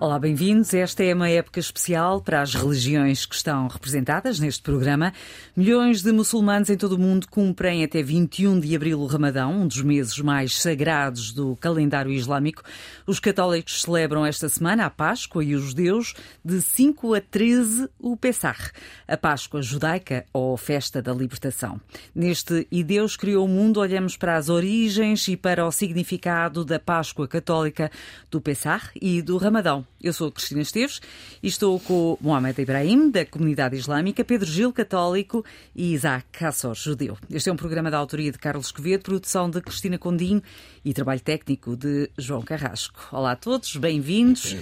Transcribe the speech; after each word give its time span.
Olá, 0.00 0.16
bem-vindos. 0.16 0.72
Esta 0.74 1.02
é 1.02 1.12
uma 1.12 1.28
época 1.28 1.58
especial 1.58 2.20
para 2.20 2.40
as 2.40 2.54
religiões 2.54 3.26
que 3.26 3.34
estão 3.34 3.66
representadas 3.66 4.38
neste 4.38 4.62
programa. 4.62 5.12
Milhões 5.56 6.02
de 6.02 6.12
muçulmanos 6.12 6.70
em 6.70 6.76
todo 6.76 6.92
o 6.92 6.98
mundo 7.00 7.26
cumprem 7.28 7.82
até 7.82 8.00
21 8.00 8.60
de 8.60 8.76
abril 8.76 9.00
o 9.00 9.06
Ramadão, 9.06 9.62
um 9.62 9.66
dos 9.66 9.82
meses 9.82 10.16
mais 10.20 10.62
sagrados 10.62 11.32
do 11.32 11.56
calendário 11.56 12.12
islâmico. 12.12 12.62
Os 13.08 13.18
católicos 13.18 13.82
celebram 13.82 14.24
esta 14.24 14.48
semana 14.48 14.86
a 14.86 14.90
Páscoa 14.90 15.42
e 15.42 15.56
os 15.56 15.64
judeus 15.64 16.14
de 16.44 16.62
5 16.62 17.14
a 17.14 17.20
13 17.20 17.88
o 17.98 18.16
Pessah, 18.16 18.70
a 19.08 19.16
Páscoa 19.16 19.60
judaica 19.62 20.24
ou 20.32 20.56
Festa 20.56 21.02
da 21.02 21.12
Libertação. 21.12 21.80
Neste 22.14 22.68
E 22.70 22.84
Deus 22.84 23.16
criou 23.16 23.44
o 23.44 23.48
mundo, 23.48 23.80
olhamos 23.80 24.16
para 24.16 24.36
as 24.36 24.48
origens 24.48 25.26
e 25.26 25.36
para 25.36 25.66
o 25.66 25.72
significado 25.72 26.64
da 26.64 26.78
Páscoa 26.78 27.26
católica, 27.26 27.90
do 28.30 28.40
Pessah 28.40 28.90
e 28.94 29.20
do 29.20 29.36
Ramadão. 29.38 29.84
Eu 30.00 30.12
sou 30.12 30.30
Cristina 30.30 30.62
Esteves 30.62 31.00
e 31.42 31.48
estou 31.48 31.80
com 31.80 32.16
Mohamed 32.20 32.62
Ibrahim, 32.62 33.10
da 33.10 33.26
comunidade 33.26 33.76
islâmica, 33.76 34.24
Pedro 34.24 34.48
Gil, 34.48 34.72
católico, 34.72 35.44
e 35.74 35.92
Isaac 35.92 36.24
Kassor, 36.30 36.76
judeu. 36.76 37.18
Este 37.28 37.50
é 37.50 37.52
um 37.52 37.56
programa 37.56 37.90
da 37.90 37.98
autoria 37.98 38.30
de 38.30 38.38
Carlos 38.38 38.70
Quevedo, 38.70 39.02
produção 39.02 39.50
de 39.50 39.60
Cristina 39.60 39.98
Condinho 39.98 40.40
e 40.84 40.94
trabalho 40.94 41.20
técnico 41.20 41.76
de 41.76 42.08
João 42.16 42.42
Carrasco. 42.42 43.08
Olá 43.10 43.32
a 43.32 43.36
todos, 43.36 43.74
bem-vindos. 43.74 44.54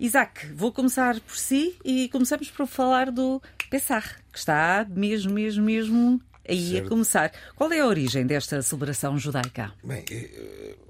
Isaac, 0.00 0.46
vou 0.54 0.72
começar 0.72 1.20
por 1.20 1.36
si 1.36 1.76
e 1.84 2.08
começamos 2.08 2.50
por 2.50 2.66
falar 2.66 3.10
do 3.10 3.42
Pessah, 3.68 4.16
que 4.32 4.38
está 4.38 4.86
mesmo, 4.88 5.34
mesmo, 5.34 5.62
mesmo 5.62 6.20
aí 6.48 6.70
certo. 6.70 6.86
a 6.86 6.88
começar. 6.88 7.32
Qual 7.54 7.70
é 7.70 7.80
a 7.80 7.86
origem 7.86 8.26
desta 8.26 8.62
celebração 8.62 9.18
judaica? 9.18 9.70
Bem, 9.84 10.02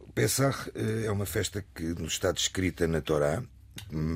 o 0.06 0.12
Pessah 0.12 0.54
é 1.04 1.10
uma 1.10 1.26
festa 1.26 1.64
que 1.74 1.82
nos 1.82 2.12
está 2.12 2.30
descrita 2.30 2.86
na 2.86 3.00
Torá 3.00 3.42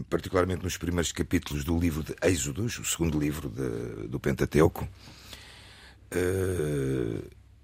particularmente 0.09 0.63
nos 0.63 0.77
primeiros 0.77 1.13
capítulos 1.13 1.65
do 1.65 1.79
livro 1.79 2.03
de 2.03 2.15
Êxodos, 2.23 2.79
o 2.79 2.85
segundo 2.85 3.19
livro 3.19 3.49
de, 3.49 4.09
do 4.09 4.21
Pentateuco. 4.21 4.89
Eh, 6.11 7.23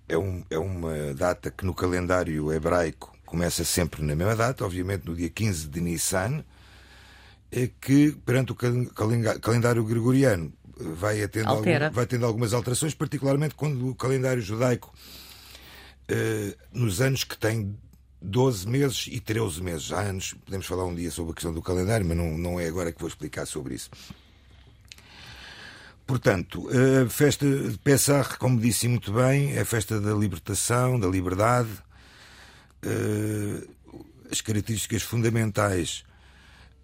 é, 0.09 0.19
um, 0.19 0.45
é 0.51 0.59
uma 0.59 1.15
data 1.15 1.51
que 1.51 1.65
no 1.65 1.75
calendário 1.75 2.53
hebraico 2.53 3.17
começa 3.25 3.65
sempre 3.65 4.03
na 4.03 4.15
mesma 4.15 4.37
data, 4.37 4.65
obviamente 4.65 5.07
no 5.07 5.15
dia 5.15 5.31
15 5.31 5.69
de 5.69 5.81
Nissan, 5.81 6.45
é 7.51 7.70
que 7.81 8.13
perante 8.25 8.53
o 8.53 8.55
calendário 8.55 9.85
gregoriano 9.85 10.53
vai 10.77 11.27
tendo, 11.29 11.48
algum, 11.48 11.91
vai 11.93 12.07
tendo 12.07 12.27
algumas 12.27 12.53
alterações, 12.53 12.95
particularmente 12.95 13.55
quando 13.55 13.89
o 13.89 13.95
calendário 13.95 14.43
judaico, 14.43 14.93
eh, 16.09 16.57
nos 16.73 17.01
anos 17.01 17.25
que 17.25 17.39
tem 17.39 17.77
12 18.23 18.69
meses 18.69 19.06
e 19.11 19.20
13 19.20 19.62
meses. 19.62 19.92
Há 19.92 20.01
anos, 20.01 20.34
podemos 20.45 20.67
falar 20.67 20.84
um 20.84 20.95
dia 20.95 21.11
sobre 21.11 21.33
a 21.33 21.34
questão 21.34 21.53
do 21.53 21.61
calendário, 21.61 22.06
mas 22.06 22.17
não, 22.17 22.39
não 22.39 22.61
é 22.61 22.67
agora 22.67 22.92
que 22.92 23.01
vou 23.01 23.09
explicar 23.09 23.47
sobre 23.47 23.75
isso. 23.75 23.91
Portanto, 26.06 26.69
a 26.69 27.09
festa 27.09 27.47
de 27.47 27.79
Pessah, 27.79 28.37
como 28.39 28.61
disse 28.61 28.89
muito 28.89 29.12
bem, 29.12 29.53
é 29.53 29.61
a 29.61 29.64
festa 29.64 30.01
da 30.01 30.12
libertação, 30.12 30.98
da 30.98 31.07
liberdade. 31.07 31.70
Eh, 32.83 33.67
as 34.30 34.41
características 34.41 35.02
fundamentais 35.02 36.05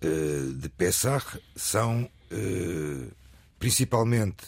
eh, 0.01 0.53
de 0.55 0.69
Pessah 0.69 1.23
são 1.57 2.09
eh, 2.31 3.09
principalmente 3.59 4.47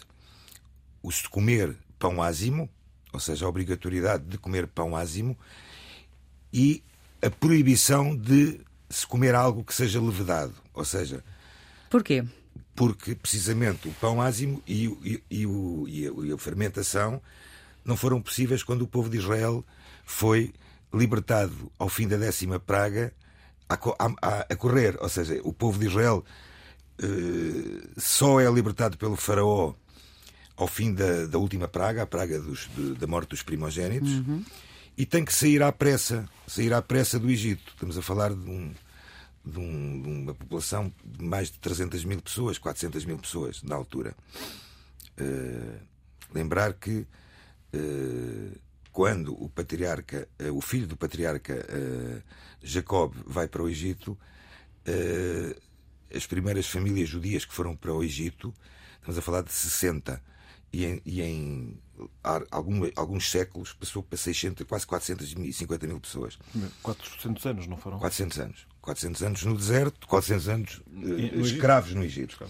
o 1.02 1.10
de 1.10 1.28
comer 1.28 1.76
pão 1.98 2.22
ázimo, 2.22 2.68
ou 3.12 3.20
seja, 3.20 3.46
a 3.46 3.48
obrigatoriedade 3.48 4.24
de 4.24 4.38
comer 4.38 4.66
pão 4.68 4.96
ázimo, 4.96 5.36
e 6.52 6.82
a 7.22 7.30
proibição 7.30 8.16
de 8.16 8.60
se 8.88 9.06
comer 9.06 9.34
algo 9.34 9.64
que 9.64 9.74
seja 9.74 10.00
levedado. 10.00 10.54
Ou 10.74 10.84
seja. 10.84 11.22
Porquê? 11.88 12.24
Porque 12.74 13.14
precisamente 13.14 13.88
o 13.88 13.92
pão 13.92 14.20
ázimo 14.20 14.62
e, 14.66 14.86
e, 15.04 15.22
e, 15.30 15.46
o, 15.46 15.86
e, 15.88 16.32
a, 16.32 16.38
fermentação 16.38 17.20
não 17.84 17.96
foram 17.96 18.20
possíveis 18.20 18.62
quando 18.62 18.82
o 18.82 18.88
povo 18.88 19.08
de 19.08 19.18
Israel 19.18 19.64
foi 20.04 20.52
libertado 20.92 21.70
ao 21.78 21.88
fim 21.88 22.08
da 22.08 22.16
décima 22.16 22.58
praga 22.58 23.12
a, 23.68 23.74
a, 23.74 24.46
a 24.50 24.56
correr. 24.56 24.96
Ou 25.00 25.08
seja, 25.08 25.40
o 25.44 25.52
povo 25.52 25.78
de 25.78 25.86
Israel 25.86 26.24
eh, 26.98 27.88
só 27.96 28.40
é 28.40 28.50
libertado 28.50 28.96
pelo 28.96 29.16
faraó 29.16 29.74
ao 30.56 30.66
fim 30.66 30.92
da, 30.92 31.26
da 31.26 31.38
última 31.38 31.68
praga, 31.68 32.02
a 32.02 32.06
praga 32.06 32.40
dos, 32.40 32.68
de, 32.74 32.94
da 32.94 33.06
morte 33.06 33.30
dos 33.30 33.42
primogênitos. 33.42 34.10
Uhum 34.10 34.44
e 35.00 35.06
tem 35.06 35.24
que 35.24 35.32
sair 35.32 35.62
à 35.62 35.72
pressa, 35.72 36.28
sair 36.46 36.74
à 36.74 36.82
pressa 36.82 37.18
do 37.18 37.30
Egito. 37.30 37.72
Estamos 37.72 37.96
a 37.96 38.02
falar 38.02 38.34
de, 38.34 38.50
um, 38.50 38.74
de, 39.42 39.58
um, 39.58 40.02
de 40.02 40.08
uma 40.10 40.34
população 40.34 40.92
de 41.02 41.24
mais 41.24 41.50
de 41.50 41.58
300 41.58 42.04
mil 42.04 42.20
pessoas, 42.20 42.58
400 42.58 43.06
mil 43.06 43.16
pessoas 43.16 43.62
na 43.62 43.76
altura. 43.76 44.14
Uh, 45.18 45.80
lembrar 46.34 46.74
que 46.74 47.06
uh, 47.72 48.60
quando 48.92 49.32
o 49.42 49.48
patriarca, 49.48 50.28
uh, 50.38 50.54
o 50.54 50.60
filho 50.60 50.86
do 50.86 50.98
patriarca 50.98 51.66
Jacob 52.62 53.14
vai 53.26 53.48
para 53.48 53.62
o 53.62 53.70
Egito, 53.70 54.18
as 56.14 56.26
primeiras 56.26 56.66
famílias 56.66 57.08
judias 57.08 57.46
que 57.46 57.54
foram 57.54 57.74
para 57.74 57.94
o 57.94 58.04
Egito, 58.04 58.52
estamos 58.98 59.16
a 59.16 59.22
falar 59.22 59.40
de 59.40 59.50
60, 59.50 60.22
e 60.70 60.84
em, 60.84 61.02
e 61.06 61.22
em 61.22 61.78
algum, 62.50 62.88
alguns 62.96 63.30
séculos 63.30 63.72
passou 63.72 64.02
para 64.02 64.16
600, 64.16 64.66
quase 64.66 64.86
450 64.86 65.86
mil 65.86 66.00
pessoas. 66.00 66.38
400 66.82 67.46
anos, 67.46 67.66
não 67.66 67.76
foram? 67.76 67.98
400 67.98 68.38
anos. 68.38 68.66
400 68.80 69.22
anos 69.22 69.44
no 69.44 69.56
deserto, 69.56 70.06
400 70.06 70.48
anos 70.48 70.82
no 70.86 71.44
escravos 71.44 71.94
no 71.94 72.02
Egito. 72.02 72.44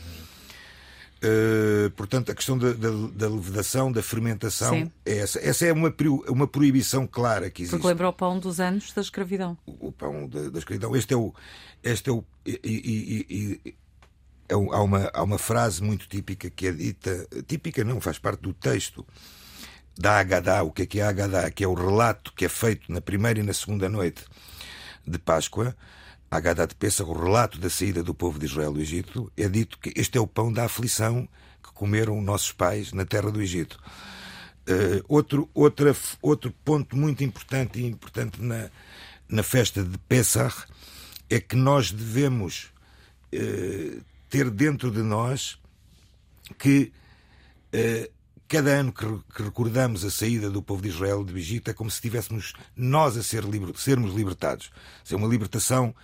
Uh, 1.22 1.90
portanto, 1.90 2.32
a 2.32 2.34
questão 2.34 2.56
da, 2.56 2.72
da, 2.72 2.88
da, 3.12 3.28
levedação, 3.28 3.92
da 3.92 4.02
fermentação, 4.02 4.70
Sim. 4.70 4.92
é 5.04 5.18
essa. 5.18 5.38
Essa 5.38 5.66
é 5.66 5.72
uma, 5.72 5.94
uma 6.28 6.46
proibição 6.46 7.06
clara 7.06 7.50
que 7.50 7.62
existe. 7.62 7.72
Porque 7.72 7.88
lembra 7.88 8.08
o 8.08 8.12
pão 8.12 8.38
dos 8.38 8.58
anos 8.58 8.90
da 8.94 9.02
escravidão. 9.02 9.58
O, 9.66 9.88
o 9.88 9.92
pão 9.92 10.26
da, 10.26 10.48
da, 10.48 10.58
escravidão. 10.58 10.96
Este 10.96 11.12
é 11.12 11.16
o. 11.16 11.34
Este 11.82 12.08
é 12.08 12.12
o 12.12 12.24
e, 12.46 12.58
e, 12.64 13.26
e, 13.66 13.74
é 14.48 14.54
há, 14.54 14.82
uma, 14.82 15.10
há 15.12 15.22
uma 15.22 15.38
frase 15.38 15.82
muito 15.82 16.08
típica 16.08 16.48
que 16.48 16.68
é 16.68 16.72
dita. 16.72 17.28
Típica 17.46 17.84
não, 17.84 18.00
faz 18.00 18.18
parte 18.18 18.40
do 18.40 18.54
texto 18.54 19.06
da 19.98 20.18
Agadá. 20.18 20.62
O 20.62 20.70
que 20.70 20.82
é 20.82 20.86
que 20.86 21.00
é 21.00 21.02
a 21.02 21.08
Agadá? 21.08 21.50
Que 21.50 21.64
é 21.64 21.68
o 21.68 21.74
relato 21.74 22.32
que 22.34 22.44
é 22.44 22.48
feito 22.48 22.90
na 22.92 23.00
primeira 23.00 23.40
e 23.40 23.42
na 23.42 23.52
segunda 23.52 23.88
noite 23.88 24.24
de 25.06 25.18
Páscoa. 25.18 25.76
A 26.30 26.36
Agadá 26.36 26.64
de 26.64 26.74
Pêssego, 26.74 27.10
o 27.12 27.24
relato 27.24 27.58
da 27.58 27.68
saída 27.68 28.02
do 28.02 28.14
povo 28.14 28.38
de 28.38 28.46
Israel 28.46 28.72
do 28.72 28.80
Egito, 28.80 29.32
é 29.36 29.48
dito 29.48 29.78
que 29.78 29.92
este 29.96 30.16
é 30.16 30.20
o 30.20 30.26
pão 30.26 30.52
da 30.52 30.64
aflição 30.64 31.28
que 31.62 31.72
comeram 31.72 32.20
nossos 32.22 32.52
pais 32.52 32.92
na 32.92 33.04
terra 33.04 33.30
do 33.30 33.42
Egito. 33.42 33.80
Uh, 34.68 35.02
outro, 35.08 35.50
outra, 35.52 35.96
outro 36.22 36.52
ponto 36.64 36.96
muito 36.96 37.24
importante 37.24 37.80
e 37.80 37.86
importante 37.86 38.40
na, 38.40 38.70
na 39.28 39.42
festa 39.42 39.82
de 39.82 39.98
Pessah 39.98 40.52
é 41.28 41.40
que 41.40 41.56
nós 41.56 41.90
devemos 41.90 42.70
uh, 43.34 44.00
ter 44.28 44.50
dentro 44.50 44.90
de 44.90 45.02
nós 45.02 45.58
que 46.58 46.92
uh, 47.74 48.19
Cada 48.50 48.70
ano 48.72 48.92
que, 48.92 49.06
recordamos 49.44 50.04
a 50.04 50.10
saída 50.10 50.50
do 50.50 50.60
povo 50.60 50.82
de 50.82 50.88
Israel 50.88 51.22
do 51.22 51.38
Egito 51.38 51.70
é 51.70 51.72
como 51.72 51.88
se 51.88 51.98
estivéssemos 51.98 52.52
nós 52.74 53.16
a 53.16 53.22
ser 53.22 53.44
liber, 53.44 53.76
sermos 53.76 54.12
libertados. 54.12 54.72
É 55.08 55.14
uma 55.14 55.28
libertação 55.28 55.94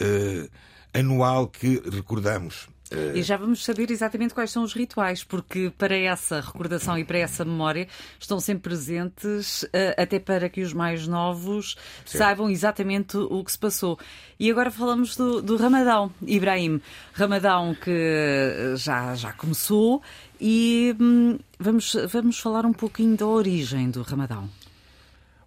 uh, 0.00 0.50
anual 0.94 1.48
que 1.48 1.82
recordamos. 1.90 2.66
Uh... 2.92 3.16
E 3.16 3.22
já 3.22 3.36
vamos 3.36 3.64
saber 3.64 3.90
exatamente 3.90 4.34
quais 4.34 4.50
são 4.50 4.62
os 4.62 4.72
rituais, 4.72 5.24
porque 5.24 5.72
para 5.76 5.96
essa 5.96 6.40
recordação 6.40 6.98
e 6.98 7.04
para 7.04 7.18
essa 7.18 7.44
memória 7.44 7.88
estão 8.18 8.38
sempre 8.38 8.70
presentes, 8.70 9.62
uh, 9.64 9.68
até 9.96 10.18
para 10.18 10.48
que 10.48 10.60
os 10.60 10.72
mais 10.72 11.06
novos 11.06 11.76
saibam 12.04 12.50
exatamente 12.50 13.16
o 13.16 13.42
que 13.44 13.52
se 13.52 13.58
passou. 13.58 13.98
E 14.38 14.50
agora 14.50 14.70
falamos 14.70 15.16
do, 15.16 15.40
do 15.40 15.56
Ramadão, 15.56 16.10
Ibrahim. 16.26 16.80
Ramadão 17.12 17.74
que 17.74 18.74
já, 18.76 19.14
já 19.14 19.32
começou 19.32 20.02
e 20.40 20.96
hum, 21.00 21.38
vamos, 21.58 21.96
vamos 22.08 22.38
falar 22.38 22.66
um 22.66 22.72
pouquinho 22.72 23.16
da 23.16 23.26
origem 23.26 23.90
do 23.90 24.02
Ramadão. 24.02 24.48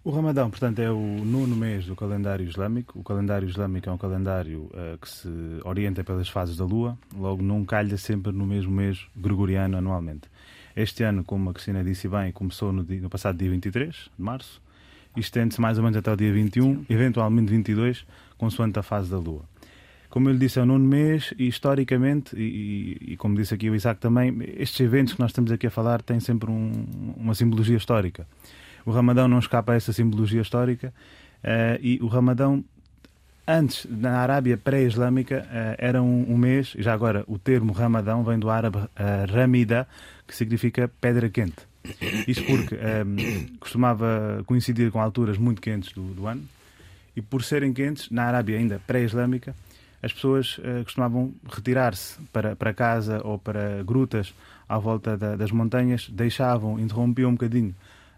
O 0.06 0.10
Ramadão, 0.12 0.48
portanto, 0.48 0.78
é 0.78 0.88
o 0.88 1.24
nono 1.24 1.56
mês 1.56 1.84
do 1.84 1.96
calendário 1.96 2.46
islâmico. 2.46 2.96
O 2.96 3.02
calendário 3.02 3.48
islâmico 3.48 3.90
é 3.90 3.92
um 3.92 3.98
calendário 3.98 4.70
uh, 4.72 4.96
que 4.98 5.10
se 5.10 5.28
orienta 5.64 6.04
pelas 6.04 6.28
fases 6.28 6.56
da 6.56 6.64
Lua, 6.64 6.96
logo 7.12 7.42
não 7.42 7.64
calha 7.64 7.96
sempre 7.96 8.30
no 8.30 8.46
mesmo 8.46 8.70
mês 8.70 9.04
gregoriano 9.16 9.76
anualmente. 9.76 10.28
Este 10.76 11.02
ano, 11.02 11.24
como 11.24 11.50
a 11.50 11.52
Cristina 11.52 11.82
disse 11.82 12.06
bem, 12.06 12.30
começou 12.30 12.72
no, 12.72 12.84
dia, 12.84 13.00
no 13.00 13.10
passado 13.10 13.36
dia 13.36 13.50
23 13.50 13.92
de 13.96 14.10
março 14.16 14.62
e 15.16 15.18
estende-se 15.18 15.60
mais 15.60 15.76
ou 15.76 15.82
menos 15.82 15.96
até 15.96 16.12
o 16.12 16.16
dia 16.16 16.32
21, 16.32 16.86
eventualmente 16.88 17.50
22, 17.50 18.06
consoante 18.38 18.78
a 18.78 18.84
fase 18.84 19.10
da 19.10 19.18
Lua. 19.18 19.42
como 20.08 20.28
eu 20.28 20.34
lhe 20.34 20.38
disse, 20.38 20.60
é 20.60 20.62
o 20.62 20.66
nono 20.66 20.86
mês 20.86 21.34
e 21.36 21.48
historicamente, 21.48 22.36
e, 22.36 22.42
e, 23.00 23.12
e, 23.14 23.16
como 23.16 23.34
disse 23.34 23.54
aqui 23.54 23.68
o 23.68 23.74
Isaac 23.74 24.00
também, 24.00 24.38
estes 24.56 24.78
eventos 24.78 25.14
que 25.14 25.20
nós 25.20 25.30
estamos 25.32 25.50
aqui 25.50 25.66
a 25.66 25.70
falar 25.70 26.00
têm 26.00 26.20
sempre 26.20 26.48
um, 26.48 26.86
uma 27.16 27.34
simbologia 27.34 27.76
histórica. 27.76 28.24
O 28.86 28.92
Ramadão 28.92 29.26
não 29.26 29.40
escapa 29.40 29.72
a 29.72 29.74
essa 29.74 29.92
simbologia 29.92 30.40
histórica 30.40 30.94
uh, 31.42 31.78
e 31.82 31.98
o 32.00 32.06
Ramadão, 32.06 32.64
antes, 33.46 33.84
na 33.90 34.20
Arábia 34.20 34.56
pré-islâmica, 34.56 35.44
uh, 35.44 35.74
era 35.76 36.00
um, 36.00 36.38
mês, 36.38 36.72
já 36.78 36.94
agora 36.94 37.24
o 37.26 37.36
termo 37.36 37.72
Ramadão 37.72 38.22
vem 38.22 38.38
do 38.38 38.48
árabe 38.48 38.78
uh, 38.78 38.88
Ramida, 39.28 39.88
que 40.24 40.36
significa 40.36 40.88
pedra 41.00 41.28
quente. 41.28 41.66
Isto 42.28 42.44
porque 42.44 42.76
um, 42.76 43.56
costumava 43.58 44.44
coincidir 44.46 44.92
com 44.92 45.00
alturas 45.00 45.36
muito 45.36 45.60
quentes 45.60 45.92
do, 45.92 46.02
do 46.14 46.26
ano 46.28 46.44
e 47.16 47.20
por 47.20 47.42
serem 47.42 47.72
quentes, 47.72 48.08
na 48.08 48.24
Arábia 48.24 48.56
ainda 48.56 48.80
pré-islâmica, 48.86 49.54
as 50.00 50.12
pessoas 50.12 50.58
uh, 50.58 50.84
costumavam 50.84 51.34
retirar-se 51.52 52.20
para, 52.32 52.54
para 52.54 52.72
casa 52.72 53.20
ou 53.24 53.36
para 53.36 53.82
grutas 53.82 54.32
à 54.68 54.78
volta 54.78 55.16
da, 55.16 55.34
das 55.34 55.50
montanhas, 55.50 56.08
deixavam, 56.08 56.78
interrompiam 56.78 57.30
um 57.30 57.32
bocadinho 57.32 57.74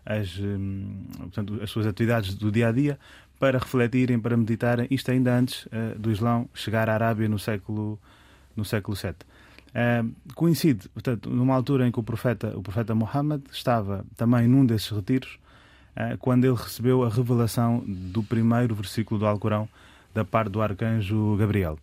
as, 0.09 0.39
um, 0.39 1.05
portanto, 1.19 1.61
as 1.63 1.71
suas 1.71 1.87
atividades 1.87 2.35
do 2.35 2.51
dia 2.51 2.69
a 2.69 2.73
dia 2.73 2.99
para 3.39 3.59
refletirem, 3.59 4.19
para 4.19 4.37
meditarem, 4.37 4.87
isto 4.91 5.11
ainda 5.11 5.39
antes 5.39 5.67
uh, 5.67 5.99
do 5.99 6.11
Islão 6.11 6.49
chegar 6.55 6.89
à 6.89 6.95
Arábia 6.95 7.29
no 7.29 7.39
século, 7.39 7.99
no 8.57 8.65
século 8.65 8.97
VII. 8.97 9.13
Uh, 9.69 10.11
coincide, 10.35 10.89
portanto, 10.89 11.29
numa 11.29 11.55
altura 11.55 11.87
em 11.87 11.93
que 11.93 12.01
o 12.01 12.03
profeta, 12.03 12.57
o 12.57 12.63
profeta 12.63 12.95
Muhammad 12.95 13.43
estava 13.53 14.05
também 14.17 14.49
num 14.49 14.65
desses 14.65 14.89
retiros, 14.89 15.39
uh, 15.95 16.17
quando 16.19 16.47
ele 16.47 16.57
recebeu 16.57 17.05
a 17.05 17.11
revelação 17.11 17.85
do 17.87 18.23
primeiro 18.23 18.75
versículo 18.75 19.21
do 19.21 19.27
Alcorão 19.27 19.69
da 20.15 20.25
parte 20.25 20.51
do 20.51 20.63
arcanjo 20.63 21.37
Gabriel. 21.37 21.79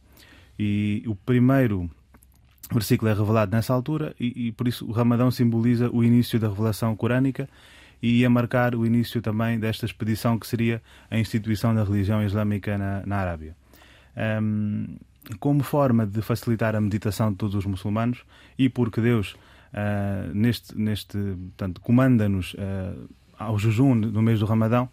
E 0.57 1.03
o 1.05 1.15
primeiro 1.15 1.89
versículo 2.71 3.11
é 3.11 3.13
revelado 3.13 3.55
nessa 3.55 3.71
altura 3.71 4.15
e, 4.19 4.47
e 4.47 4.51
por 4.51 4.67
isso 4.67 4.83
o 4.85 4.91
Ramadão 4.91 5.29
simboliza 5.29 5.89
o 5.93 6.03
início 6.03 6.39
da 6.39 6.47
revelação 6.49 6.95
corânica 6.95 7.47
e 8.01 8.21
ia 8.21 8.29
marcar 8.29 8.75
o 8.75 8.85
início 8.85 9.21
também 9.21 9.59
desta 9.59 9.85
expedição 9.85 10.37
que 10.37 10.47
seria 10.47 10.81
a 11.09 11.17
instituição 11.17 11.73
da 11.73 11.83
religião 11.83 12.23
islâmica 12.23 12.77
na, 12.77 13.05
na 13.05 13.17
Arábia. 13.17 13.55
Um, 14.41 14.97
como 15.39 15.63
forma 15.63 16.05
de 16.05 16.21
facilitar 16.21 16.75
a 16.75 16.81
meditação 16.81 17.31
de 17.31 17.37
todos 17.37 17.55
os 17.55 17.65
muçulmanos 17.65 18.23
e 18.57 18.69
porque 18.69 19.01
Deus 19.01 19.35
uh, 19.73 20.33
neste, 20.33 20.77
neste 20.77 21.17
portanto, 21.17 21.81
comanda-nos 21.81 22.53
uh, 22.53 23.09
ao 23.37 23.57
jejum 23.57 23.95
no 23.95 24.21
mês 24.21 24.39
do 24.39 24.45
Ramadão 24.45 24.89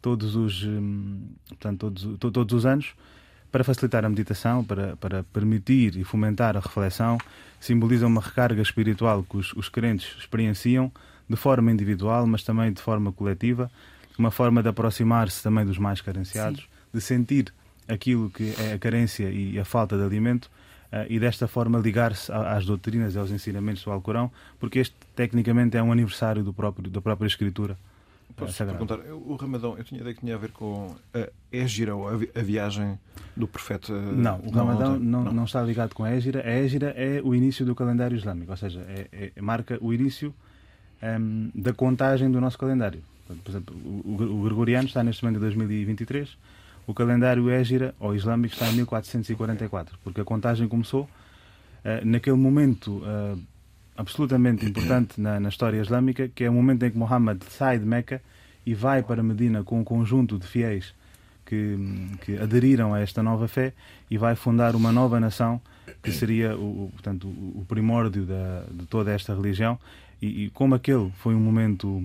todos 0.00 0.36
os, 0.36 0.62
um, 0.64 1.28
portanto, 1.48 1.78
todos, 1.80 2.18
to, 2.18 2.30
todos 2.30 2.54
os 2.54 2.66
anos 2.66 2.94
para 3.50 3.64
facilitar 3.64 4.04
a 4.04 4.08
meditação, 4.08 4.64
para, 4.64 4.96
para 4.96 5.22
permitir 5.22 5.96
e 5.96 6.02
fomentar 6.02 6.56
a 6.56 6.60
reflexão, 6.60 7.18
simboliza 7.60 8.04
uma 8.04 8.20
recarga 8.20 8.60
espiritual 8.60 9.22
que 9.22 9.36
os, 9.36 9.52
os 9.52 9.68
crentes 9.68 10.16
experienciam 10.18 10.90
de 11.28 11.36
forma 11.36 11.70
individual, 11.70 12.26
mas 12.26 12.42
também 12.42 12.72
de 12.72 12.80
forma 12.80 13.12
coletiva, 13.12 13.70
uma 14.18 14.30
forma 14.30 14.62
de 14.62 14.68
aproximar-se 14.68 15.42
também 15.42 15.64
dos 15.64 15.78
mais 15.78 16.00
carenciados, 16.00 16.60
Sim. 16.60 16.66
de 16.92 17.00
sentir 17.00 17.54
aquilo 17.88 18.30
que 18.30 18.54
é 18.58 18.74
a 18.74 18.78
carência 18.78 19.30
e 19.30 19.58
a 19.58 19.64
falta 19.64 19.96
de 19.96 20.02
alimento 20.02 20.50
uh, 20.92 21.06
e 21.08 21.18
desta 21.18 21.46
forma 21.48 21.78
ligar-se 21.78 22.32
às 22.32 22.64
doutrinas 22.64 23.14
e 23.14 23.18
aos 23.18 23.30
ensinamentos 23.30 23.82
do 23.84 23.90
Alcorão, 23.90 24.30
porque 24.58 24.78
este 24.78 24.94
tecnicamente 25.14 25.76
é 25.76 25.82
um 25.82 25.92
aniversário 25.92 26.42
do 26.42 26.52
próprio, 26.52 26.90
da 26.90 27.00
própria 27.00 27.26
escritura. 27.26 27.76
Posso 28.36 28.64
perguntar, 28.64 28.98
o 28.98 29.36
Ramadão, 29.36 29.78
eu 29.78 29.84
tinha 29.84 30.00
ideia 30.00 30.12
que 30.12 30.20
tinha 30.20 30.34
a 30.34 30.38
ver 30.38 30.50
com 30.50 30.96
a 31.14 31.28
Égira 31.52 31.94
ou 31.94 32.08
a 32.08 32.42
viagem 32.42 32.98
do 33.36 33.46
profeta. 33.46 33.92
Não, 33.92 34.40
o 34.40 34.50
Ramadão 34.50 34.98
não, 34.98 35.24
não, 35.24 35.32
não, 35.32 35.44
está 35.44 35.62
ligado 35.62 35.94
com 35.94 36.02
a 36.02 36.10
Égira. 36.10 36.40
A 36.40 36.50
Égira 36.50 36.92
é 36.96 37.20
o 37.22 37.32
início 37.32 37.64
do 37.64 37.76
calendário 37.76 38.16
islâmico, 38.16 38.50
ou 38.50 38.56
seja, 38.56 38.80
é, 38.88 39.30
é, 39.36 39.40
marca 39.40 39.78
o 39.80 39.94
início 39.94 40.34
um, 41.02 41.06
ehm, 41.06 41.50
da 41.54 41.72
contagem 41.72 42.30
do 42.30 42.40
nosso 42.40 42.58
calendário. 42.58 43.02
Por 43.42 43.50
exemplo, 43.50 43.74
o, 43.74 44.40
o, 44.40 44.42
Gregoriano 44.44 44.86
está 44.86 45.02
neste 45.02 45.24
momento 45.24 45.38
em 45.38 45.40
2023, 45.40 46.36
o 46.86 46.92
calendário 46.92 47.48
Égira 47.48 47.94
ou 47.98 48.14
islâmico 48.14 48.54
está 48.54 48.68
em 48.68 48.74
1444, 48.76 49.98
porque 50.04 50.20
a 50.20 50.24
contagem 50.24 50.68
começou 50.68 51.02
uh, 51.02 52.04
naquele 52.04 52.36
momento. 52.36 52.98
Uh, 52.98 53.38
absolutamente 53.96 54.66
importante 54.66 55.20
na, 55.20 55.38
na, 55.38 55.48
história 55.48 55.80
islâmica, 55.80 56.28
que 56.28 56.44
é 56.44 56.50
o 56.50 56.52
momento 56.52 56.84
em 56.84 56.90
que 56.90 56.98
Muhammad 56.98 57.40
sai 57.48 57.78
de 57.78 57.84
Meca 57.84 58.20
e 58.66 58.74
vai 58.74 59.02
para 59.02 59.22
Medina 59.22 59.62
com 59.62 59.80
um 59.80 59.84
conjunto 59.84 60.38
de 60.38 60.46
fiéis 60.46 60.92
que, 61.46 61.76
que 62.22 62.38
aderiram 62.38 62.94
a 62.94 63.00
esta 63.00 63.22
nova 63.22 63.46
fé 63.46 63.72
e 64.10 64.18
vai 64.18 64.34
fundar 64.34 64.74
uma 64.74 64.90
nova 64.90 65.20
nação 65.20 65.60
que 66.02 66.10
seria 66.10 66.56
o, 66.56 66.90
portanto, 66.92 67.28
o 67.28 67.64
primórdio 67.68 68.24
da, 68.24 68.64
de 68.70 68.86
toda 68.86 69.12
esta 69.12 69.34
religião. 69.34 69.78
E, 70.24 70.44
e, 70.44 70.50
como 70.50 70.74
aquele 70.74 71.12
foi 71.18 71.34
um 71.34 71.40
momento 71.40 72.02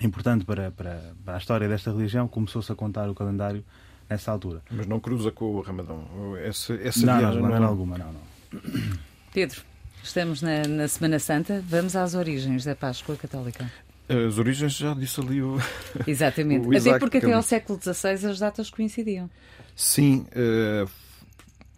importante 0.00 0.46
para, 0.46 0.70
para, 0.70 1.12
para 1.22 1.34
a 1.34 1.38
história 1.38 1.68
desta 1.68 1.92
religião, 1.92 2.26
começou-se 2.26 2.72
a 2.72 2.74
contar 2.74 3.10
o 3.10 3.14
calendário 3.14 3.62
nessa 4.08 4.32
altura. 4.32 4.62
Mas 4.70 4.86
não 4.86 4.98
cruza 4.98 5.30
com 5.30 5.56
o 5.56 5.60
Ramadão? 5.60 6.06
Essa, 6.38 6.72
essa 6.74 7.04
não, 7.04 7.18
viagem 7.18 7.42
não, 7.42 7.50
não, 7.50 7.60
não, 7.60 7.68
alguma, 7.68 7.98
não, 7.98 8.12
não. 8.12 8.60
Pedro. 9.34 9.60
Estamos 10.02 10.40
na, 10.40 10.62
na, 10.62 10.88
Semana 10.88 11.18
Santa, 11.18 11.62
vamos 11.68 11.94
às 11.94 12.14
origens 12.14 12.64
da 12.64 12.74
Páscoa 12.74 13.14
Católica. 13.16 13.70
As 14.08 14.38
origens 14.38 14.72
já 14.72 14.94
disse 14.94 15.20
ali 15.20 15.42
o. 15.42 15.58
Exatamente. 16.06 16.64
o 16.66 16.74
até 16.74 16.98
porque 16.98 17.18
até 17.18 17.32
ao 17.32 17.42
século 17.42 17.78
XVI 17.78 18.26
as 18.26 18.38
datas 18.38 18.70
coincidiam. 18.70 19.28
Sim, 19.76 20.24
uh, 20.32 20.88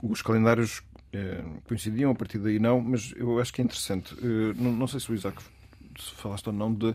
os 0.00 0.23
calendários 0.23 0.81
coincidiam, 1.67 2.11
a 2.11 2.15
partir 2.15 2.39
daí 2.39 2.59
não, 2.59 2.81
mas 2.81 3.12
eu 3.17 3.41
acho 3.41 3.53
que 3.53 3.61
é 3.61 3.65
interessante. 3.65 4.15
Uh, 4.15 4.55
não, 4.57 4.73
não, 4.73 4.87
sei 4.87 5.01
se 5.01 5.11
o 5.11 5.15
Isaac 5.15 5.43
se 5.99 6.15
falaste 6.15 6.47
ou 6.49 6.53
não 6.53 6.73
de, 6.73 6.95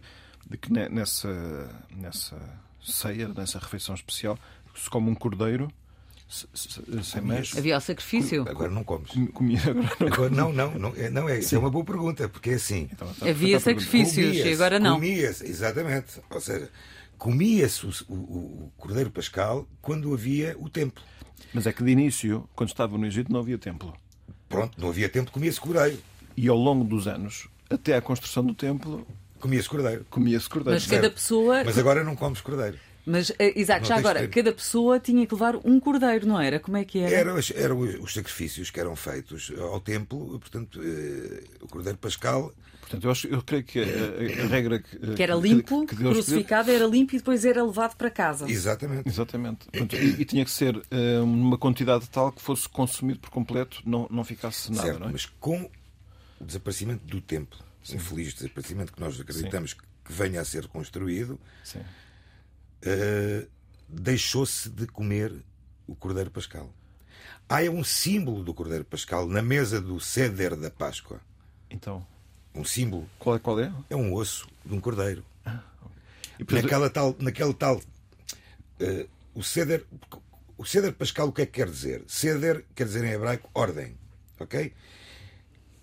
de 0.50 0.58
que 0.58 0.72
nessa, 0.72 1.70
nessa 1.96 2.38
ceia, 2.84 3.28
nessa 3.28 3.60
refeição 3.60 3.94
especial, 3.96 4.38
se 4.76 4.90
come 4.90 5.10
um 5.10 5.16
cordeiro 5.16 5.70
sem 6.28 7.22
mexe. 7.22 7.58
Havia 7.58 7.78
o 7.78 7.82
sacrifício? 7.82 8.46
Agora 8.50 8.70
não 8.70 8.84
comes. 8.84 9.12
Comia, 9.34 9.60
agora 9.60 9.76
não, 10.00 10.08
agora, 10.08 10.30
não, 10.30 10.52
não, 10.52 10.80
não, 10.80 10.94
é, 10.96 11.10
não 11.10 11.30
é, 11.30 11.40
é 11.40 11.58
uma 11.58 11.70
boa 11.70 11.86
pergunta, 11.86 12.28
porque 12.28 12.52
é 12.52 12.54
assim. 12.56 12.90
Então, 12.92 13.10
então, 13.16 13.30
Havia 13.30 13.60
sacrifícios 13.60 14.36
e 14.38 14.54
agora 14.54 14.80
não. 14.80 14.96
Comia-se, 14.96 15.46
exatamente. 15.46 16.20
Ou 16.30 16.42
seja, 16.42 16.70
comia-se 17.18 17.86
o, 17.86 17.92
o, 18.10 18.16
o, 18.16 18.72
Cordeiro 18.76 19.12
Pascal 19.12 19.68
quando 19.82 20.14
havia 20.14 20.56
o 20.60 20.68
templo. 20.68 21.04
Mas 21.54 21.68
é 21.68 21.74
que 21.74 21.84
de 21.84 21.92
início, 21.92 22.50
quando 22.56 22.70
estava 22.70 22.98
no 22.98 23.06
Egito, 23.06 23.32
não 23.32 23.40
havia 23.40 23.58
templo. 23.58 23.94
Pronto, 24.56 24.82
não 24.82 24.90
havia 24.90 25.10
templo, 25.10 25.32
comia-se 25.32 25.60
cordeiro. 25.60 25.98
E 26.38 26.48
ao 26.48 26.58
longo 26.58 26.84
dos 26.84 27.08
anos, 27.08 27.48
até 27.70 27.96
a 27.96 28.02
construção 28.02 28.44
do 28.44 28.54
templo. 28.54 29.06
Comia-se 29.40 29.70
cordeiro. 29.70 30.06
Comia-se 30.10 30.50
cordeiro. 30.50 30.80
Mas 30.80 30.88
cada 30.88 31.10
pessoa. 31.10 31.64
Mas 31.64 31.78
agora 31.78 32.04
não 32.04 32.16
comes 32.16 32.42
cordeiro. 32.42 32.78
Mas, 33.06 33.30
uh, 33.30 33.36
Isaac, 33.56 33.88
já 33.88 33.98
agora, 33.98 34.28
cada 34.28 34.52
pessoa 34.52 35.00
tinha 35.00 35.28
que 35.28 35.34
levar 35.34 35.56
um 35.64 35.80
cordeiro, 35.80 36.26
não 36.26 36.42
era? 36.42 36.60
Como 36.60 36.76
é 36.76 36.84
que 36.84 37.00
era? 37.00 37.16
Eram, 37.16 37.36
eram 37.54 37.80
os 38.02 38.14
sacrifícios 38.14 38.72
que 38.72 38.80
eram 38.80 38.96
feitos 38.96 39.54
ao 39.60 39.80
templo, 39.80 40.40
portanto, 40.40 40.80
uh, 40.80 41.44
o 41.62 41.68
cordeiro 41.68 41.98
pascal. 41.98 42.52
Portanto, 42.96 43.06
eu, 43.06 43.12
acho, 43.12 43.28
eu 43.28 43.42
creio 43.42 43.64
que 43.64 43.80
a, 43.80 44.44
a, 44.44 44.48
regra 44.48 44.80
que, 44.80 44.98
que 45.16 45.24
era 45.24 45.36
limpo, 45.36 45.86
que, 45.86 45.96
que 45.96 46.04
crucificado, 46.04 46.72
era 46.72 46.86
limpo 46.86 47.16
e 47.16 47.18
depois 47.18 47.46
era 47.46 47.64
levado 47.64 47.96
para 47.96 48.10
casa. 48.10 48.50
Exatamente. 48.50 49.08
Exatamente. 49.08 49.66
Portanto, 49.66 49.96
e, 49.96 50.22
e, 50.22 50.26
tinha 50.26 50.44
que 50.44 50.52
ser 50.52 50.76
uh, 50.76 51.26
numa 51.26 51.58
quantidade 51.58 52.10
tal 52.10 52.32
que 52.32 52.42
fosse 52.42 52.68
consumido 52.68 53.20
por 53.20 53.30
completo, 53.30 53.82
não, 53.86 54.08
não 54.10 54.24
ficasse 54.24 54.72
nada. 54.72 54.88
Certo, 54.88 55.00
não 55.00 55.10
é? 55.10 55.12
mas 55.12 55.26
com 55.26 55.70
o 56.40 56.46
desaparecimento 56.46 57.06
do 57.06 57.22
templo, 57.22 57.60
esse 57.84 57.96
infeliz 57.96 58.34
desaparecimento 58.34 58.94
que 58.94 59.00
nós 59.00 59.20
acreditamos 59.20 59.72
Sim. 59.72 59.78
que 60.04 60.14
venha 60.14 60.42
a 60.42 60.46
ser 60.46 60.68
construído. 60.68 61.40
Sim 61.64 61.80
uh, 62.86 63.48
deixou-se 63.88 64.70
de 64.70 64.88
comer 64.88 65.34
o 65.88 65.96
Cordeiro 65.96 66.32
Pascal. 66.32 66.74
Há 67.48 67.62
um 67.70 67.84
símbolo 67.84 68.44
do 68.44 68.54
Cordeiro 68.54 68.86
Pascal 68.86 69.28
na 69.28 69.42
mesa 69.42 69.80
do 69.80 70.00
ceder 70.00 70.56
da 70.56 70.72
Páscoa. 70.72 71.22
Então. 71.70 72.06
Um 72.56 72.64
símbolo. 72.64 73.10
Qual 73.20 73.36
é? 73.36 73.40
Qual 73.40 73.60
é? 73.60 73.72
É 73.90 73.96
um 73.96 74.14
osso 74.14 74.48
de 74.66 74.74
um 74.74 74.80
cordeiro. 74.80 75.24
Ah, 75.46 75.62
okay. 76.40 76.62
naquela 76.62 76.90
tal, 76.90 77.16
naquele 77.20 77.54
tal. 77.54 77.78
Uh, 78.80 79.08
o 79.34 79.44
ceder. 79.44 79.86
O 80.58 80.66
ceder 80.66 80.94
pascal 80.94 81.28
o 81.28 81.34
que 81.34 81.42
é 81.42 81.46
que 81.46 81.52
quer 81.52 81.70
dizer? 81.70 82.04
Ceder 82.08 82.64
quer 82.74 82.86
dizer 82.86 83.04
em 83.04 83.12
hebraico 83.12 83.50
ordem. 83.54 83.98
Ok? 84.40 84.74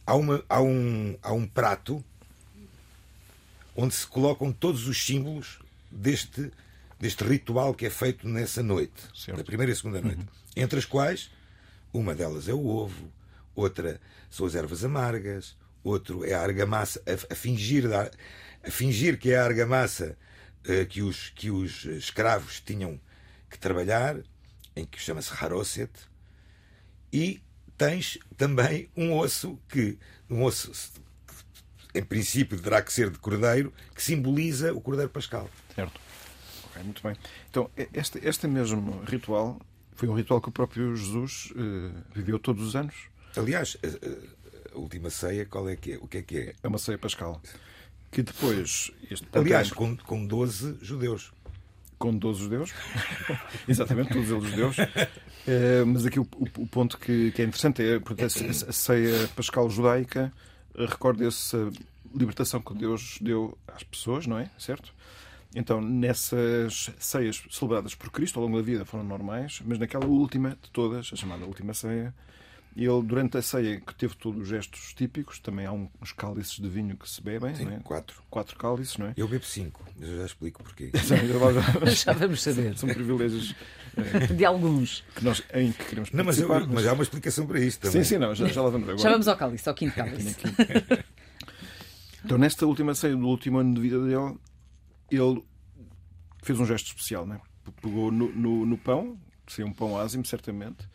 Há, 0.06 0.14
uma, 0.14 0.42
há, 0.48 0.62
um, 0.62 1.16
há 1.22 1.32
um 1.32 1.46
prato 1.46 2.02
onde 3.76 3.94
se 3.94 4.06
colocam 4.06 4.50
todos 4.50 4.88
os 4.88 5.04
símbolos 5.04 5.58
deste 5.90 6.50
deste 7.02 7.24
ritual 7.24 7.74
que 7.74 7.84
é 7.84 7.90
feito 7.90 8.28
nessa 8.28 8.62
noite, 8.62 8.94
certo. 9.12 9.36
na 9.36 9.42
primeira 9.42 9.72
e 9.72 9.74
segunda 9.74 10.00
noite, 10.00 10.20
uhum. 10.20 10.26
entre 10.54 10.78
as 10.78 10.84
quais 10.84 11.32
uma 11.92 12.14
delas 12.14 12.48
é 12.48 12.54
o 12.54 12.64
ovo, 12.64 13.12
outra 13.56 14.00
são 14.30 14.46
as 14.46 14.54
ervas 14.54 14.84
amargas, 14.84 15.56
outro 15.82 16.24
é 16.24 16.34
a 16.34 16.42
argamassa, 16.42 17.02
a, 17.06 17.32
a 17.32 17.36
fingir, 17.36 17.84
a, 17.92 18.70
fingir 18.70 19.18
que 19.18 19.32
é 19.32 19.38
a 19.38 19.44
argamassa 19.44 20.16
uh, 20.66 20.86
que, 20.86 21.02
os, 21.02 21.30
que 21.30 21.50
os 21.50 21.84
escravos 21.84 22.60
tinham 22.60 23.00
que 23.50 23.58
trabalhar, 23.58 24.16
em 24.74 24.84
que 24.84 24.98
chama-se 24.98 25.32
Haroset, 25.32 25.90
e 27.12 27.42
tens 27.76 28.18
também 28.36 28.88
um 28.96 29.16
osso 29.16 29.58
que, 29.68 29.98
um 30.30 30.42
osso 30.44 30.72
em 31.94 32.02
princípio 32.02 32.58
terá 32.58 32.80
que 32.80 32.92
ser 32.92 33.10
de 33.10 33.18
cordeiro, 33.18 33.72
que 33.94 34.02
simboliza 34.02 34.72
o 34.72 34.80
cordeiro 34.80 35.10
pascal. 35.10 35.50
Certo. 35.74 36.00
Ok, 36.64 36.82
muito 36.82 37.02
bem. 37.02 37.14
Então, 37.50 37.70
este, 37.92 38.18
este 38.26 38.46
mesmo 38.46 39.02
ritual 39.04 39.60
foi 39.94 40.08
um 40.08 40.14
ritual 40.14 40.40
que 40.40 40.48
o 40.48 40.52
próprio 40.52 40.96
Jesus 40.96 41.50
uh, 41.50 41.92
viveu 42.14 42.38
todos 42.38 42.66
os 42.66 42.74
anos. 42.74 42.94
Aliás, 43.36 43.76
a, 43.82 43.86
a, 44.74 44.78
última 44.78 45.10
ceia, 45.10 45.46
qual 45.46 45.68
é 45.68 45.76
que 45.76 45.92
é? 45.92 45.96
O 45.98 46.06
que 46.06 46.18
é 46.18 46.22
que 46.22 46.38
é? 46.38 46.54
É 46.62 46.68
uma 46.68 46.78
ceia 46.78 46.98
pascal. 46.98 47.40
Que 48.10 48.22
depois. 48.22 48.90
Aliás, 49.32 49.70
com, 49.72 49.96
com 49.96 50.26
12 50.26 50.78
judeus. 50.82 51.32
Com 51.98 52.16
12 52.16 52.40
judeus. 52.40 52.72
Exatamente, 53.68 54.12
todos 54.12 54.30
eles 54.30 54.50
judeus. 54.50 54.76
Uh, 54.78 55.86
mas 55.86 56.04
aqui 56.04 56.20
o, 56.20 56.28
o, 56.36 56.62
o 56.62 56.66
ponto 56.66 56.98
que, 56.98 57.30
que, 57.32 57.42
é 57.42 57.44
interessante 57.44 57.82
é 57.82 57.98
porque 58.00 58.22
a, 58.22 58.26
a 58.26 58.72
ceia 58.72 59.28
pascal 59.36 59.68
judaica 59.70 60.32
recorda 60.76 61.26
essa 61.26 61.70
libertação 62.14 62.60
que 62.60 62.74
Deus 62.74 63.18
deu 63.20 63.56
às 63.66 63.82
pessoas, 63.82 64.26
não 64.26 64.38
é? 64.38 64.50
Certo? 64.58 64.92
Então, 65.54 65.80
nessas 65.80 66.90
ceias 66.98 67.42
celebradas 67.50 67.94
por 67.94 68.10
Cristo 68.10 68.38
ao 68.38 68.46
longo 68.46 68.56
da 68.56 68.62
vida 68.62 68.84
foram 68.84 69.04
normais, 69.04 69.60
mas 69.64 69.78
naquela 69.78 70.06
última 70.06 70.50
de 70.50 70.70
todas, 70.70 71.10
a 71.12 71.16
chamada 71.16 71.44
última 71.44 71.74
ceia, 71.74 72.14
ele, 72.76 73.02
durante 73.02 73.36
a 73.36 73.42
ceia, 73.42 73.80
que 73.80 73.94
teve 73.94 74.16
todos 74.16 74.42
os 74.42 74.48
gestos 74.48 74.94
típicos, 74.94 75.38
também 75.38 75.66
há 75.66 75.72
uns 75.72 76.12
cálices 76.16 76.58
de 76.58 76.68
vinho 76.68 76.96
que 76.96 77.08
se 77.08 77.20
bebem, 77.20 77.54
Sim, 77.54 77.66
não 77.66 77.72
é? 77.72 77.80
quatro. 77.80 78.22
Quatro 78.30 78.56
cálices, 78.56 78.96
não 78.96 79.06
é? 79.06 79.14
Eu 79.16 79.28
bebo 79.28 79.44
cinco, 79.44 79.84
mas 79.98 80.08
eu 80.08 80.18
já 80.18 80.26
explico 80.26 80.62
porquê. 80.62 80.90
já 81.94 82.12
vamos 82.12 82.42
saber. 82.42 82.78
São 82.78 82.88
privilégios 82.88 83.54
é, 83.96 84.26
de 84.26 84.44
alguns 84.44 85.04
que 85.14 85.24
nós, 85.24 85.42
em 85.52 85.70
que 85.72 85.84
queremos 85.84 86.10
não, 86.12 86.24
mas, 86.24 86.38
eu, 86.38 86.48
mas... 86.48 86.66
mas, 86.66 86.86
há 86.86 86.94
uma 86.94 87.02
explicação 87.02 87.46
para 87.46 87.60
isto 87.60 87.80
também. 87.80 88.02
Sim, 88.02 88.08
sim, 88.14 88.18
não, 88.18 88.34
já, 88.34 88.46
já 88.46 88.62
lá 88.62 88.70
vamos 88.70 88.88
agora. 88.88 89.02
Já 89.02 89.10
vamos 89.10 89.28
ao 89.28 89.36
cálice, 89.36 89.68
ao 89.68 89.74
quinto 89.74 89.94
cálice. 89.94 90.36
então, 92.24 92.38
nesta 92.38 92.64
última 92.64 92.94
ceia 92.94 93.14
do 93.14 93.26
último 93.26 93.58
ano 93.58 93.74
de 93.74 93.80
vida 93.82 93.98
dele, 93.98 94.38
ele 95.10 95.44
fez 96.42 96.58
um 96.58 96.64
gesto 96.64 96.86
especial, 96.86 97.26
né? 97.26 97.38
Pegou 97.82 98.10
no, 98.10 98.32
no, 98.32 98.64
no 98.64 98.78
pão, 98.78 99.18
seria 99.46 99.70
um 99.70 99.74
pão 99.74 99.98
ázimo, 99.98 100.24
certamente. 100.24 100.88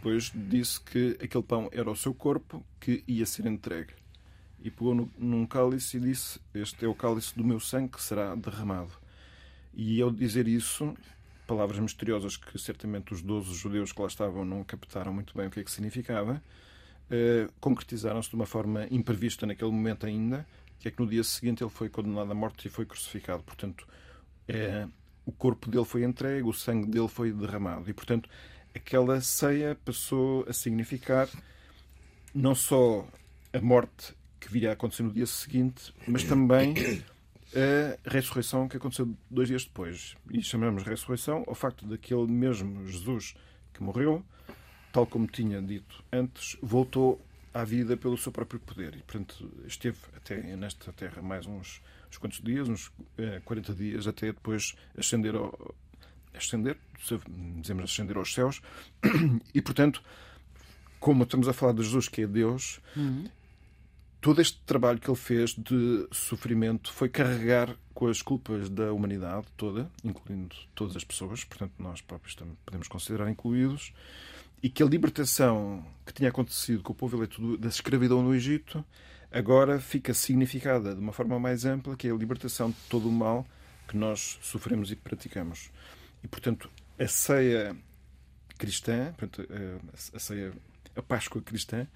Depois 0.00 0.32
disse 0.34 0.80
que 0.80 1.18
aquele 1.22 1.44
pão 1.44 1.68
era 1.70 1.90
o 1.90 1.94
seu 1.94 2.14
corpo 2.14 2.64
que 2.80 3.04
ia 3.06 3.26
ser 3.26 3.44
entregue. 3.44 3.92
E 4.62 4.70
pegou 4.70 4.94
no, 4.94 5.10
num 5.18 5.46
cálice 5.46 5.98
e 5.98 6.00
disse: 6.00 6.40
Este 6.54 6.86
é 6.86 6.88
o 6.88 6.94
cálice 6.94 7.36
do 7.36 7.44
meu 7.44 7.60
sangue 7.60 7.90
que 7.90 8.02
será 8.02 8.34
derramado. 8.34 8.92
E 9.74 10.00
ao 10.00 10.10
dizer 10.10 10.48
isso, 10.48 10.96
palavras 11.46 11.78
misteriosas 11.78 12.38
que 12.38 12.58
certamente 12.58 13.12
os 13.12 13.20
12 13.20 13.52
judeus 13.54 13.92
que 13.92 14.00
lá 14.00 14.08
estavam 14.08 14.42
não 14.42 14.64
captaram 14.64 15.12
muito 15.12 15.36
bem 15.36 15.48
o 15.48 15.50
que 15.50 15.60
é 15.60 15.64
que 15.64 15.70
significava, 15.70 16.42
eh, 17.10 17.48
concretizaram-se 17.60 18.30
de 18.30 18.36
uma 18.36 18.46
forma 18.46 18.86
imprevista 18.90 19.46
naquele 19.46 19.70
momento 19.70 20.06
ainda, 20.06 20.46
que 20.78 20.88
é 20.88 20.90
que 20.90 20.98
no 20.98 21.06
dia 21.06 21.22
seguinte 21.22 21.62
ele 21.62 21.70
foi 21.70 21.90
condenado 21.90 22.32
à 22.32 22.34
morte 22.34 22.68
e 22.68 22.70
foi 22.70 22.86
crucificado. 22.86 23.42
Portanto, 23.42 23.86
é, 24.48 24.88
o 25.26 25.32
corpo 25.32 25.70
dele 25.70 25.84
foi 25.84 26.04
entregue, 26.04 26.48
o 26.48 26.54
sangue 26.54 26.86
dele 26.86 27.08
foi 27.08 27.32
derramado. 27.32 27.88
E, 27.90 27.92
portanto, 27.92 28.30
aquela 28.74 29.20
ceia 29.20 29.76
passou 29.84 30.44
a 30.48 30.52
significar 30.52 31.28
não 32.34 32.54
só 32.54 33.06
a 33.52 33.60
morte 33.60 34.14
que 34.38 34.50
viria 34.50 34.70
a 34.70 34.72
acontecer 34.72 35.02
no 35.02 35.12
dia 35.12 35.26
seguinte, 35.26 35.92
mas 36.06 36.24
também 36.24 36.74
a 37.54 38.10
ressurreição 38.10 38.68
que 38.68 38.76
aconteceu 38.76 39.12
dois 39.30 39.48
dias 39.48 39.64
depois. 39.64 40.14
E 40.30 40.42
chamamos 40.42 40.82
ressurreição 40.84 41.44
ao 41.46 41.54
facto 41.54 41.86
daquele 41.86 42.26
mesmo 42.26 42.86
Jesus 42.86 43.34
que 43.74 43.82
morreu, 43.82 44.24
tal 44.92 45.06
como 45.06 45.26
tinha 45.26 45.60
dito 45.60 46.02
antes, 46.12 46.56
voltou 46.62 47.20
à 47.52 47.64
vida 47.64 47.96
pelo 47.96 48.16
seu 48.16 48.32
próprio 48.32 48.60
poder. 48.60 48.94
E, 48.94 49.02
portanto, 49.02 49.50
esteve 49.66 49.98
até 50.16 50.36
nesta 50.56 50.92
terra 50.92 51.20
mais 51.20 51.46
uns 51.46 51.82
uns 52.10 52.18
quantos 52.18 52.40
dias, 52.40 52.68
uns 52.68 52.90
40 53.44 53.70
eh, 53.70 53.74
dias, 53.74 54.06
até 54.06 54.26
depois 54.26 54.74
ascender 54.98 55.34
ao, 55.36 55.74
ascender, 56.34 56.76
dizemos 57.60 57.84
ascender 57.84 58.16
aos 58.16 58.32
céus, 58.32 58.62
e 59.54 59.60
portanto, 59.60 60.02
como 60.98 61.24
estamos 61.24 61.48
a 61.48 61.52
falar 61.52 61.72
de 61.72 61.82
Jesus, 61.82 62.08
que 62.08 62.22
é 62.22 62.26
Deus, 62.26 62.80
uhum. 62.96 63.24
todo 64.20 64.40
este 64.40 64.60
trabalho 64.66 64.98
que 64.98 65.08
ele 65.10 65.16
fez 65.16 65.54
de 65.54 66.06
sofrimento 66.12 66.92
foi 66.92 67.08
carregar 67.08 67.74
com 67.94 68.06
as 68.06 68.22
culpas 68.22 68.68
da 68.68 68.92
humanidade 68.92 69.46
toda, 69.56 69.90
incluindo 70.04 70.54
todas 70.74 70.96
as 70.96 71.04
pessoas, 71.04 71.44
portanto, 71.44 71.72
nós 71.78 72.00
próprios 72.00 72.34
também 72.34 72.56
podemos 72.64 72.86
considerar 72.88 73.30
incluídos, 73.30 73.92
e 74.62 74.68
que 74.68 74.82
a 74.82 74.86
libertação 74.86 75.84
que 76.04 76.12
tinha 76.12 76.28
acontecido 76.28 76.82
com 76.82 76.92
o 76.92 76.96
povo 76.96 77.16
eleito 77.16 77.56
da 77.56 77.68
escravidão 77.68 78.22
no 78.22 78.34
Egito 78.34 78.84
agora 79.32 79.80
fica 79.80 80.12
significada 80.12 80.94
de 80.94 81.00
uma 81.00 81.12
forma 81.12 81.38
mais 81.38 81.64
ampla, 81.64 81.96
que 81.96 82.08
é 82.08 82.10
a 82.10 82.14
libertação 82.14 82.70
de 82.70 82.76
todo 82.88 83.08
o 83.08 83.12
mal 83.12 83.46
que 83.88 83.96
nós 83.96 84.38
sofremos 84.42 84.90
e 84.90 84.96
praticamos. 84.96 85.70
E, 86.22 86.28
portanto, 86.28 86.70
a 86.98 87.06
ceia 87.06 87.76
cristã, 88.58 89.12
portanto, 89.16 89.48
a 90.14 90.18
ceia, 90.18 90.52
a 90.94 91.02
Páscoa 91.02 91.40
cristã, 91.40 91.86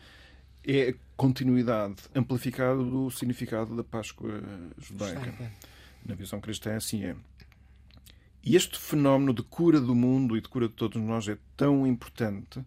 é 0.67 0.91
a 0.91 0.95
continuidade 1.17 1.97
amplificada 2.15 2.83
do 2.83 3.11
significado 3.11 3.77
da 3.77 3.85
Páscoa 3.85 4.43
judaica. 4.79 5.53
Na 6.07 6.15
visão 6.15 6.41
cristã, 6.41 6.77
assim 6.77 7.05
é. 7.05 7.17
E 8.43 8.57
este 8.57 8.79
fenómeno 8.79 9.33
de 9.33 9.43
cura 9.43 9.81
do 9.81 9.95
mundo 9.95 10.37
e 10.37 10.41
de 10.41 10.49
cura 10.49 10.69
de 10.69 10.75
todos 10.75 11.01
nós 11.01 11.27
é 11.29 11.39
tão 11.57 11.87
importante 11.87 12.63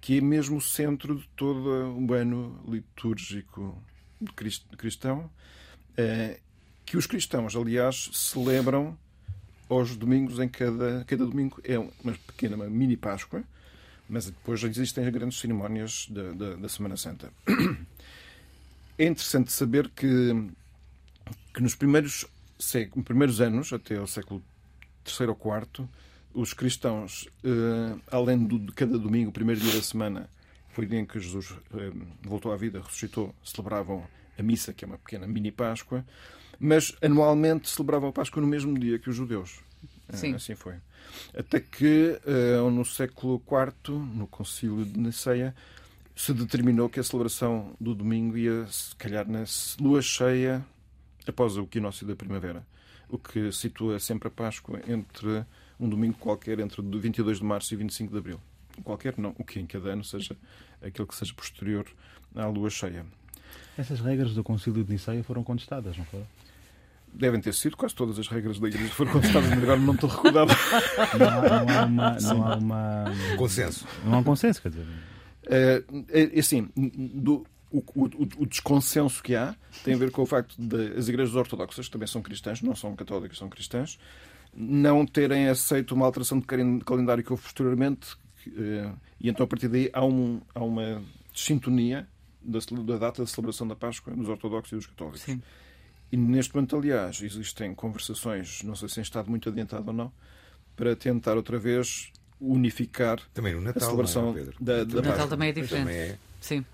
que 0.00 0.18
é 0.18 0.20
mesmo 0.20 0.56
o 0.56 0.60
centro 0.60 1.16
de 1.16 1.28
todo 1.36 1.68
o 1.68 2.14
ano 2.14 2.62
litúrgico 2.66 3.82
cristão, 4.76 5.30
eh, 5.96 6.40
que 6.86 6.96
os 6.96 7.06
cristãos, 7.06 7.54
aliás, 7.54 8.10
celebram 8.12 8.98
aos 9.68 9.96
domingos, 9.96 10.38
em 10.38 10.48
cada, 10.48 11.04
cada 11.06 11.24
domingo 11.24 11.60
é 11.64 11.78
uma 11.78 12.12
pequena, 12.26 12.56
uma 12.56 12.68
mini 12.68 12.96
Páscoa, 12.96 13.42
mas 14.08 14.26
depois 14.26 14.60
já 14.60 14.68
existem 14.68 15.04
as 15.04 15.12
grandes 15.12 15.38
cerimónias 15.38 16.06
da, 16.10 16.32
da, 16.32 16.56
da 16.56 16.68
Semana 16.68 16.96
Santa. 16.96 17.32
É 18.96 19.04
interessante 19.04 19.52
saber 19.52 19.90
que, 19.90 20.50
que 21.54 21.62
nos 21.62 21.76
primeiros, 21.76 22.26
primeiros 23.04 23.40
anos, 23.40 23.72
até 23.72 24.00
o 24.00 24.08
século 24.08 24.42
III 25.06 25.28
ou 25.28 25.56
IV, 25.56 25.88
os 26.34 26.52
cristãos, 26.52 27.28
eh, 27.44 27.96
além 28.10 28.44
de 28.44 28.72
cada 28.72 28.98
domingo, 28.98 29.30
o 29.30 29.32
primeiro 29.32 29.60
dia 29.60 29.72
da 29.72 29.82
semana, 29.82 30.28
foi 30.70 30.84
o 30.84 30.88
dia 30.88 30.98
em 30.98 31.06
que 31.06 31.20
Jesus 31.20 31.54
eh, 31.74 31.92
voltou 32.22 32.52
à 32.52 32.56
vida, 32.56 32.80
ressuscitou, 32.80 33.34
celebravam 33.44 34.04
a 34.38 34.42
missa, 34.42 34.72
que 34.72 34.84
é 34.84 34.88
uma 34.88 34.98
pequena 34.98 35.26
mini 35.26 35.50
Páscoa, 35.50 36.04
mas 36.58 36.94
anualmente 37.02 37.68
celebravam 37.68 38.08
a 38.08 38.12
Páscoa 38.12 38.40
no 38.40 38.48
mesmo 38.48 38.78
dia 38.78 38.98
que 38.98 39.08
os 39.08 39.16
judeus. 39.16 39.60
Eh, 40.08 40.16
Sim. 40.16 40.34
Assim 40.34 40.54
foi. 40.54 40.74
Até 41.36 41.60
que 41.60 42.18
uh, 42.26 42.70
no 42.70 42.84
século 42.84 43.42
IV, 43.46 43.92
no 43.92 44.26
Concílio 44.26 44.84
de 44.84 44.98
Niceia, 44.98 45.54
se 46.16 46.34
determinou 46.34 46.88
que 46.88 46.98
a 46.98 47.02
celebração 47.02 47.76
do 47.80 47.94
domingo 47.94 48.36
ia, 48.36 48.66
se 48.66 48.94
calhar, 48.96 49.28
na 49.28 49.44
lua 49.80 50.02
cheia 50.02 50.64
após 51.26 51.56
o 51.56 51.62
equinócio 51.62 52.06
da 52.06 52.16
primavera, 52.16 52.66
o 53.08 53.18
que 53.18 53.52
situa 53.52 54.00
sempre 54.00 54.28
a 54.28 54.30
Páscoa 54.30 54.80
entre 54.88 55.44
um 55.78 55.88
domingo 55.88 56.18
qualquer, 56.18 56.58
entre 56.58 56.82
22 56.82 57.38
de 57.38 57.44
março 57.44 57.72
e 57.72 57.76
25 57.76 58.12
de 58.12 58.18
abril. 58.18 58.40
Qualquer, 58.82 59.16
não, 59.16 59.34
o 59.38 59.44
que 59.44 59.60
em 59.60 59.66
cada 59.66 59.90
ano 59.90 60.02
seja 60.02 60.36
aquele 60.82 61.06
que 61.06 61.14
seja 61.14 61.32
posterior 61.34 61.86
à 62.34 62.46
lua 62.46 62.70
cheia. 62.70 63.06
Essas 63.76 64.00
regras 64.00 64.34
do 64.34 64.42
Concílio 64.42 64.82
de 64.84 64.90
Niceia 64.90 65.22
foram 65.22 65.44
contestadas, 65.44 65.96
não 65.96 66.04
foram? 66.06 66.26
Devem 67.12 67.40
ter 67.40 67.52
sido, 67.54 67.76
quase 67.76 67.94
todas 67.94 68.18
as 68.18 68.28
regras 68.28 68.60
da 68.60 68.68
Igreja 68.68 68.92
foram 68.92 69.12
contestadas, 69.12 69.48
mas 69.50 69.62
agora 69.62 69.80
não 69.80 69.94
estou 69.94 70.08
recordado. 70.08 70.52
Não 71.18 71.28
há, 71.28 71.64
não 71.64 71.78
há 71.78 71.84
uma. 71.84 72.16
Não 72.20 72.46
há 72.46 72.56
uma... 72.56 73.04
Consenso. 73.36 73.86
Não 74.04 74.14
há 74.14 74.18
um 74.18 74.24
consenso, 74.24 74.62
quer 74.62 74.70
dizer. 74.70 74.86
É, 75.50 75.82
é 76.10 76.38
assim, 76.38 76.68
do, 76.76 77.46
o, 77.70 77.78
o, 77.94 78.04
o, 78.38 78.46
desconsenso 78.46 79.22
que 79.22 79.34
há 79.34 79.54
tem 79.84 79.94
a 79.94 79.96
ver 79.96 80.10
com 80.10 80.22
o 80.22 80.26
facto 80.26 80.54
de 80.58 80.92
as 80.96 81.08
igrejas 81.08 81.34
ortodoxas, 81.34 81.86
que 81.86 81.92
também 81.92 82.06
são 82.06 82.22
cristãs, 82.22 82.62
não 82.62 82.74
são 82.74 82.94
católicas, 82.94 83.38
são 83.38 83.48
cristãs, 83.48 83.98
não 84.54 85.06
terem 85.06 85.48
aceito 85.48 85.94
uma 85.94 86.06
alteração 86.06 86.38
de 86.38 86.46
calendário 86.84 87.22
que 87.22 87.32
houve 87.32 87.42
posteriormente, 87.42 88.16
eh, 88.46 88.92
e 89.20 89.28
então 89.28 89.44
a 89.44 89.46
partir 89.46 89.68
daí 89.68 89.90
há, 89.92 90.04
um, 90.04 90.40
há 90.54 90.64
uma 90.64 91.02
sintonia 91.34 92.08
da, 92.42 92.58
da, 92.82 92.98
data 92.98 93.22
da 93.22 93.26
celebração 93.26 93.66
da 93.68 93.76
Páscoa 93.76 94.14
dos 94.14 94.28
ortodoxos 94.28 94.72
e 94.72 94.76
dos 94.76 94.86
católicos. 94.86 95.22
Sim. 95.22 95.42
E 96.10 96.16
neste 96.16 96.54
momento, 96.54 96.76
aliás, 96.76 97.20
existem 97.22 97.74
conversações, 97.74 98.62
não 98.62 98.74
sei 98.74 98.88
se 98.88 99.00
em 99.00 99.02
estado 99.02 99.28
muito 99.28 99.48
adiantado 99.48 99.88
ou 99.88 99.92
não, 99.92 100.12
para 100.74 100.96
tentar 100.96 101.36
outra 101.36 101.58
vez 101.58 102.10
unificar 102.40 103.20
também 103.34 103.54
no 103.54 103.60
Natal, 103.60 103.82
a 103.82 103.86
celebração 103.86 104.36
é, 104.38 104.44
da, 104.60 104.84
da 104.84 104.98
O 104.98 105.02
Natal 105.02 105.28
também 105.28 105.50
é 105.50 105.52
diferente. 105.52 105.84
Também 105.84 105.96
é... 105.96 106.18
Sim. 106.40 106.64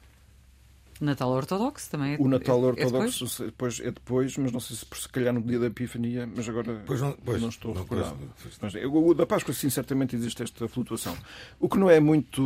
Natal 1.01 1.29
Ortodoxo 1.31 1.91
também 1.91 2.15
é 2.15 2.17
O 2.19 2.29
Natal 2.29 2.59
é- 2.59 2.63
é 2.63 2.67
Ortodoxo 2.67 3.25
depois? 3.25 3.51
depois? 3.51 3.81
é 3.81 3.91
depois, 3.91 4.37
mas 4.39 4.53
não 4.53 4.61
sei 4.61 4.77
se 4.77 4.87
por 4.87 4.97
se 4.97 5.09
calhar 5.09 5.35
no 5.35 5.43
dia 5.43 5.59
da 5.59 5.67
Epifania, 5.67 6.27
mas 6.35 6.49
agora 6.49 6.83
Pois 6.87 7.01
não- 7.01 7.13
pois, 7.25 7.43
não 7.43 7.49
estou 7.49 7.75
não 7.75 7.83
recordado. 7.83 8.17
Mas, 8.63 8.75
é, 8.75 8.87
o 8.87 9.13
da 9.15 9.27
Páscoa, 9.27 9.53
sim, 9.53 9.69
certamente 9.71 10.15
existe 10.15 10.43
esta 10.43 10.69
flutuação. 10.69 11.17
O 11.59 11.69
que 11.69 11.79
não 11.79 11.91
é 11.91 11.99
muito, 12.01 12.41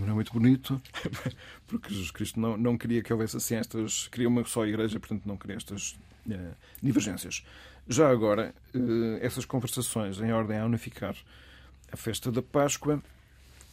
não 0.00 0.08
é 0.10 0.12
muito 0.14 0.32
bonito, 0.32 0.80
porque 1.66 1.90
Jesus 1.90 2.10
Cristo 2.10 2.40
não, 2.40 2.56
não 2.56 2.76
queria 2.76 3.02
que 3.02 3.12
houvesse 3.12 3.36
assim 3.36 3.54
estas. 3.54 4.08
Queria 4.08 4.28
uma 4.28 4.44
só 4.44 4.66
igreja, 4.66 4.98
portanto 4.98 5.22
não 5.24 5.36
queria 5.36 5.56
estas 5.56 5.96
eh, 6.30 6.50
divergências. 6.82 7.44
Já 7.88 8.10
agora, 8.10 8.54
eh, 8.74 9.18
essas 9.20 9.44
conversações 9.44 10.20
em 10.20 10.32
ordem 10.32 10.58
a 10.58 10.64
unificar 10.66 11.16
a 11.90 11.96
festa 11.96 12.30
da 12.32 12.40
Páscoa 12.42 13.02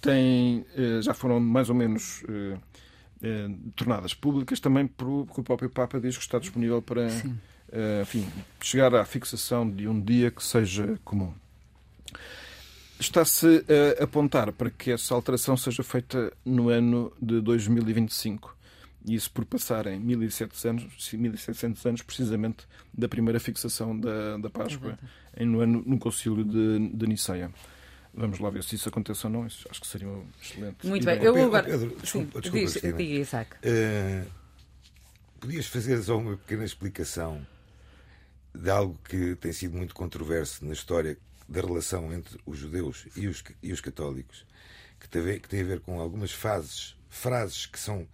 têm, 0.01 0.65
eh, 0.75 1.01
já 1.01 1.13
foram 1.13 1.39
mais 1.39 1.69
ou 1.69 1.75
menos 1.75 2.24
eh, 3.21 3.45
eh, 3.45 3.49
tornadas 3.75 4.13
públicas 4.13 4.59
também 4.59 4.88
porque 4.88 5.41
o 5.41 5.43
próprio 5.43 5.69
Papa 5.69 5.99
diz 5.99 6.17
que 6.17 6.23
está 6.23 6.39
disponível 6.39 6.81
para 6.81 7.07
eh, 7.71 8.01
enfim, 8.01 8.27
chegar 8.61 8.93
à 8.95 9.05
fixação 9.05 9.69
de 9.69 9.88
um 9.88 9.99
dia 9.99 10.31
que 10.31 10.43
seja 10.43 10.99
comum. 11.03 11.33
Está-se 12.99 13.63
a 13.99 14.03
apontar 14.03 14.51
para 14.51 14.69
que 14.69 14.91
essa 14.91 15.13
alteração 15.13 15.55
seja 15.55 15.83
feita 15.83 16.33
no 16.43 16.67
ano 16.67 17.13
de 17.21 17.39
2025. 17.39 18.57
E 19.05 19.15
isso 19.15 19.31
por 19.31 19.45
passarem 19.45 19.97
1700 19.99 20.65
anos, 20.65 21.13
1700 21.13 21.85
anos 21.85 22.01
precisamente 22.01 22.67
da 22.93 23.07
primeira 23.07 23.39
fixação 23.39 23.97
da, 23.97 24.38
da 24.38 24.49
Páscoa 24.49 24.99
em, 25.38 25.45
no, 25.45 25.61
ano, 25.61 25.81
no 25.85 25.97
Concílio 25.97 26.43
de, 26.43 26.89
de 26.89 27.07
Niceia. 27.07 27.49
Vamos 28.13 28.39
lá 28.39 28.49
ver 28.49 28.63
se 28.63 28.75
isso 28.75 28.89
acontece 28.89 29.25
ou 29.25 29.31
não. 29.31 29.45
Isso 29.47 29.67
acho 29.69 29.79
que 29.81 29.87
seria 29.87 30.07
um 30.07 30.25
excelente. 30.41 30.85
Muito 30.87 31.05
bem, 31.05 31.23
eu 31.23 31.43
agora. 31.45 31.63
Pedro, 31.63 31.89
Sim, 31.91 31.95
desculpa, 32.01 32.41
desculpa, 32.41 32.65
diz, 32.65 32.73
diga, 32.81 33.01
Isaac. 33.03 33.55
Eh, 33.63 34.23
podias 35.39 35.67
fazer 35.67 36.01
só 36.03 36.17
uma 36.17 36.35
pequena 36.37 36.65
explicação 36.65 37.45
de 38.53 38.69
algo 38.69 38.99
que 39.07 39.35
tem 39.35 39.53
sido 39.53 39.77
muito 39.77 39.93
controverso 39.93 40.65
na 40.65 40.73
história 40.73 41.17
da 41.47 41.61
relação 41.61 42.11
entre 42.13 42.39
os 42.45 42.57
judeus 42.57 43.05
e 43.15 43.27
os, 43.27 43.43
e 43.61 43.71
os 43.71 43.79
católicos, 43.81 44.45
que 44.99 45.07
tem, 45.07 45.21
a 45.21 45.25
ver, 45.25 45.39
que 45.39 45.47
tem 45.47 45.61
a 45.61 45.65
ver 45.65 45.79
com 45.79 45.99
algumas 45.99 46.31
fases, 46.31 46.95
frases 47.09 47.65
que 47.65 47.79
são 47.79 48.07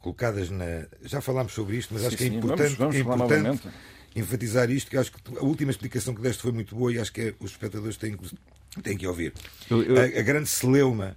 colocadas 0.00 0.50
na. 0.50 0.86
Já 1.02 1.20
falámos 1.20 1.52
sobre 1.52 1.76
isto, 1.76 1.92
mas 1.94 2.04
acho 2.06 2.16
que 2.16 2.24
é 2.24 2.26
Sim, 2.26 2.32
sim, 2.32 2.38
importante, 2.38 2.74
vamos- 2.76 2.96
vamos 2.96 2.96
é 2.96 3.00
importante 3.00 3.68
enfatizar 4.14 4.70
isto, 4.70 4.90
que 4.90 4.96
acho 4.96 5.12
que 5.12 5.38
a 5.38 5.42
última 5.44 5.70
explicação 5.70 6.14
que 6.14 6.20
deste 6.22 6.42
foi 6.42 6.52
muito 6.52 6.74
boa 6.74 6.92
e 6.92 6.98
acho 6.98 7.12
que 7.12 7.20
é- 7.20 7.34
os 7.40 7.50
espectadores 7.52 7.96
têm, 7.96 8.16
têm 8.82 8.96
que 8.96 9.06
ouvir. 9.06 9.32
Eu- 9.70 9.82
eu- 9.82 9.96
A, 9.98 10.04
a 10.04 10.22
grande 10.22 10.48
celeuma 10.48 11.16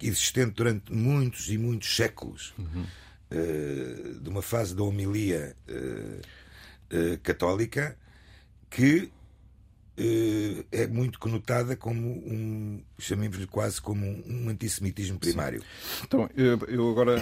existente 0.00 0.52
durante 0.52 0.92
muitos 0.92 1.48
e 1.48 1.56
muitos 1.56 1.94
séculos 1.96 2.52
eh, 3.30 4.14
de 4.20 4.28
uma 4.28 4.42
fase 4.42 4.74
da 4.76 4.82
homilia 4.82 5.56
eh, 5.66 6.20
eh, 6.90 7.18
católica 7.22 7.96
que 8.70 9.10
é 10.72 10.86
muito 10.88 11.20
conotada 11.20 11.76
como 11.76 12.08
um, 12.10 12.82
chamemos-lhe 12.98 13.46
quase 13.46 13.80
como 13.80 14.04
um, 14.04 14.24
um 14.26 14.48
antissemitismo 14.48 15.18
primário. 15.20 15.62
Então, 16.02 16.28
eu 16.36 16.58
eu 16.66 16.90
agora, 16.90 17.16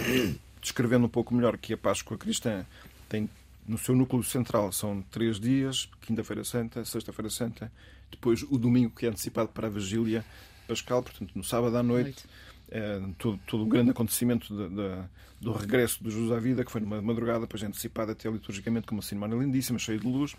descrevendo 0.59 1.05
um 1.05 1.09
pouco 1.09 1.35
melhor 1.35 1.55
que 1.57 1.73
a 1.73 1.77
Páscoa 1.77 2.17
cristã 2.17 2.65
tem 3.07 3.29
no 3.67 3.77
seu 3.77 3.95
núcleo 3.95 4.23
central 4.23 4.71
são 4.71 5.01
três 5.03 5.39
dias, 5.39 5.89
quinta-feira 6.01 6.43
santa, 6.43 6.83
sexta-feira 6.85 7.29
santa, 7.29 7.71
depois 8.11 8.43
o 8.43 8.57
domingo 8.57 8.91
que 8.95 9.05
é 9.05 9.09
antecipado 9.09 9.49
para 9.49 9.67
a 9.67 9.69
vigília 9.69 10.23
pascal, 10.67 11.01
portanto 11.03 11.31
no 11.35 11.43
sábado 11.43 11.75
à 11.77 11.83
noite, 11.83 12.23
eh, 12.69 13.01
todo, 13.17 13.39
todo 13.47 13.63
o 13.63 13.65
grande 13.65 13.91
acontecimento 13.91 14.55
da- 14.55 14.67
da- 14.67 15.09
do 15.41 15.51
regresso 15.51 16.03
de 16.03 16.09
Jesus 16.11 16.31
à 16.31 16.39
vida, 16.39 16.63
que 16.63 16.71
foi 16.71 16.79
numa 16.81 17.01
madrugada, 17.01 17.41
depois 17.41 17.61
é 17.63 17.65
antecipado 17.67 18.11
até 18.11 18.29
liturgicamente 18.29 18.87
com 18.87 18.95
uma 18.95 19.01
cerimónia 19.01 19.35
lindíssima, 19.35 19.77
cheia 19.79 19.99
de 19.99 20.07
luz. 20.07 20.35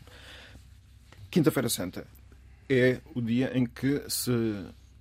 Quinta-feira 1.31 1.68
Santa 1.68 2.07
é 2.68 3.01
o 3.14 3.20
dia 3.20 3.57
em 3.57 3.66
que 3.66 4.03
se 4.09 4.31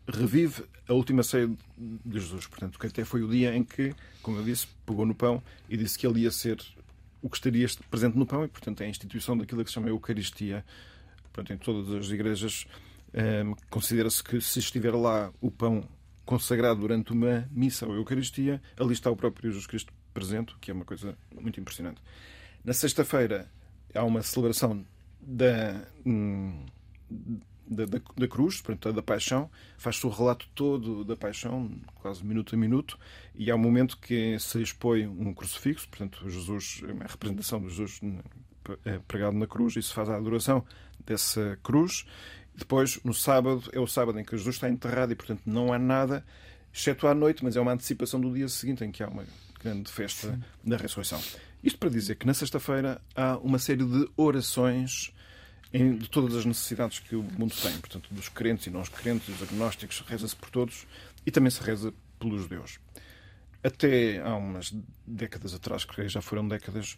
revive 0.08 0.64
a 0.88 0.94
última 0.94 1.24
ceia 1.24 1.48
de 1.78 2.20
Jesus. 2.20 2.48
Portanto, 2.48 2.78
que 2.78 2.88
até 2.88 3.06
foi 3.06 3.22
o 3.24 3.28
dia 3.30 3.56
em 3.56 3.64
que, 3.64 3.94
como 4.22 4.38
eu 4.38 4.44
disse, 4.44 4.68
pegou 4.86 5.06
no 5.06 5.16
pão 5.16 5.42
e 5.70 5.78
disse 5.78 5.98
que 5.98 6.06
ele 6.06 6.22
ia 6.22 6.32
ser 6.32 6.58
o 7.24 7.30
que 7.30 7.38
estaria 7.38 7.66
presente 7.90 8.18
no 8.18 8.26
pão 8.26 8.44
e, 8.44 8.50
portanto, 8.50 8.82
é 8.82 8.86
a 8.86 8.90
instituição 8.90 9.38
daquilo 9.38 9.64
que 9.64 9.70
se 9.70 9.76
chama 9.76 9.88
Eucaristia. 9.88 10.64
Portanto, 11.32 11.54
em 11.54 11.58
todas 11.58 11.90
as 11.90 12.12
igrejas 12.12 12.68
ehm, 13.14 13.54
considera-se 13.70 14.22
que 14.22 14.42
se 14.42 14.60
estiver 14.60 14.94
lá 14.94 15.32
o 15.40 15.50
pão 15.50 15.88
consagrado 16.26 16.82
durante 16.82 17.14
uma 17.14 17.48
missa 17.50 17.88
ou 17.88 17.96
Eucaristia, 17.96 18.62
ali 18.78 18.92
está 18.92 19.10
o 19.10 19.16
próprio 19.16 19.50
Jesus 19.50 19.66
Cristo 19.66 19.94
presente, 20.14 20.54
o 20.54 20.60
que 20.60 20.70
é 20.70 20.74
uma 20.74 20.86
coisa 20.86 21.18
muito 21.40 21.60
impressionante. 21.60 22.02
Na 22.64 22.74
sexta-feira 22.74 23.50
há 23.96 24.04
uma 24.04 24.22
celebração 24.22 24.86
da, 25.22 25.88
hum, 26.06 26.66
da, 27.68 27.86
da, 27.86 28.00
da 28.18 28.28
cruz, 28.28 28.62
portanto, 28.62 28.94
da 28.94 29.02
paixão, 29.02 29.50
faz-se 29.78 30.06
o 30.06 30.10
relato 30.10 30.48
todo 30.54 31.04
da 31.04 31.16
paixão, 31.16 31.72
quase 31.96 32.24
minuto 32.26 32.56
a 32.56 32.58
minuto, 32.58 32.98
e 33.36 33.50
há 33.50 33.56
um 33.56 33.60
momento 33.60 33.98
que 33.98 34.38
se 34.40 34.62
expõe 34.62 35.08
um 35.08 35.34
crucifixo, 35.34 35.88
portanto, 35.90 36.30
Jesus, 36.30 36.82
a 37.00 37.08
representação 37.08 37.62
de 37.62 37.70
Jesus 37.70 38.00
eh, 38.86 39.00
pregado 39.08 39.38
na 39.38 39.48
cruz, 39.48 39.76
e 39.76 39.82
se 39.82 39.94
faz 39.94 40.10
a 40.10 40.16
adoração 40.16 40.64
dessa 41.06 41.58
cruz. 41.64 42.06
Depois, 42.56 43.00
no 43.04 43.14
sábado, 43.14 43.64
é 43.72 43.80
o 43.80 43.88
sábado 43.88 44.20
em 44.20 44.24
que 44.24 44.38
Jesus 44.38 44.56
está 44.56 44.70
enterrado 44.70 45.12
e, 45.12 45.16
portanto, 45.16 45.42
não 45.46 45.74
há 45.74 45.80
nada, 45.80 46.26
exceto 46.74 47.08
à 47.08 47.16
noite, 47.16 47.44
mas 47.44 47.56
é 47.56 47.62
uma 47.62 47.72
antecipação 47.72 48.22
do 48.22 48.34
dia 48.34 48.48
seguinte, 48.48 48.84
em 48.84 48.92
que 48.92 49.02
há 49.02 49.08
uma 49.08 49.26
grande 49.62 49.92
festa 49.92 50.40
da 50.64 50.78
ressurreição. 50.78 51.22
Isto 51.64 51.80
para 51.80 51.90
dizer 51.90 52.16
que 52.16 52.28
na 52.28 52.34
sexta-feira 52.34 53.02
há 53.16 53.38
uma 53.38 53.58
série 53.58 53.86
de 53.86 54.10
orações 54.18 55.14
em- 55.74 55.98
de 55.98 56.08
todas 56.10 56.36
as 56.36 56.46
necessidades 56.46 57.00
que 57.00 57.16
o 57.16 57.24
mundo 57.24 57.54
tem, 57.62 57.78
portanto, 57.80 58.08
dos 58.14 58.30
crentes 58.30 58.68
e 58.68 58.70
não 58.70 58.84
crentes, 58.84 59.28
dos 59.36 59.42
agnósticos, 59.50 60.00
reza-se 60.08 60.36
por 60.36 60.50
todos 60.50 60.86
e 61.26 61.32
também 61.32 61.50
se 61.50 61.62
reza 61.62 61.94
pelos 62.20 62.42
judeus. 62.44 62.80
Até 63.64 64.22
há 64.22 64.36
umas 64.36 64.74
décadas 65.08 65.54
atrás, 65.54 65.84
creio 65.86 66.08
que 66.08 66.14
já 66.14 66.22
foram 66.22 66.48
décadas, 66.48 66.98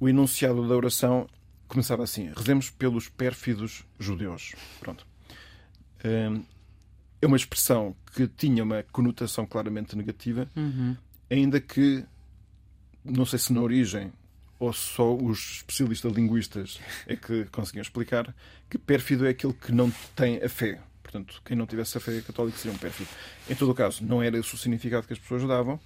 o 0.00 0.08
enunciado 0.08 0.66
da 0.66 0.74
oração 0.74 1.28
começava 1.68 2.02
assim: 2.04 2.32
rezemos 2.36 2.70
pelos 2.70 3.08
pérfidos 3.08 3.84
judeus. 3.98 4.54
Pronto. 4.80 5.06
Hum, 6.04 6.42
É 7.20 7.26
uma 7.26 7.36
expressão 7.36 7.96
que 8.14 8.28
tinha 8.28 8.62
uma 8.62 8.82
conotação 8.92 9.46
claramente 9.46 9.96
negativa, 9.96 10.48
ainda 11.30 11.58
que, 11.60 12.04
não 13.04 13.24
sei 13.24 13.38
se 13.38 13.52
na 13.52 13.60
origem 13.62 14.12
ou 14.58 14.72
só 14.72 15.14
os 15.14 15.56
especialistas 15.56 16.12
linguistas 16.12 16.80
é 17.06 17.16
que 17.16 17.44
conseguiam 17.46 17.82
explicar, 17.82 18.34
que 18.70 18.78
pérfido 18.78 19.26
é 19.26 19.30
aquele 19.30 19.52
que 19.52 19.72
não 19.72 19.92
tem 20.14 20.42
a 20.42 20.48
fé. 20.48 20.80
Portanto, 21.02 21.40
quem 21.44 21.56
não 21.56 21.66
tivesse 21.66 21.96
a 21.96 22.00
fé 22.00 22.20
católica 22.20 22.58
seria 22.58 22.74
um 22.74 22.78
pérfido. 22.78 23.08
Em 23.48 23.54
todo 23.54 23.70
o 23.70 23.74
caso, 23.74 24.04
não 24.04 24.22
era 24.22 24.38
esse 24.38 24.54
o 24.54 24.58
significado 24.58 25.06
que 25.06 25.12
as 25.12 25.18
pessoas 25.18 25.46
davam 25.46 25.78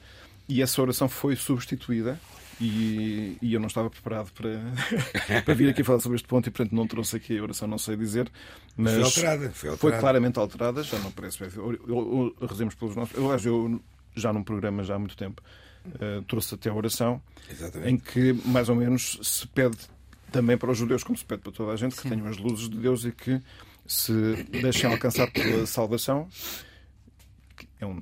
e 0.49 0.63
essa 0.63 0.81
oração 0.81 1.09
foi 1.09 1.37
substituída 1.37 2.19
e, 2.61 3.39
e 3.41 3.55
eu 3.55 3.61
não 3.61 3.69
estava 3.69 3.89
preparado 3.89 4.31
para, 4.33 4.61
para 5.45 5.55
vir 5.55 5.71
aqui 5.71 5.83
falar 5.83 6.01
sobre 6.01 6.17
este 6.17 6.29
ponto 6.29 6.47
e, 6.47 6.51
portanto, 6.51 6.75
não 6.75 6.87
trouxe 6.87 7.17
aqui 7.17 7.39
a 7.39 7.43
oração, 7.43 7.67
não 7.67 7.79
sei 7.79 7.97
dizer. 7.97 8.31
Mas 8.77 8.95
Foi 8.95 9.03
alterada, 9.03 9.51
foi 9.51 9.53
foi 9.53 9.71
alterada. 9.71 10.01
claramente 10.01 10.39
alterada, 10.39 10.83
já 10.83 10.99
não 10.99 11.11
parece. 11.11 11.43
Eu, 11.43 11.73
eu, 11.73 12.35
eu, 12.39 12.47
rezemos 12.47 12.75
pelos 12.75 12.95
nossos. 12.97 13.17
Aliás, 13.17 13.45
eu 13.47 13.81
já 14.15 14.33
num 14.33 14.43
programa 14.43 14.83
já 14.85 14.97
há 14.97 14.99
muito 14.99 15.17
tempo 15.17 15.43
eh, 16.01 16.23
trouxe 16.27 16.55
até 16.55 16.71
a 16.71 16.75
oração 16.75 17.21
Exatamente. 17.51 17.91
em 17.91 17.97
que 17.97 18.33
mais 18.49 18.69
ou 18.69 18.77
menos 18.77 19.19
se 19.23 19.47
pede 19.49 19.77
também 20.31 20.57
para 20.57 20.71
os 20.71 20.79
judeus, 20.79 21.03
como 21.03 21.19
se 21.19 21.25
pede 21.25 21.43
para 21.43 21.53
toda 21.53 21.73
a 21.73 21.77
gente, 21.77 21.97
que 21.97 22.09
tenham 22.09 22.27
as 22.27 22.37
luzes 22.37 22.69
de 22.69 22.77
Deus 22.77 23.05
e 23.05 23.13
que 23.13 23.41
se 23.87 24.13
deixem 24.63 24.91
alcançar 24.91 25.31
pela 25.33 25.67
salvação. 25.67 26.29
É 27.81 27.87
um 27.87 27.99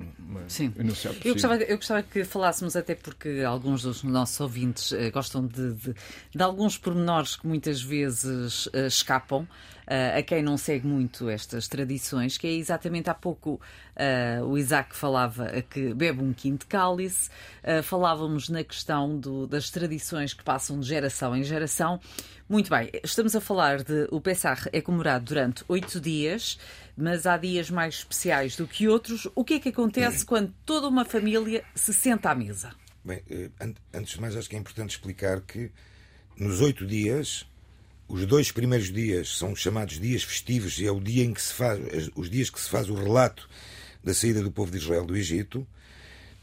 Sim. 0.47 0.73
enunciado 0.77 1.17
Eu 1.23 1.33
gostava, 1.33 1.55
eu 1.57 1.77
gostava 1.77 2.03
que 2.03 2.23
falássemos, 2.23 2.75
até 2.75 2.95
porque 2.95 3.43
alguns 3.47 3.81
dos 3.83 4.03
nossos 4.03 4.39
ouvintes 4.39 4.91
eh, 4.91 5.09
gostam 5.11 5.45
de, 5.47 5.73
de, 5.73 5.95
de 6.35 6.43
alguns 6.43 6.77
pormenores 6.77 7.35
que 7.35 7.47
muitas 7.47 7.81
vezes 7.81 8.67
eh, 8.73 8.87
escapam 8.87 9.47
eh, 9.87 10.17
a 10.19 10.23
quem 10.23 10.43
não 10.43 10.57
segue 10.57 10.85
muito 10.87 11.29
estas 11.29 11.67
tradições, 11.67 12.37
que 12.37 12.45
é 12.47 12.51
exatamente 12.51 13.09
há 13.09 13.13
pouco 13.13 13.59
o 14.47 14.57
Isaac 14.57 14.95
falava 14.95 15.49
que 15.69 15.93
bebe 15.93 16.23
um 16.23 16.31
quinto 16.31 16.65
cálice, 16.67 17.29
falávamos 17.83 18.47
na 18.47 18.63
questão 18.63 19.19
do- 19.19 19.45
das 19.45 19.69
tradições 19.69 20.33
que 20.33 20.41
passam 20.41 20.79
de 20.79 20.87
geração 20.87 21.35
em 21.35 21.43
geração. 21.43 21.99
Muito 22.49 22.71
bem, 22.71 22.89
estamos 23.03 23.35
a 23.35 23.41
falar 23.41 23.83
de 23.83 24.07
o 24.11 24.19
Pessah 24.19 24.67
é 24.73 24.81
comemorado 24.81 25.23
durante 25.25 25.63
oito 25.67 25.99
dias, 26.01 26.57
mas 26.97 27.27
há 27.27 27.37
dias 27.37 27.69
mais 27.69 27.95
especiais 27.99 28.55
do 28.55 28.67
que 28.67 28.87
outros. 28.87 29.27
O 29.35 29.43
que 29.45 29.53
é 29.55 29.59
que 29.59 29.69
acontece 29.69 30.25
quando 30.25 30.51
toda 30.65 30.87
uma 30.87 31.05
família 31.05 31.63
se 31.75 31.93
senta 31.93 32.31
à 32.31 32.35
mesa? 32.35 32.71
Bem, 33.05 33.21
eh, 33.29 33.51
an- 33.61 33.75
antes 33.93 34.13
de 34.13 34.21
mais, 34.21 34.35
acho 34.35 34.49
que 34.49 34.55
é 34.55 34.59
importante 34.59 34.89
explicar 34.89 35.41
que 35.41 35.69
nos 36.35 36.59
oito 36.59 36.87
dias, 36.87 37.45
os 38.07 38.25
dois 38.25 38.51
primeiros 38.51 38.91
dias 38.91 39.37
são 39.37 39.55
chamados 39.55 39.99
dias 39.99 40.23
festivos 40.23 40.79
e 40.79 40.87
é 40.87 40.91
o 40.91 40.99
dia 40.99 41.23
em 41.23 41.33
que 41.33 41.41
se 41.43 41.53
faz, 41.53 42.09
os 42.15 42.31
dias 42.31 42.49
que 42.49 42.59
se 42.59 42.67
faz 42.69 42.89
o 42.89 42.95
relato 42.95 43.47
da 44.03 44.11
saída 44.13 44.41
do 44.41 44.51
povo 44.51 44.71
de 44.71 44.77
Israel 44.77 45.05
do 45.05 45.15
Egito. 45.15 45.67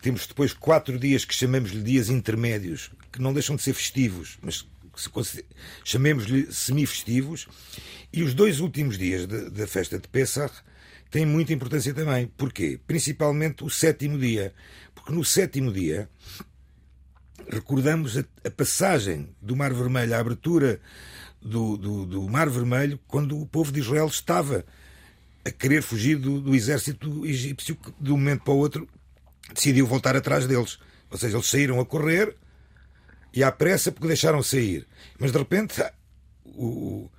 temos 0.00 0.24
depois 0.24 0.52
quatro 0.52 1.00
dias 1.00 1.24
que 1.24 1.34
chamamos-lhe 1.34 1.82
dias 1.82 2.08
intermédios, 2.08 2.92
que 3.10 3.20
não 3.20 3.32
deixam 3.32 3.56
de 3.56 3.62
ser 3.62 3.72
festivos, 3.74 4.38
mas 4.40 4.64
chamemos-lhe 5.84 6.52
semi-festivos. 6.52 7.48
E 8.12 8.22
os 8.22 8.34
dois 8.34 8.60
últimos 8.60 8.96
dias 8.96 9.26
da 9.26 9.66
festa 9.66 9.98
de 9.98 10.08
Pesach 10.08 10.54
têm 11.10 11.26
muita 11.26 11.52
importância 11.52 11.92
também. 11.92 12.26
Porquê? 12.36 12.80
Principalmente 12.86 13.64
o 13.64 13.70
sétimo 13.70 14.18
dia. 14.18 14.54
Porque 14.94 15.12
no 15.12 15.24
sétimo 15.24 15.72
dia 15.72 16.08
recordamos 17.48 18.18
a, 18.18 18.24
a 18.44 18.50
passagem 18.50 19.34
do 19.40 19.54
Mar 19.54 19.72
Vermelho, 19.72 20.14
a 20.14 20.18
abertura 20.18 20.80
do, 21.40 21.76
do, 21.76 22.06
do, 22.06 22.28
Mar 22.28 22.48
Vermelho, 22.48 22.98
quando 23.06 23.40
o 23.40 23.46
povo 23.46 23.70
de 23.70 23.80
Israel 23.80 24.06
estava 24.06 24.64
a 25.44 25.50
querer 25.50 25.82
fugir 25.82 26.16
do, 26.16 26.40
do 26.40 26.54
exército 26.54 27.24
egípcio, 27.24 27.76
que 27.76 27.92
de 28.00 28.10
um 28.10 28.16
momento 28.16 28.42
para 28.42 28.54
o 28.54 28.58
outro 28.58 28.88
decidiu 29.54 29.86
voltar 29.86 30.16
atrás 30.16 30.46
deles. 30.46 30.78
Ou 31.10 31.16
seja, 31.16 31.36
eles 31.36 31.46
saíram 31.46 31.78
a 31.80 31.86
correr 31.86 32.36
e 33.36 33.44
à 33.44 33.52
pressa 33.52 33.92
porque 33.92 34.08
deixaram 34.08 34.42
sair. 34.42 34.86
Mas 35.18 35.30
de 35.30 35.38
repente 35.38 35.84
o, 36.44 37.10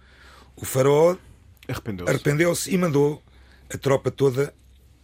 o 0.56 0.66
faraó 0.66 1.16
arrependeu-se 1.68 2.12
arrependeu 2.12 2.54
e 2.68 2.78
mandou 2.78 3.24
a 3.70 3.78
tropa 3.78 4.10
toda, 4.10 4.54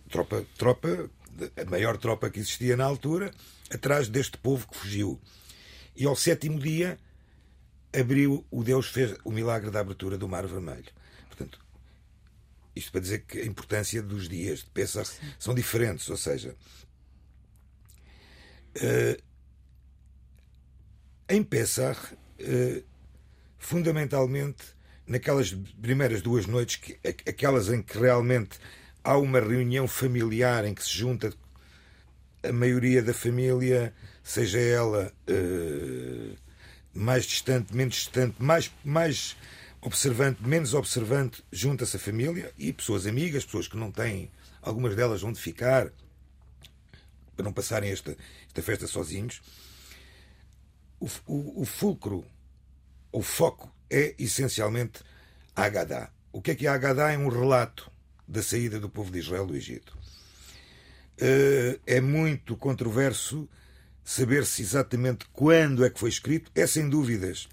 tropa, 0.10 0.44
tropa, 0.58 1.10
a 1.56 1.70
maior 1.70 1.98
tropa 1.98 2.32
que 2.32 2.40
existia 2.40 2.76
na 2.76 2.86
altura, 2.86 3.32
atrás 3.72 4.10
deste 4.10 4.40
povo 4.40 4.68
que 4.68 4.76
fugiu. 4.76 5.22
E 5.96 6.06
ao 6.06 6.16
sétimo 6.16 6.60
dia 6.60 6.98
abriu, 7.94 8.44
o 8.50 8.64
Deus 8.64 8.88
fez 8.88 9.16
o 9.24 9.32
milagre 9.32 9.70
da 9.70 9.82
abertura 9.82 10.18
do 10.18 10.28
Mar 10.28 10.48
Vermelho. 10.48 10.92
Portanto, 11.28 11.60
isto 12.76 12.92
para 12.92 13.02
dizer 13.02 13.20
que 13.20 13.40
a 13.40 13.46
importância 13.46 14.02
dos 14.02 14.28
dias 14.28 14.60
de 14.60 14.70
Pesach 14.72 15.12
são 15.38 15.54
diferentes, 15.54 16.10
ou 16.10 16.18
seja, 16.18 16.56
uh, 18.78 19.33
em 21.34 21.44
Pesach, 21.44 22.00
uh, 22.14 22.84
fundamentalmente, 23.58 24.64
naquelas 25.08 25.52
primeiras 25.82 26.22
duas 26.22 26.46
noites, 26.46 26.76
que, 26.76 27.00
aquelas 27.04 27.70
em 27.70 27.82
que 27.82 27.98
realmente 27.98 28.60
há 29.04 29.18
uma 29.18 29.40
reunião 29.40 29.88
familiar 29.88 30.64
em 30.64 30.76
que 30.76 30.84
se 30.84 30.96
junta 30.96 31.34
a 32.44 32.52
maioria 32.52 33.02
da 33.02 33.16
família, 33.16 33.92
seja 34.24 34.60
ela 34.60 35.12
uh, 35.28 36.38
mais 36.94 37.26
distante, 37.26 37.76
menos 37.76 37.96
distante, 37.96 38.36
mais, 38.38 38.72
mais 38.86 39.36
observante, 39.82 40.40
menos 40.44 40.76
observante, 40.76 41.44
junta-se 41.52 41.98
a 41.98 42.00
família 42.00 42.54
e 42.60 42.72
pessoas 42.72 43.08
amigas, 43.08 43.44
pessoas 43.44 43.68
que 43.68 43.76
não 43.76 43.92
têm, 43.92 44.30
algumas 44.62 44.96
delas 44.96 45.24
onde 45.24 45.40
ficar, 45.40 45.92
para 47.36 47.44
não 47.44 47.52
passarem 47.52 47.90
esta, 47.90 48.16
esta 48.46 48.62
festa 48.62 48.86
sozinhos. 48.86 49.42
O, 51.04 51.10
o, 51.26 51.62
o 51.64 51.66
fulcro, 51.66 52.26
o 53.12 53.22
foco, 53.22 53.70
é 53.90 54.16
essencialmente 54.18 55.02
a 55.54 55.64
Agadá. 55.66 56.10
O 56.32 56.42
que 56.42 56.52
é 56.52 56.56
que 56.56 56.66
a 56.66 56.74
Agadá? 56.74 57.12
É 57.12 57.18
um 57.18 57.28
relato 57.28 57.92
da 58.26 58.42
saída 58.42 58.80
do 58.80 58.90
povo 58.90 59.12
de 59.12 59.20
Israel 59.20 59.46
do 59.46 59.54
Egito. 59.54 59.98
Eh, 61.18 61.78
é 61.86 62.00
muito 62.00 62.56
controverso 62.56 63.50
saber-se 64.02 64.62
exatamente 64.62 65.26
quando 65.34 65.84
é 65.84 65.90
que 65.90 66.00
foi 66.00 66.10
escrito. 66.10 66.50
É 66.56 66.66
sem 66.66 66.88
dúvidas 66.88 67.50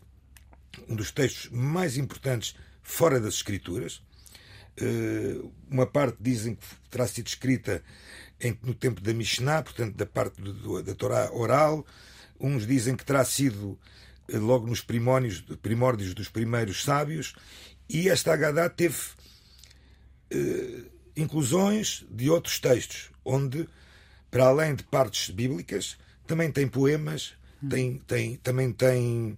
um 0.89 0.95
dos 0.95 1.11
textos 1.11 1.51
mais 1.51 1.97
importantes 1.97 2.55
fora 2.85 3.19
das 3.19 3.35
escrituras. 3.35 4.01
Eh, 4.77 5.43
uma 5.69 5.87
parte 5.87 6.19
dizem 6.21 6.55
que 6.55 6.67
terá 6.89 7.07
sido 7.09 7.27
escrita 7.27 7.83
no 8.63 8.75
tempo 8.75 9.01
da 9.01 9.13
Mishnah, 9.13 9.65
portanto 9.65 9.97
da 9.97 10.07
parte 10.07 10.41
da 10.85 10.95
Torá 10.95 11.33
oral. 11.33 11.85
Uns 12.41 12.67
dizem 12.67 12.97
que 12.97 13.05
terá 13.05 13.25
sido 13.25 13.79
eh, 14.29 14.39
logo 14.39 14.67
nos 14.67 14.81
primórdios, 14.81 15.41
primórdios 15.61 16.15
dos 16.15 16.29
primeiros 16.29 16.83
sábios. 16.83 17.35
E 17.89 18.09
esta 18.09 18.33
Haggadah 18.33 18.71
teve 18.71 18.97
uh, 20.33 20.91
inclusões 21.17 22.05
de 22.11 22.31
outros 22.31 22.59
textos, 22.59 23.11
onde, 23.25 23.69
para 24.31 24.47
além 24.47 24.75
de 24.75 24.85
partes 24.85 25.29
bíblicas, 25.31 25.99
também 26.27 26.51
tem 26.53 26.69
poemas, 26.69 27.35
tem, 27.69 27.99
tem, 27.99 28.37
também 28.37 28.73
tem 28.73 29.37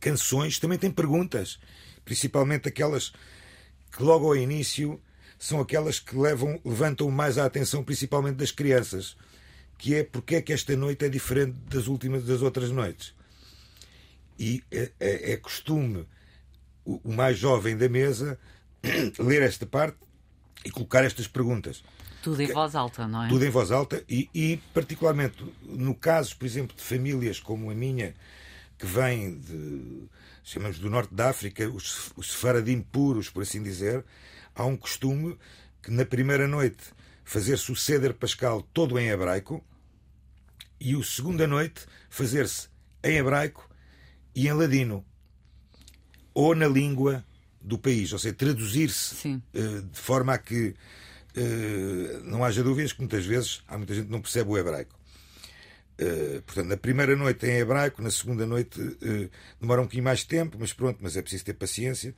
canções, 0.00 0.58
também 0.58 0.78
tem 0.78 0.90
perguntas, 0.90 1.58
principalmente 2.04 2.68
aquelas 2.68 3.12
que 3.90 4.02
logo 4.02 4.26
ao 4.26 4.36
início 4.36 5.00
são 5.38 5.60
aquelas 5.60 5.98
que 5.98 6.16
levam, 6.16 6.60
levantam 6.64 7.10
mais 7.10 7.36
a 7.36 7.44
atenção, 7.44 7.82
principalmente 7.82 8.36
das 8.36 8.50
crianças, 8.50 9.16
que 9.78 9.94
é 9.94 10.04
porque 10.04 10.36
é 10.36 10.42
que 10.42 10.52
esta 10.52 10.76
noite 10.76 11.04
é 11.04 11.08
diferente 11.08 11.56
das 11.68 11.86
últimas 11.86 12.24
das 12.24 12.42
outras 12.42 12.70
noites. 12.70 13.14
E 14.38 14.62
é, 14.70 14.90
é, 14.98 15.32
é 15.32 15.36
costume 15.36 16.06
o, 16.84 17.00
o 17.04 17.12
mais 17.12 17.38
jovem 17.38 17.76
da 17.76 17.88
mesa 17.88 18.38
ler 19.18 19.42
esta 19.42 19.66
parte 19.66 19.98
e 20.64 20.70
colocar 20.70 21.04
estas 21.04 21.26
perguntas. 21.26 21.82
Tudo 22.22 22.40
em 22.40 22.50
voz 22.50 22.74
alta, 22.74 23.06
não 23.06 23.24
é? 23.24 23.28
Tudo 23.28 23.44
em 23.44 23.50
voz 23.50 23.70
alta 23.70 24.02
e, 24.08 24.30
e, 24.34 24.56
particularmente 24.72 25.44
no 25.62 25.94
caso, 25.94 26.36
por 26.36 26.46
exemplo, 26.46 26.74
de 26.74 26.82
famílias 26.82 27.38
como 27.38 27.70
a 27.70 27.74
minha, 27.74 28.14
que 28.78 28.86
vêm 28.86 29.38
de, 29.38 30.08
chamamos 30.42 30.78
do 30.78 30.88
norte 30.88 31.14
da 31.14 31.28
África, 31.28 31.68
os, 31.68 32.12
os 32.16 32.32
sefaradim 32.32 32.80
puros, 32.80 33.28
por 33.28 33.42
assim 33.42 33.62
dizer, 33.62 34.04
há 34.54 34.64
um 34.64 34.76
costume 34.76 35.36
que 35.82 35.90
na 35.90 36.06
primeira 36.06 36.48
noite 36.48 36.82
fazer-se 37.24 37.72
o 37.72 37.76
ceder 37.76 38.14
pascal 38.14 38.62
todo 38.62 38.98
em 38.98 39.08
hebraico 39.08 39.64
e 40.80 40.94
o 40.94 41.02
segunda 41.02 41.46
noite 41.46 41.86
fazer-se 42.10 42.68
em 43.02 43.16
hebraico 43.16 43.68
e 44.34 44.48
em 44.48 44.52
ladino 44.52 45.04
ou 46.32 46.54
na 46.54 46.66
língua 46.66 47.24
do 47.60 47.78
país, 47.78 48.12
ou 48.12 48.18
seja, 48.18 48.34
traduzir-se 48.34 49.26
uh, 49.28 49.82
de 49.82 49.98
forma 49.98 50.34
a 50.34 50.38
que 50.38 50.74
eh, 51.36 52.20
não 52.22 52.44
haja 52.44 52.62
dúvidas 52.62 52.92
que 52.92 53.00
muitas 53.00 53.26
vezes 53.26 53.62
há 53.66 53.76
muita 53.76 53.92
gente 53.92 54.06
que 54.06 54.12
não 54.12 54.20
percebe 54.20 54.50
o 54.50 54.58
hebraico. 54.58 54.94
Uh, 56.00 56.42
portanto, 56.42 56.66
na 56.66 56.76
primeira 56.76 57.14
noite 57.14 57.46
em 57.46 57.58
hebraico, 57.58 58.02
na 58.02 58.10
segunda 58.10 58.44
noite 58.44 58.80
uh, 58.80 59.30
demora 59.60 59.80
um 59.80 59.84
bocadinho 59.84 60.02
mais 60.02 60.20
de 60.20 60.26
tempo, 60.26 60.56
mas 60.58 60.72
pronto, 60.72 60.98
mas 61.00 61.16
é 61.16 61.22
preciso 61.22 61.44
ter 61.44 61.54
paciência. 61.54 62.14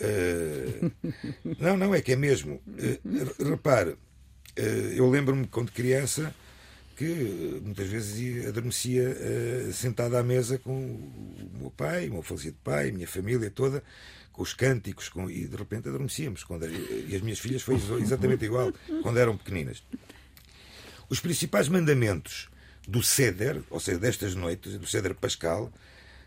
Uh, 0.00 0.90
não, 1.60 1.76
não, 1.76 1.94
é 1.94 2.00
que 2.00 2.12
é 2.12 2.16
mesmo. 2.16 2.60
repare, 3.38 3.96
eu 4.56 5.08
lembro-me 5.10 5.46
quando 5.46 5.72
criança 5.72 6.34
que 6.96 7.60
muitas 7.62 7.88
vezes 7.88 8.46
adormecia 8.46 9.16
sentado 9.72 10.16
à 10.16 10.22
mesa 10.22 10.58
com 10.58 10.72
o 10.72 11.50
meu 11.58 11.70
pai, 11.70 12.08
o 12.08 12.14
meu 12.14 12.22
falecido 12.22 12.56
pai, 12.62 12.90
a 12.90 12.92
minha 12.92 13.08
família 13.08 13.50
toda, 13.50 13.82
com 14.32 14.42
os 14.42 14.52
cânticos, 14.52 15.08
com, 15.08 15.28
e 15.28 15.46
de 15.46 15.56
repente 15.56 15.88
adormecíamos. 15.88 16.44
Quando, 16.44 16.66
e 16.66 17.14
as 17.14 17.22
minhas 17.22 17.38
filhas 17.38 17.62
foi 17.62 17.76
exatamente 18.00 18.44
igual 18.44 18.72
quando 19.02 19.18
eram 19.18 19.36
pequeninas. 19.36 19.82
Os 21.08 21.20
principais 21.20 21.68
mandamentos 21.68 22.48
do 22.86 23.02
Ceder, 23.02 23.62
ou 23.70 23.80
seja, 23.80 23.98
destas 23.98 24.34
noites, 24.34 24.78
do 24.78 24.86
Ceder 24.86 25.14
Pascal, 25.14 25.72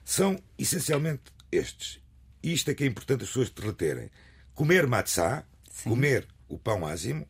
são 0.04 0.42
essencialmente 0.58 1.24
estes. 1.52 2.00
E 2.44 2.54
isto 2.54 2.72
é 2.72 2.74
que 2.74 2.84
é 2.84 2.88
importante 2.88 3.24
as 3.24 3.30
pessoas 3.30 3.50
te 3.50 3.62
reterem. 3.62 4.10
Comer 4.54 4.88
matzá, 4.88 5.44
comer 5.84 6.28
o 6.48 6.58
pão 6.58 6.86
ázimo, 6.86 7.28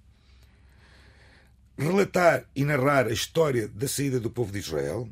relatar 1.78 2.46
e 2.56 2.66
narrar 2.66 3.08
a 3.08 3.14
história 3.14 3.68
da 3.68 3.88
saída 3.88 4.20
do 4.20 4.32
povo 4.32 4.52
de 4.52 4.60
Israel 4.60 5.08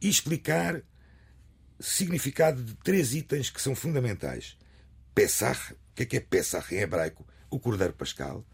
e 0.00 0.08
explicar 0.08 0.82
significado 1.78 2.62
de 2.62 2.74
três 2.76 3.14
itens 3.14 3.50
que 3.50 3.60
são 3.60 3.74
fundamentais. 3.74 4.56
Pesach, 5.14 5.72
o 5.72 5.76
que 5.94 6.02
é 6.02 6.06
que 6.06 6.16
é 6.16 6.20
Pesach 6.20 6.74
em 6.74 6.78
hebraico? 6.78 7.26
O 7.48 7.60
Cordeiro 7.60 7.92
Pascal. 7.92 8.44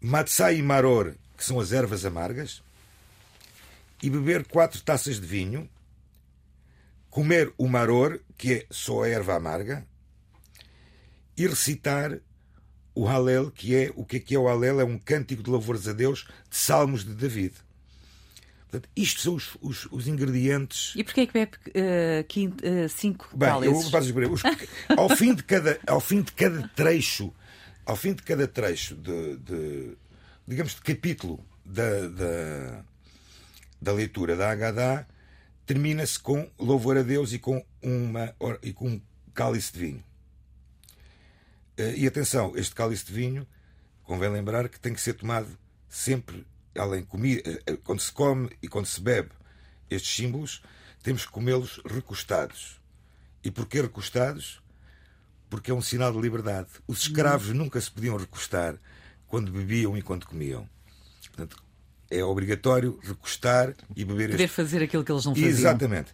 Matzah 0.00 0.52
e 0.52 0.62
Maror, 0.62 1.14
que 1.36 1.44
são 1.44 1.58
as 1.58 1.72
ervas 1.72 2.04
amargas. 2.04 2.62
E 4.02 4.10
beber 4.10 4.46
quatro 4.46 4.80
taças 4.82 5.18
de 5.20 5.26
vinho. 5.26 5.68
Comer 7.10 7.52
o 7.56 7.66
Maror, 7.66 8.20
que 8.36 8.54
é 8.54 8.66
só 8.70 9.02
a 9.02 9.08
erva 9.08 9.34
amarga. 9.34 9.86
E 11.36 11.46
recitar 11.46 12.20
o 12.98 13.06
Halel, 13.06 13.52
que 13.52 13.76
é 13.76 13.92
o 13.94 14.04
que 14.04 14.16
é, 14.16 14.20
que 14.20 14.34
é 14.34 14.38
o 14.38 14.48
Halel? 14.48 14.80
É 14.80 14.84
um 14.84 14.98
cântico 14.98 15.40
de 15.40 15.48
louvores 15.48 15.86
a 15.86 15.92
Deus 15.92 16.26
de 16.50 16.56
Salmos 16.56 17.04
de 17.04 17.14
David. 17.14 17.54
Portanto, 18.62 18.88
isto 18.96 19.20
são 19.20 19.36
os, 19.36 19.56
os, 19.60 19.86
os, 19.92 20.08
ingredientes. 20.08 20.94
E 20.96 21.04
porquê 21.04 21.20
é 21.20 21.26
que 21.26 21.32
bebe 21.32 21.52
uh, 21.68 22.24
quinto, 22.26 22.64
uh, 22.66 22.88
cinco 22.88 23.30
Bem, 23.36 23.48
eu 23.62 23.72
os, 23.72 24.42
ao, 24.96 25.08
fim 25.16 25.32
de 25.32 25.44
cada, 25.44 25.78
ao 25.86 26.00
fim 26.00 26.22
de 26.22 26.32
cada 26.32 26.68
trecho, 26.74 27.32
ao 27.86 27.94
fim 27.94 28.14
de 28.14 28.22
cada 28.24 28.48
trecho 28.48 28.96
de, 28.96 29.36
de 29.36 29.96
digamos, 30.46 30.74
de 30.74 30.80
capítulo 30.80 31.38
da, 31.64 32.08
da, 32.08 32.84
da 33.80 33.92
leitura 33.92 34.34
da 34.34 34.50
Haggadah, 34.50 35.06
termina-se 35.64 36.18
com 36.18 36.50
louvor 36.58 36.98
a 36.98 37.02
Deus 37.02 37.32
e 37.32 37.38
com, 37.38 37.64
uma, 37.80 38.34
e 38.60 38.72
com 38.72 38.88
um 38.88 39.00
cálice 39.32 39.72
de 39.72 39.78
vinho. 39.78 40.07
Uh, 41.78 41.94
e 41.96 42.06
atenção, 42.06 42.52
este 42.56 42.74
cálice 42.74 43.06
de 43.06 43.12
vinho, 43.12 43.46
convém 44.02 44.28
lembrar 44.30 44.68
que 44.68 44.80
tem 44.80 44.92
que 44.92 45.00
ser 45.00 45.14
tomado 45.14 45.48
sempre 45.88 46.46
além 46.76 47.02
comi, 47.02 47.42
quando 47.82 48.00
se 48.00 48.12
come 48.12 48.50
e 48.62 48.68
quando 48.68 48.86
se 48.86 49.00
bebe 49.00 49.30
estes 49.90 50.14
símbolos, 50.14 50.62
temos 51.02 51.26
que 51.26 51.32
comê-los 51.32 51.80
recostados. 51.84 52.80
E 53.42 53.50
porquê 53.50 53.80
recostados? 53.80 54.62
Porque 55.48 55.70
é 55.70 55.74
um 55.74 55.80
sinal 55.80 56.12
de 56.12 56.20
liberdade. 56.20 56.68
Os 56.86 57.02
escravos 57.02 57.48
nunca 57.48 57.80
se 57.80 57.90
podiam 57.90 58.16
recostar 58.16 58.76
quando 59.26 59.50
bebiam 59.50 59.96
e 59.96 60.02
quando 60.02 60.26
comiam. 60.26 60.68
Portanto, 61.28 61.62
é 62.10 62.22
obrigatório 62.22 62.98
recostar 63.02 63.74
e 63.96 64.04
beber 64.04 64.30
Poder 64.30 64.44
este... 64.44 64.54
fazer 64.54 64.82
aquilo 64.82 65.04
que 65.04 65.12
eles 65.12 65.24
não 65.24 65.34
faziam. 65.34 65.50
Exatamente. 65.50 66.12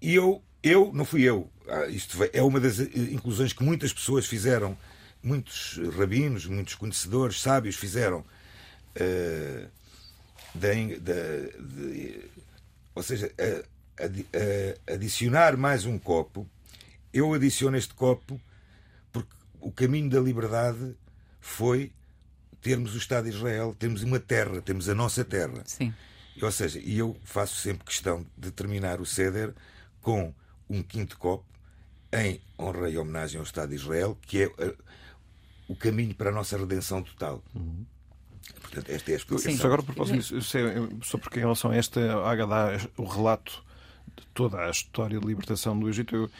E 0.00 0.14
eu, 0.14 0.42
eu 0.64 0.90
não 0.92 1.04
fui 1.04 1.22
eu. 1.22 1.48
Ah, 1.68 1.86
Isto 1.86 2.18
é 2.32 2.42
uma 2.42 2.58
das 2.58 2.80
eh, 2.80 2.88
inclusões 3.12 3.52
que 3.52 3.62
muitas 3.62 3.92
pessoas 3.92 4.26
fizeram, 4.26 4.76
muitos 5.22 5.78
rabinos, 5.96 6.46
muitos 6.46 6.74
conhecedores, 6.74 7.40
sábios 7.40 7.76
fizeram. 7.76 8.24
eh, 8.96 9.66
da, 10.54 10.68
da- 11.00 11.58
de- 11.60 12.20
ou 12.94 13.02
seja, 13.02 13.28
a- 13.98 14.04
adi- 14.04 14.26
a- 14.32 14.92
adicionar 14.94 15.56
mais 15.56 15.84
um 15.84 15.98
copo. 15.98 16.46
Eu 17.12 17.34
adiciono 17.34 17.76
este 17.76 17.92
copo 17.94 18.40
porque 19.12 19.32
o 19.60 19.72
caminho 19.72 20.08
da 20.08 20.20
liberdade 20.20 20.94
foi 21.40 21.90
termos 22.62 22.94
o 22.94 22.98
Estado 22.98 23.28
de 23.28 23.36
Israel, 23.36 23.74
termos 23.76 24.02
uma 24.04 24.20
terra, 24.20 24.62
temos 24.62 24.88
a 24.88 24.94
nossa 24.94 25.24
terra. 25.24 25.60
Sim. 25.66 25.92
Ou 26.40 26.52
seja, 26.52 26.78
e 26.78 26.98
eu 26.98 27.16
faço 27.24 27.56
sempre 27.60 27.84
questão 27.84 28.24
de 28.38 28.52
terminar 28.52 29.00
o 29.00 29.06
ceder 29.06 29.52
com 30.00 30.32
um 30.68 30.82
quinto 30.82 31.18
copo 31.18 31.44
em 32.12 32.40
honra 32.58 32.88
e 32.88 32.98
homenagem 32.98 33.38
ao 33.38 33.44
Estado 33.44 33.70
de 33.70 33.76
Israel, 33.76 34.16
que 34.22 34.42
é 34.42 34.52
eh, 34.58 34.74
o 35.68 35.74
caminho 35.74 36.14
para 36.14 36.30
a 36.30 36.32
nossa 36.32 36.56
redenção 36.56 37.02
total. 37.02 37.42
Portanto, 38.60 38.90
esta 38.90 39.10
é 39.10 39.14
a 39.14 39.16
explicação. 39.16 39.52
Sim. 39.52 39.58
Só 39.58 39.66
agora, 39.66 39.82
a 39.82 39.84
propósito 39.84 40.40
só 41.02 41.18
porque 41.18 41.38
em 41.38 41.42
relação 41.42 41.70
a 41.70 41.76
esta 41.76 42.00
Agadá, 42.24 42.78
o 42.96 43.04
relato 43.04 43.64
de 44.16 44.26
toda 44.28 44.60
a 44.60 44.70
história 44.70 45.18
de 45.18 45.26
libertação 45.26 45.78
do 45.78 45.88
Egito, 45.88 46.14
eu, 46.14 46.30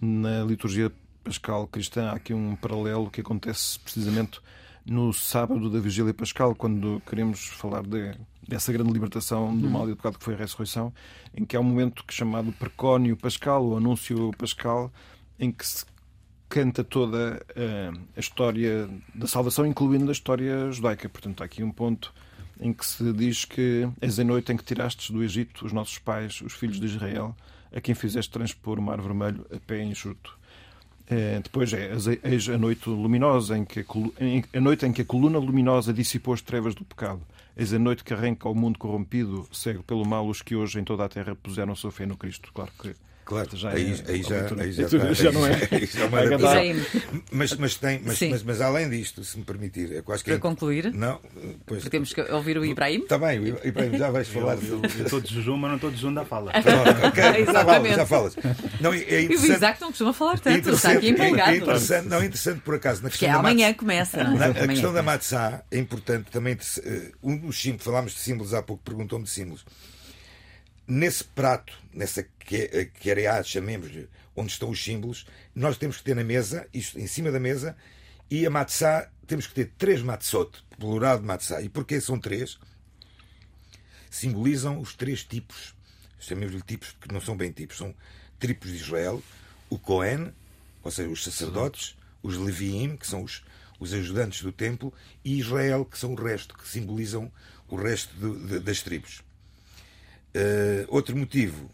na 0.00 0.44
liturgia 0.44 0.92
pascal 1.22 1.66
cristã, 1.66 2.10
há 2.10 2.12
aqui 2.12 2.34
um 2.34 2.54
paralelo 2.56 3.10
que 3.10 3.20
acontece 3.20 3.78
precisamente 3.80 4.40
no 4.84 5.12
sábado 5.12 5.70
da 5.70 5.80
Vigília 5.80 6.12
Pascal, 6.12 6.54
quando 6.54 7.00
queremos 7.06 7.46
falar 7.46 7.82
de- 7.82 8.14
dessa 8.46 8.72
grande 8.72 8.92
libertação 8.92 9.56
do 9.56 9.68
mal 9.70 9.86
e 9.86 9.90
do 9.90 9.96
pecado 9.96 10.18
que 10.18 10.24
foi 10.24 10.34
a 10.34 10.36
ressurreição, 10.36 10.92
em 11.34 11.44
que 11.44 11.56
há 11.56 11.60
um 11.60 11.64
momento 11.64 12.04
que 12.04 12.12
é 12.12 12.16
chamado 12.16 12.52
Precónio 12.52 13.16
Pascal, 13.16 13.64
ou 13.64 13.76
Anúncio 13.78 14.30
Pascal, 14.36 14.92
em 15.38 15.50
que 15.50 15.66
se 15.66 15.86
canta 16.48 16.84
toda 16.84 17.44
eh, 17.56 17.90
a 18.16 18.20
história 18.20 18.88
da 19.14 19.26
salvação, 19.26 19.64
incluindo 19.66 20.08
a 20.10 20.12
história 20.12 20.70
judaica. 20.70 21.08
Portanto, 21.08 21.42
há 21.42 21.46
aqui 21.46 21.62
um 21.64 21.70
ponto 21.72 22.12
em 22.60 22.72
que 22.72 22.84
se 22.86 23.12
diz 23.12 23.44
que 23.44 23.88
és 24.00 24.18
a 24.20 24.24
noite 24.24 24.52
em 24.52 24.56
que 24.56 24.62
tirastes 24.62 25.10
do 25.10 25.24
Egito 25.24 25.64
os 25.64 25.72
nossos 25.72 25.98
pais, 25.98 26.40
os 26.42 26.52
filhos 26.52 26.78
de 26.78 26.86
Israel, 26.86 27.34
a 27.74 27.80
quem 27.80 27.94
fizeste 27.94 28.30
transpor 28.30 28.78
o 28.78 28.82
mar 28.82 29.00
vermelho 29.00 29.44
a 29.52 29.58
pé 29.58 29.82
enxuto. 29.82 30.38
Eh, 31.06 31.40
depois 31.42 31.70
é 31.72 31.92
a 32.54 32.58
noite 32.58 32.88
luminosa 32.88 33.58
em 33.58 33.64
que 33.64 33.84
a 34.54 34.60
noite 34.60 34.86
em 34.86 34.92
que 34.92 35.02
a 35.02 35.04
coluna 35.04 35.38
luminosa 35.38 35.92
dissipou 35.92 36.32
as 36.32 36.40
trevas 36.40 36.74
do 36.74 36.84
pecado. 36.84 37.20
Eis 37.56 37.72
a 37.72 37.78
noite 37.78 38.02
que 38.02 38.14
arranca 38.14 38.48
ao 38.48 38.54
mundo 38.54 38.78
corrompido, 38.78 39.46
cego 39.52 39.82
pelo 39.82 40.04
mal, 40.04 40.26
os 40.26 40.40
que 40.40 40.56
hoje 40.56 40.80
em 40.80 40.84
toda 40.84 41.04
a 41.04 41.08
terra 41.08 41.34
puseram 41.34 41.74
sua 41.74 41.92
fé 41.92 42.06
no 42.06 42.16
Cristo. 42.16 42.50
Claro 42.52 42.72
que 42.80 42.94
Claro, 43.24 43.48
já 43.56 43.70
aí, 43.70 43.92
é- 44.06 44.10
aí 44.12 44.22
já, 44.22 44.36
aí 44.60 44.72
já, 44.72 44.82
está, 44.84 45.12
já 45.14 45.32
não 45.32 45.46
é. 45.46 45.52
aí 45.70 45.86
já 45.86 46.02
é 46.02 46.06
uma. 46.06 46.24
Ibrahim, 46.24 46.84
Mas, 47.32 47.54
mas, 47.54 47.74
tem, 47.76 48.00
mas, 48.04 48.20
mas, 48.20 48.42
mas 48.42 48.60
além 48.60 48.90
disto, 48.90 49.24
se 49.24 49.38
me 49.38 49.44
permitir, 49.44 49.92
é 49.92 50.02
eu 50.06 50.14
acho 50.14 50.22
que 50.22 50.30
para 50.30 50.36
é- 50.36 50.40
concluir, 50.40 50.92
Não, 50.92 51.18
pois. 51.64 51.84
temos 51.84 52.12
que 52.12 52.20
ouvir 52.20 52.58
o 52.58 52.64
Ibrahim. 52.64 52.98
Está 53.00 53.16
bem, 53.18 53.42
Ibrahim, 53.64 53.96
já 53.96 54.10
vais 54.10 54.28
falar. 54.28 54.58
Eu 54.62 54.82
estou 55.04 55.20
de 55.20 55.32
jejum, 55.34 55.56
mas 55.56 55.70
não 55.70 55.76
estou 55.76 55.90
de 55.90 55.96
jejum 55.96 56.12
da 56.12 56.24
fala. 56.24 56.52
Pronto, 56.62 57.52
já 57.52 57.64
falas, 57.64 57.94
já 57.96 58.06
falas. 58.06 58.36
Não, 58.80 58.92
é 58.92 58.98
é 58.98 59.22
E 59.22 59.28
o. 59.28 59.32
Isaac 59.32 59.80
não 59.80 59.88
costuma 59.88 60.12
falar 60.12 60.38
tanto, 60.38 60.48
está 60.70 60.92
interessante- 60.92 60.96
aqui 60.98 61.08
empolgado. 61.08 61.50
É 61.50 61.56
interessante, 61.56 62.08
não, 62.08 62.18
é 62.18 62.26
interessante 62.26 62.60
por 62.60 62.74
acaso. 62.74 63.02
Na 63.02 63.08
Que 63.08 63.18
questão 63.18 63.28
é 63.30 63.32
da 63.32 63.38
amanhã 63.38 63.72
começa, 63.74 64.22
não 64.24 64.36
na, 64.36 64.46
é? 64.46 64.50
a 64.50 64.68
questão 64.68 64.92
da 64.92 65.02
matzá 65.02 65.62
é 65.70 65.78
importante 65.78 66.30
também. 66.30 66.56
eh, 66.84 67.10
Um 67.22 67.36
dos 67.38 67.60
símbolos, 67.60 67.84
falámos 67.84 68.12
de 68.12 68.18
símbolos 68.20 68.52
há 68.54 68.62
pouco, 68.62 68.82
perguntou-me 68.84 69.24
de 69.24 69.30
símbolos. 69.30 69.64
Nesse 70.86 71.24
prato, 71.24 71.72
nessa 71.92 72.22
que- 72.22 72.86
quereá, 73.00 73.42
chamemos-lhe, 73.42 74.08
onde 74.36 74.52
estão 74.52 74.68
os 74.70 74.82
símbolos, 74.82 75.26
nós 75.54 75.78
temos 75.78 75.96
que 75.96 76.04
ter 76.04 76.14
na 76.14 76.24
mesa, 76.24 76.68
isto 76.74 76.98
em 76.98 77.06
cima 77.06 77.30
da 77.30 77.40
mesa, 77.40 77.76
e 78.30 78.44
a 78.44 78.50
matzá, 78.50 79.10
temos 79.26 79.46
que 79.46 79.54
ter 79.54 79.72
três 79.78 80.02
matzot, 80.02 80.62
plural 80.78 81.18
de 81.18 81.24
matzá. 81.24 81.62
E 81.62 81.68
porquê 81.68 82.00
são 82.00 82.18
três? 82.20 82.58
Simbolizam 84.10 84.78
os 84.78 84.94
três 84.94 85.24
tipos, 85.24 85.74
chamemos-lhe 86.20 86.62
tipos 86.62 86.92
porque 86.92 87.12
não 87.12 87.20
são 87.20 87.36
bem 87.36 87.50
tipos, 87.50 87.78
são 87.78 87.94
tribos 88.38 88.70
de 88.70 88.76
Israel, 88.76 89.22
o 89.70 89.78
Cohen, 89.78 90.32
ou 90.82 90.90
seja, 90.90 91.08
os 91.08 91.24
sacerdotes, 91.24 91.96
os 92.22 92.36
Leviim, 92.36 92.96
que 92.96 93.06
são 93.06 93.22
os, 93.22 93.42
os 93.80 93.94
ajudantes 93.94 94.42
do 94.42 94.52
templo, 94.52 94.92
e 95.24 95.38
Israel, 95.38 95.84
que 95.84 95.98
são 95.98 96.12
o 96.12 96.14
resto, 96.14 96.54
que 96.56 96.68
simbolizam 96.68 97.32
o 97.68 97.76
resto 97.76 98.14
do- 98.16 98.46
de- 98.46 98.58
das 98.60 98.82
tribos. 98.82 99.22
Eh, 100.34 100.84
outro 100.88 101.16
motivo 101.16 101.70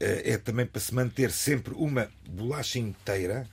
eh, 0.00 0.32
é 0.32 0.38
também 0.38 0.64
para 0.64 0.80
se 0.80 0.94
manter 0.94 1.30
sempre 1.30 1.74
uma 1.74 2.08
bolacha 2.26 2.78
inteira 2.78 3.46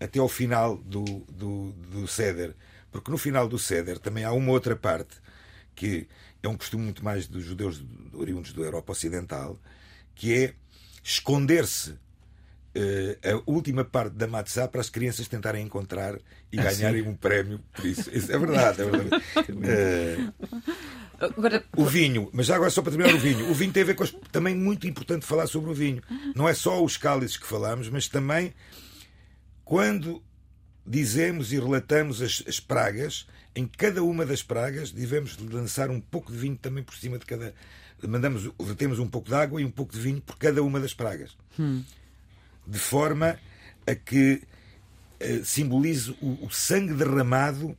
até 0.00 0.18
ao 0.18 0.28
final 0.28 0.76
do, 0.76 1.04
do, 1.30 1.72
do 1.72 2.08
ceder. 2.08 2.54
Porque 2.90 3.10
no 3.10 3.18
final 3.18 3.48
do 3.48 3.58
ceder 3.58 3.98
também 3.98 4.24
há 4.24 4.32
uma 4.32 4.50
outra 4.50 4.74
parte 4.74 5.16
que 5.74 6.08
é 6.42 6.48
um 6.48 6.56
costume 6.56 6.84
muito 6.84 7.04
mais 7.04 7.28
dos 7.28 7.44
judeus 7.44 7.84
oriundos 8.12 8.52
da 8.52 8.62
Europa 8.62 8.92
Ocidental, 8.92 9.56
que 10.14 10.34
é 10.34 10.54
esconder-se 11.04 11.94
eh, 12.74 13.16
a 13.22 13.50
última 13.50 13.84
parte 13.84 14.14
da 14.14 14.26
matzá 14.26 14.66
para 14.66 14.80
as 14.80 14.90
crianças 14.90 15.28
tentarem 15.28 15.64
encontrar 15.64 16.18
e 16.50 16.56
ganharem 16.56 17.02
um 17.02 17.14
prémio 17.14 17.60
por 17.72 17.84
isso. 17.84 18.10
Isso 18.12 18.32
é 18.32 18.38
verdade. 18.38 18.82
É 18.82 18.84
verdade. 18.84 20.32
Agora, 21.18 21.64
o 21.76 21.84
vinho, 21.84 22.30
mas 22.32 22.46
já 22.46 22.54
agora 22.54 22.70
só 22.70 22.80
para 22.80 22.92
terminar 22.92 23.14
o 23.14 23.18
vinho. 23.18 23.50
O 23.50 23.54
vinho 23.54 23.72
tem 23.72 23.82
a 23.82 23.86
ver 23.86 23.94
com 23.94 24.04
as... 24.04 24.14
também 24.30 24.54
muito 24.54 24.86
importante 24.86 25.26
falar 25.26 25.46
sobre 25.46 25.70
o 25.70 25.74
vinho. 25.74 26.02
Não 26.34 26.48
é 26.48 26.54
só 26.54 26.82
os 26.82 26.96
cálices 26.96 27.36
que 27.36 27.46
falamos, 27.46 27.88
mas 27.88 28.06
também 28.06 28.54
quando 29.64 30.22
dizemos 30.86 31.52
e 31.52 31.58
relatamos 31.58 32.22
as, 32.22 32.42
as 32.46 32.60
pragas, 32.60 33.26
em 33.54 33.66
cada 33.66 34.02
uma 34.02 34.24
das 34.24 34.42
pragas 34.42 34.92
devemos 34.92 35.36
lançar 35.38 35.90
um 35.90 36.00
pouco 36.00 36.32
de 36.32 36.38
vinho 36.38 36.56
também 36.56 36.84
por 36.84 36.94
cima 36.94 37.18
de 37.18 37.26
cada. 37.26 37.52
Mandamos, 38.06 38.48
temos 38.76 39.00
um 39.00 39.08
pouco 39.08 39.28
de 39.28 39.34
água 39.34 39.60
e 39.60 39.64
um 39.64 39.70
pouco 39.70 39.92
de 39.92 40.00
vinho 40.00 40.20
por 40.20 40.38
cada 40.38 40.62
uma 40.62 40.78
das 40.78 40.94
pragas. 40.94 41.36
De 42.66 42.78
forma 42.78 43.38
a 43.86 43.94
que 43.94 44.42
eh, 45.18 45.40
simbolize 45.44 46.16
o, 46.22 46.46
o 46.46 46.50
sangue 46.50 46.94
derramado 46.94 47.76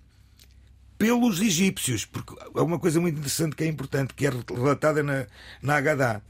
pelos 1.00 1.40
egípcios, 1.40 2.06
porque 2.06 2.36
há 2.54 2.62
uma 2.62 2.78
coisa 2.78 3.00
muito 3.00 3.18
interessante 3.18 3.56
que 3.56 3.64
é 3.64 3.68
importante, 3.68 4.14
que 4.14 4.28
é 4.28 4.30
relatada 4.30 5.02
na, 5.02 5.26
na 5.62 5.78
Agadá. 5.78 6.22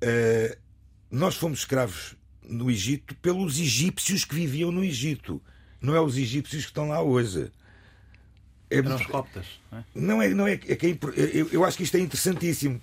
Eh, 0.00 0.56
nós 1.10 1.36
fomos 1.36 1.58
escravos 1.60 2.16
no 2.42 2.70
Egito 2.70 3.14
pelos 3.16 3.60
egípcios 3.60 4.24
que 4.24 4.34
viviam 4.34 4.72
no 4.72 4.82
Egito. 4.82 5.40
Não 5.82 5.94
é 5.94 6.00
os 6.00 6.16
egípcios 6.16 6.64
que 6.64 6.70
estão 6.70 6.88
lá 6.88 7.02
hoje. 7.02 7.52
É, 8.70 8.78
Eram 8.78 8.96
os 8.96 9.06
coptas. 9.06 9.46
não 9.70 9.78
é? 9.78 9.84
não 9.94 10.22
é, 10.22 10.28
não 10.30 10.46
é, 10.46 10.52
é 10.54 10.56
que 10.56 10.86
é 10.86 10.98
eu, 11.14 11.48
eu 11.52 11.64
acho 11.64 11.76
que 11.76 11.82
isto 11.82 11.98
é 11.98 12.00
interessantíssimo. 12.00 12.80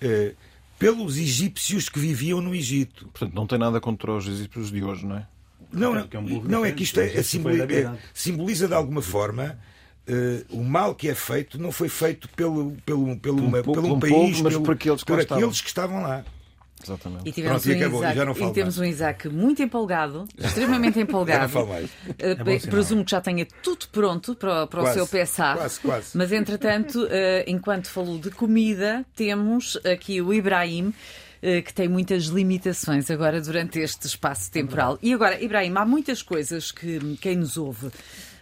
Eh, 0.00 0.34
pelos 0.78 1.18
egípcios 1.18 1.90
que 1.90 1.98
viviam 1.98 2.40
no 2.40 2.54
Egito. 2.54 3.08
Portanto, 3.08 3.34
não 3.34 3.46
tem 3.46 3.58
nada 3.58 3.80
contra 3.82 4.12
os 4.12 4.26
egípcios 4.26 4.70
de 4.70 4.82
hoje, 4.82 5.04
não 5.04 5.16
é? 5.16 5.28
Não, 5.72 5.96
é 5.96 6.18
um 6.18 6.24
burro 6.24 6.48
não 6.48 6.64
é 6.64 6.72
que 6.72 6.82
isto 6.82 6.98
é, 7.00 7.04
diferente, 7.04 7.18
é 7.18 7.20
isso 7.20 7.40
foi 7.42 7.52
simboli- 7.54 7.82
da 7.84 7.90
é- 7.94 7.98
simboliza 8.14 8.68
de 8.68 8.74
alguma 8.74 9.02
forma 9.02 9.58
eh, 10.06 10.44
o 10.50 10.62
mal 10.64 10.94
que 10.94 11.08
é 11.08 11.14
feito 11.14 11.60
não 11.60 11.70
foi 11.70 11.88
feito 11.88 12.28
pelo, 12.30 12.72
pelo, 12.86 13.16
pelo, 13.18 13.38
uma- 13.44 13.62
po- 13.62 13.72
pelo 13.74 13.94
um 13.94 14.00
país, 14.00 14.40
mas 14.40 14.52
pelo- 14.54 14.64
por 14.64 14.74
aqueles 14.74 15.04
que 15.04 15.12
estavam. 15.12 15.36
aqueles 15.44 15.60
que 15.60 15.68
estavam 15.68 16.02
lá. 16.02 16.24
Exatamente. 16.82 17.28
E 17.28 17.32
tivemos, 17.32 17.60
Pronto, 17.62 17.74
um, 17.74 17.80
acabou, 17.80 18.00
Isaac, 18.00 18.16
já 18.16 18.24
não 18.24 18.32
e 18.32 18.34
um. 18.78 18.84
Isaac 18.84 19.28
muito 19.28 19.62
empolgado, 19.62 20.28
extremamente 20.38 20.94
Já 20.94 21.00
empolgado. 21.00 21.42
não 21.42 21.48
falo 21.48 21.66
mais. 21.66 21.90
Eh, 22.20 22.34
sinal. 22.60 22.70
presumo 22.70 23.04
que 23.04 23.10
já 23.10 23.20
tenha 23.20 23.46
tudo 23.64 23.86
pronto 23.90 24.34
para, 24.36 24.66
para 24.68 24.80
o 24.80 24.82
Quase, 24.84 24.94
seu 24.94 25.06
PSA. 25.06 25.54
quase, 25.56 25.80
quase. 25.80 26.16
Mas, 26.16 26.30
entretanto, 26.30 27.04
eh, 27.10 27.44
enquanto 27.48 27.88
falou 27.88 28.16
de 28.20 28.30
comida, 28.30 29.04
temos 29.16 29.76
aqui 29.84 30.22
o 30.22 30.32
Ibrahim. 30.32 30.94
Eh, 31.42 31.62
Que 31.62 31.72
tem 31.72 31.88
muitas 31.88 32.24
limitações 32.24 33.10
agora 33.10 33.40
durante 33.40 33.78
este 33.78 34.06
espaço 34.06 34.50
temporal. 34.50 34.98
E 35.02 35.12
agora, 35.12 35.42
Ibrahim, 35.42 35.72
há 35.76 35.84
muitas 35.84 36.22
coisas 36.22 36.70
que 36.70 37.16
quem 37.20 37.36
nos 37.36 37.56
ouve 37.56 37.90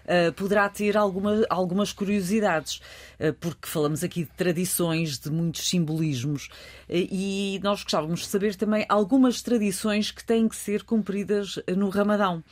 eh, 0.06 0.30
poderá 0.30 0.68
ter 0.68 0.96
alguma, 0.96 1.44
algumas 1.50 1.92
curiosidades, 1.92 2.80
eh, 3.18 3.32
porque 3.32 3.68
falamos 3.68 4.04
aqui 4.04 4.22
de 4.22 4.30
tradições, 4.30 5.18
de 5.18 5.30
muitos 5.30 5.68
simbolismos, 5.68 6.48
eh, 6.88 7.08
e 7.10 7.60
nós 7.62 7.82
gostávamos 7.82 8.20
de 8.20 8.26
saber 8.26 8.54
também 8.54 8.86
algumas 8.88 9.42
tradições 9.42 10.12
que 10.12 10.24
têm 10.24 10.48
que 10.48 10.54
ser 10.54 10.84
cumpridas 10.84 11.58
no 11.76 11.88
Ramadão. 11.88 12.42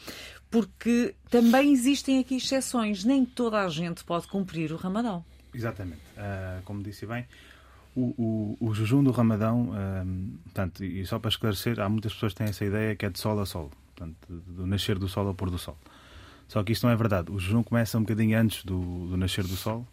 porque 0.50 1.16
também 1.30 1.72
existem 1.72 2.20
aqui 2.20 2.36
exceções. 2.36 3.02
Nem 3.02 3.24
toda 3.24 3.58
a 3.58 3.68
gente 3.68 4.04
pode 4.04 4.28
cumprir 4.28 4.70
o 4.70 4.76
Ramadão. 4.76 5.24
Exatamente. 5.52 6.00
Uh, 6.16 6.62
como 6.64 6.80
disse 6.80 7.04
bem, 7.06 7.26
o, 7.96 8.56
o, 8.60 8.68
o, 8.68 8.74
jejum 8.74 9.02
do 9.02 9.10
Ramadão, 9.10 9.70
um, 9.70 10.36
portanto, 10.44 10.84
e 10.84 11.06
só 11.06 11.18
para 11.18 11.28
esclarecer, 11.28 11.80
há 11.80 11.88
muitas 11.88 12.12
pessoas 12.12 12.32
que 12.32 12.38
têm 12.38 12.48
essa 12.48 12.64
ideia 12.64 12.96
que 12.96 13.06
é 13.06 13.10
de 13.10 13.18
sol 13.18 13.38
a 13.40 13.46
sol, 13.46 13.70
portanto, 13.94 14.16
do 14.28 14.66
nascer 14.66 14.98
do 14.98 15.08
sol 15.08 15.28
ao 15.28 15.34
pôr 15.34 15.50
do 15.50 15.58
sol. 15.58 15.76
Só 16.48 16.62
que 16.62 16.72
isto 16.72 16.86
não 16.86 16.92
é 16.92 16.96
verdade. 16.96 17.30
O 17.30 17.38
jejum 17.38 17.62
começa 17.62 17.96
um 17.96 18.02
bocadinho 18.02 18.38
antes 18.38 18.64
do, 18.64 19.08
do 19.08 19.16
nascer 19.16 19.44
do 19.44 19.56
sol, 19.56 19.86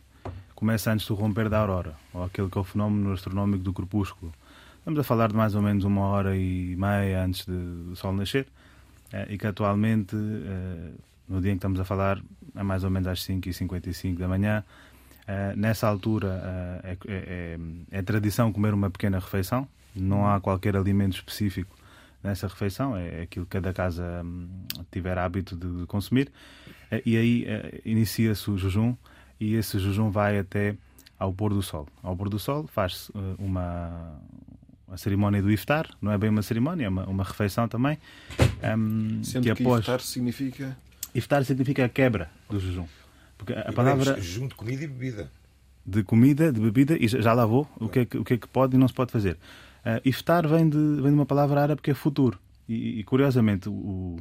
começa 0.56 0.92
antes 0.92 1.08
do 1.08 1.16
romper 1.16 1.50
da 1.50 1.60
aurora, 1.60 1.96
ou 2.14 2.24
aquele 2.24 2.50
que 2.50 2.58
é 2.58 2.62
o 2.62 2.64
fenómeno 2.64 3.14
astronómico 3.14 3.64
do 3.64 3.74
crepúsculo. 3.74 4.34
Estamos 4.80 5.00
a 5.00 5.04
falar 5.04 5.30
de 5.30 5.36
mais 5.36 5.54
ou 5.56 5.62
menos 5.62 5.84
uma 5.84 6.02
hora 6.02 6.36
e 6.36 6.76
meia 6.76 7.24
antes 7.24 7.46
de, 7.46 7.54
do 7.54 7.96
sol 7.96 8.14
nascer, 8.14 8.48
eh, 9.14 9.28
e 9.30 9.38
que 9.38 9.46
atualmente, 9.46 10.16
eh, 10.16 10.92
no 11.30 11.40
dia 11.40 11.52
em 11.52 11.56
que 11.56 11.60
estamos 11.60 11.80
a 11.80 11.86
falar, 11.86 12.22
é 12.56 12.64
mais 12.64 12.84
ou 12.84 12.90
menos 12.90 13.08
às 13.08 13.20
5h55 13.22 14.18
da 14.18 14.28
manhã, 14.28 14.64
Uh, 15.22 15.56
nessa 15.56 15.88
altura 15.88 16.28
uh, 16.28 16.88
é, 16.88 16.98
é, 17.08 17.60
é, 17.92 18.02
tradição 18.02 18.52
comer 18.52 18.74
uma 18.74 18.90
pequena 18.90 19.20
refeição, 19.20 19.68
não 19.96 20.28
há 20.28 20.42
qualquer 20.42 20.76
alimento 20.76 21.14
específico 21.14 21.76
nessa 22.24 22.48
refeição, 22.48 22.98
é 22.98 23.22
aquilo 23.22 23.46
que 23.46 23.52
cada 23.52 23.72
casa 23.72 24.04
um, 24.26 24.50
tiver 24.92 25.18
hábito 25.18 25.56
de 25.56 25.86
consumir, 25.86 26.32
uh, 26.92 27.02
e 27.06 27.16
aí 27.18 27.46
inicia-se 27.86 28.50
o 28.50 28.58
jejum, 28.58 28.96
e 29.40 29.54
esse 29.54 29.78
jejum 29.80 30.10
vai 30.10 30.40
até 30.40 30.76
ao 31.20 31.32
pôr 31.32 31.54
do 31.54 31.62
sol. 31.62 31.88
Ao 32.02 32.16
pôr 32.18 32.28
do 32.28 32.40
sol 32.40 32.68
faz-se 32.68 33.12
uma, 33.38 34.20
a 34.92 34.98
cerimónia 34.98 35.42
do 35.42 35.52
iftar, 35.52 35.88
não 36.02 36.12
é 36.12 36.18
bem 36.18 36.30
uma 36.30 36.42
cerimónia, 36.42 36.86
é 36.86 36.90
uma, 36.90 37.06
uma 37.06 37.24
refeição 37.24 37.68
também. 37.68 37.98
Um, 38.64 39.24
Sendo 39.24 39.44
que, 39.44 39.56
que 39.56 39.64
após... 39.64 39.82
iftar 39.82 40.02
significa... 40.02 40.78
Iftar 41.14 41.44
significa 41.44 41.86
a 41.86 41.90
quebra 41.90 42.30
do 42.50 42.60
jejum. 42.60 42.88
Porque 43.42 43.54
a 43.54 43.74
palavra. 43.74 44.22
Junto 44.22 44.50
de 44.50 44.56
comida 44.56 44.84
e 44.84 44.88
bebida. 44.88 45.32
De 45.84 46.04
comida, 46.04 46.52
de 46.52 46.60
bebida, 46.60 46.96
e 46.96 47.08
já 47.08 47.34
lá 47.34 47.44
vou, 47.44 47.68
o 47.80 47.90
que 47.90 48.00
é 48.00 48.06
que, 48.06 48.18
o 48.20 48.24
que, 48.24 48.36
é 48.36 48.38
que 48.38 48.48
pode 48.48 48.76
e 48.76 48.80
não 48.80 48.88
se 48.88 48.94
pode 48.94 49.12
fazer. 49.12 49.34
Uh, 49.84 50.00
iftar 50.06 50.48
vem 50.48 50.70
de, 50.70 50.78
vem 50.78 51.08
de 51.08 51.14
uma 51.14 51.26
palavra 51.26 51.60
árabe 51.60 51.82
que 51.82 51.90
é 51.90 51.94
futuro. 51.96 52.38
E, 52.70 53.00
e 53.00 53.04
curiosamente, 53.04 53.68
o, 53.68 54.20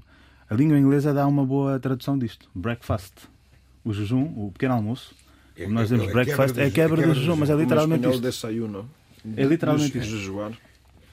a 0.49 0.55
língua 0.55 0.79
inglesa 0.79 1.13
dá 1.13 1.27
uma 1.27 1.45
boa 1.45 1.79
tradução 1.79 2.19
disto: 2.19 2.49
breakfast. 2.55 3.13
O 3.85 3.93
jejum, 3.93 4.23
o 4.23 4.51
pequeno 4.53 4.73
almoço. 4.73 5.15
É, 5.55 5.67
nós 5.67 5.91
dizemos 5.91 6.09
é, 6.09 6.13
breakfast, 6.13 6.57
é 6.57 6.65
a 6.65 6.71
quebra, 6.71 7.07
do, 7.07 7.13
jejum, 7.13 7.37
mas 7.37 7.51
é 7.51 7.55
literalmente 7.55 8.09
isto. 8.09 8.23
Desayuno. 8.23 8.89
É 9.37 9.45
literalmente 9.45 9.99
isto. 9.99 10.57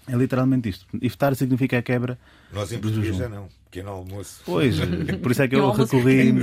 É 0.08 0.16
literalmente 0.16 0.70
isto. 0.70 0.86
Iftar 1.02 1.36
significa 1.36 1.78
a 1.78 1.82
quebra 1.82 2.18
Nós 2.54 2.72
em 2.72 2.80
do 2.80 3.04
já 3.04 3.28
não. 3.28 3.48
Pequeno 3.66 3.90
almoço. 3.90 4.42
Pois, 4.46 4.78
por 5.22 5.32
isso 5.32 5.42
é 5.42 5.48
que 5.48 5.56
eu 5.56 5.70
recorri, 5.72 6.34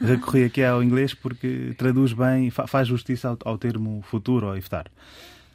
recorri 0.00 0.44
aqui 0.44 0.62
ao 0.62 0.82
inglês 0.82 1.12
porque 1.12 1.74
traduz 1.76 2.12
bem, 2.12 2.50
faz 2.50 2.86
justiça 2.86 3.30
ao, 3.30 3.38
ao 3.44 3.58
termo 3.58 4.00
futuro, 4.08 4.46
ao 4.46 4.56
iftar. 4.56 4.86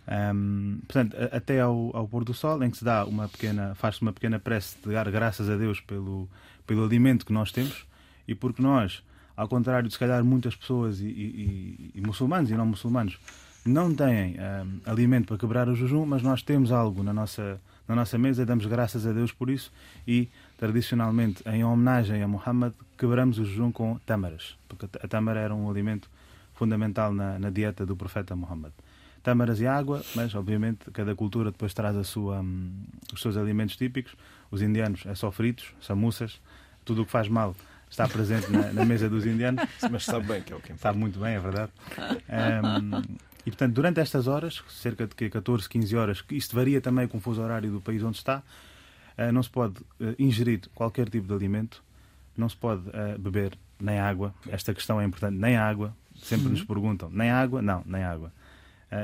Um, 0.07 0.79
portanto, 0.87 1.17
até 1.31 1.61
ao, 1.61 1.91
ao, 1.95 2.07
pôr 2.07 2.23
do 2.23 2.33
sol, 2.33 2.61
em 2.63 2.69
que 2.69 2.77
se 2.77 2.83
dá 2.83 3.05
uma 3.05 3.27
pequena, 3.27 3.75
faz-se 3.75 4.01
uma 4.01 4.13
pequena 4.13 4.39
prece 4.39 4.77
de 4.83 4.93
dar 4.93 5.09
graças 5.11 5.49
a 5.49 5.55
Deus 5.55 5.81
pelo, 5.81 6.29
pelo 6.65 6.83
alimento 6.85 7.25
que 7.25 7.33
nós 7.33 7.51
temos 7.51 7.85
e 8.27 8.33
porque 8.33 8.61
nós, 8.61 9.03
ao 9.35 9.47
contrário 9.47 9.87
de 9.87 9.93
se 9.93 9.99
calhar 9.99 10.23
muitas 10.23 10.55
pessoas 10.55 10.99
e, 10.99 11.05
e, 11.05 11.91
e 11.95 12.01
muçulmanos 12.01 12.51
e 12.51 12.53
não 12.53 12.65
muçulmanos, 12.65 13.17
não 13.67 13.93
têm 13.93 14.35
um, 14.39 14.79
alimento 14.89 15.27
para 15.27 15.37
quebrar 15.37 15.67
o 15.67 15.75
jejum, 15.75 16.05
mas 16.05 16.21
nós 16.21 16.41
temos 16.41 16.71
algo 16.71 17.03
na 17.03 17.13
nossa, 17.13 17.59
na 17.87 17.95
nossa 17.95 18.17
mesa, 18.17 18.45
damos 18.45 18.65
graças 18.65 19.05
a 19.05 19.11
Deus 19.11 19.31
por 19.31 19.49
isso 19.49 19.71
e, 20.07 20.29
tradicionalmente, 20.57 21.43
em 21.47 21.63
homenagem 21.63 22.23
a 22.23 22.27
Muhammad, 22.27 22.73
quebramos 22.97 23.37
o 23.39 23.45
jejum 23.45 23.71
com 23.71 23.97
tâmaras, 24.05 24.57
porque 24.67 24.85
a 24.85 25.07
tâmara 25.07 25.39
era 25.39 25.53
um 25.53 25.69
alimento 25.69 26.09
fundamental 26.53 27.13
na, 27.13 27.37
na 27.37 27.49
dieta 27.49 27.85
do 27.85 27.95
profeta 27.95 28.35
Muhammad. 28.35 28.71
Tâmaras 29.21 29.59
e 29.59 29.67
água, 29.67 30.01
mas 30.15 30.33
obviamente 30.33 30.89
cada 30.91 31.13
cultura 31.13 31.51
depois 31.51 31.73
traz 31.73 31.95
a 31.95 32.03
sua, 32.03 32.39
um, 32.39 32.71
os 33.13 33.21
seus 33.21 33.35
alimentos 33.35 33.75
típicos. 33.75 34.15
Os 34.49 34.61
indianos 34.61 35.05
é 35.05 35.13
só 35.13 35.31
fritos, 35.31 35.73
samuças, 35.81 36.39
tudo 36.85 37.01
o 37.01 37.05
que 37.05 37.11
faz 37.11 37.27
mal 37.27 37.55
está 37.89 38.07
presente 38.07 38.49
na, 38.51 38.71
na, 38.71 38.85
mesa 38.85 39.09
dos 39.09 39.25
indianos. 39.25 39.63
Mas 39.91 40.05
sabe 40.05 40.27
bem 40.27 40.41
que 40.41 40.53
é 40.53 40.55
o 40.55 40.59
que 40.59 40.75
Sabe 40.77 40.97
muito 40.97 41.19
bem, 41.19 41.35
é 41.35 41.39
verdade. 41.39 41.71
Um, 42.29 43.01
e, 43.47 43.49
portanto, 43.49 43.75
durante 43.75 44.01
estas 44.01 44.27
horas, 44.27 44.61
cerca 44.67 45.07
de 45.07 45.29
14, 45.29 45.69
15 45.69 45.95
horas, 45.95 46.25
isto 46.31 46.53
varia 46.53 46.81
também 46.81 47.07
com 47.07 47.17
o 47.17 47.21
fuso 47.21 47.41
horário 47.41 47.71
do 47.71 47.79
país 47.79 48.03
onde 48.03 48.17
está, 48.17 48.43
uh, 49.17 49.31
não 49.31 49.41
se 49.41 49.49
pode 49.49 49.79
uh, 50.01 50.13
ingerir 50.19 50.67
qualquer 50.75 51.09
tipo 51.09 51.25
de 51.25 51.33
alimento, 51.33 51.81
não 52.35 52.49
se 52.49 52.57
pode 52.57 52.81
uh, 52.89 53.17
beber 53.17 53.57
nem 53.79 53.99
água. 53.99 54.35
Esta 54.49 54.73
questão 54.73 54.99
é 54.99 55.05
importante, 55.05 55.37
nem 55.37 55.55
água. 55.55 55.95
Sempre 56.13 56.49
nos 56.49 56.61
perguntam, 56.61 57.09
nem 57.09 57.29
água? 57.29 57.61
Não, 57.61 57.83
nem 57.85 58.03
água. 58.03 58.33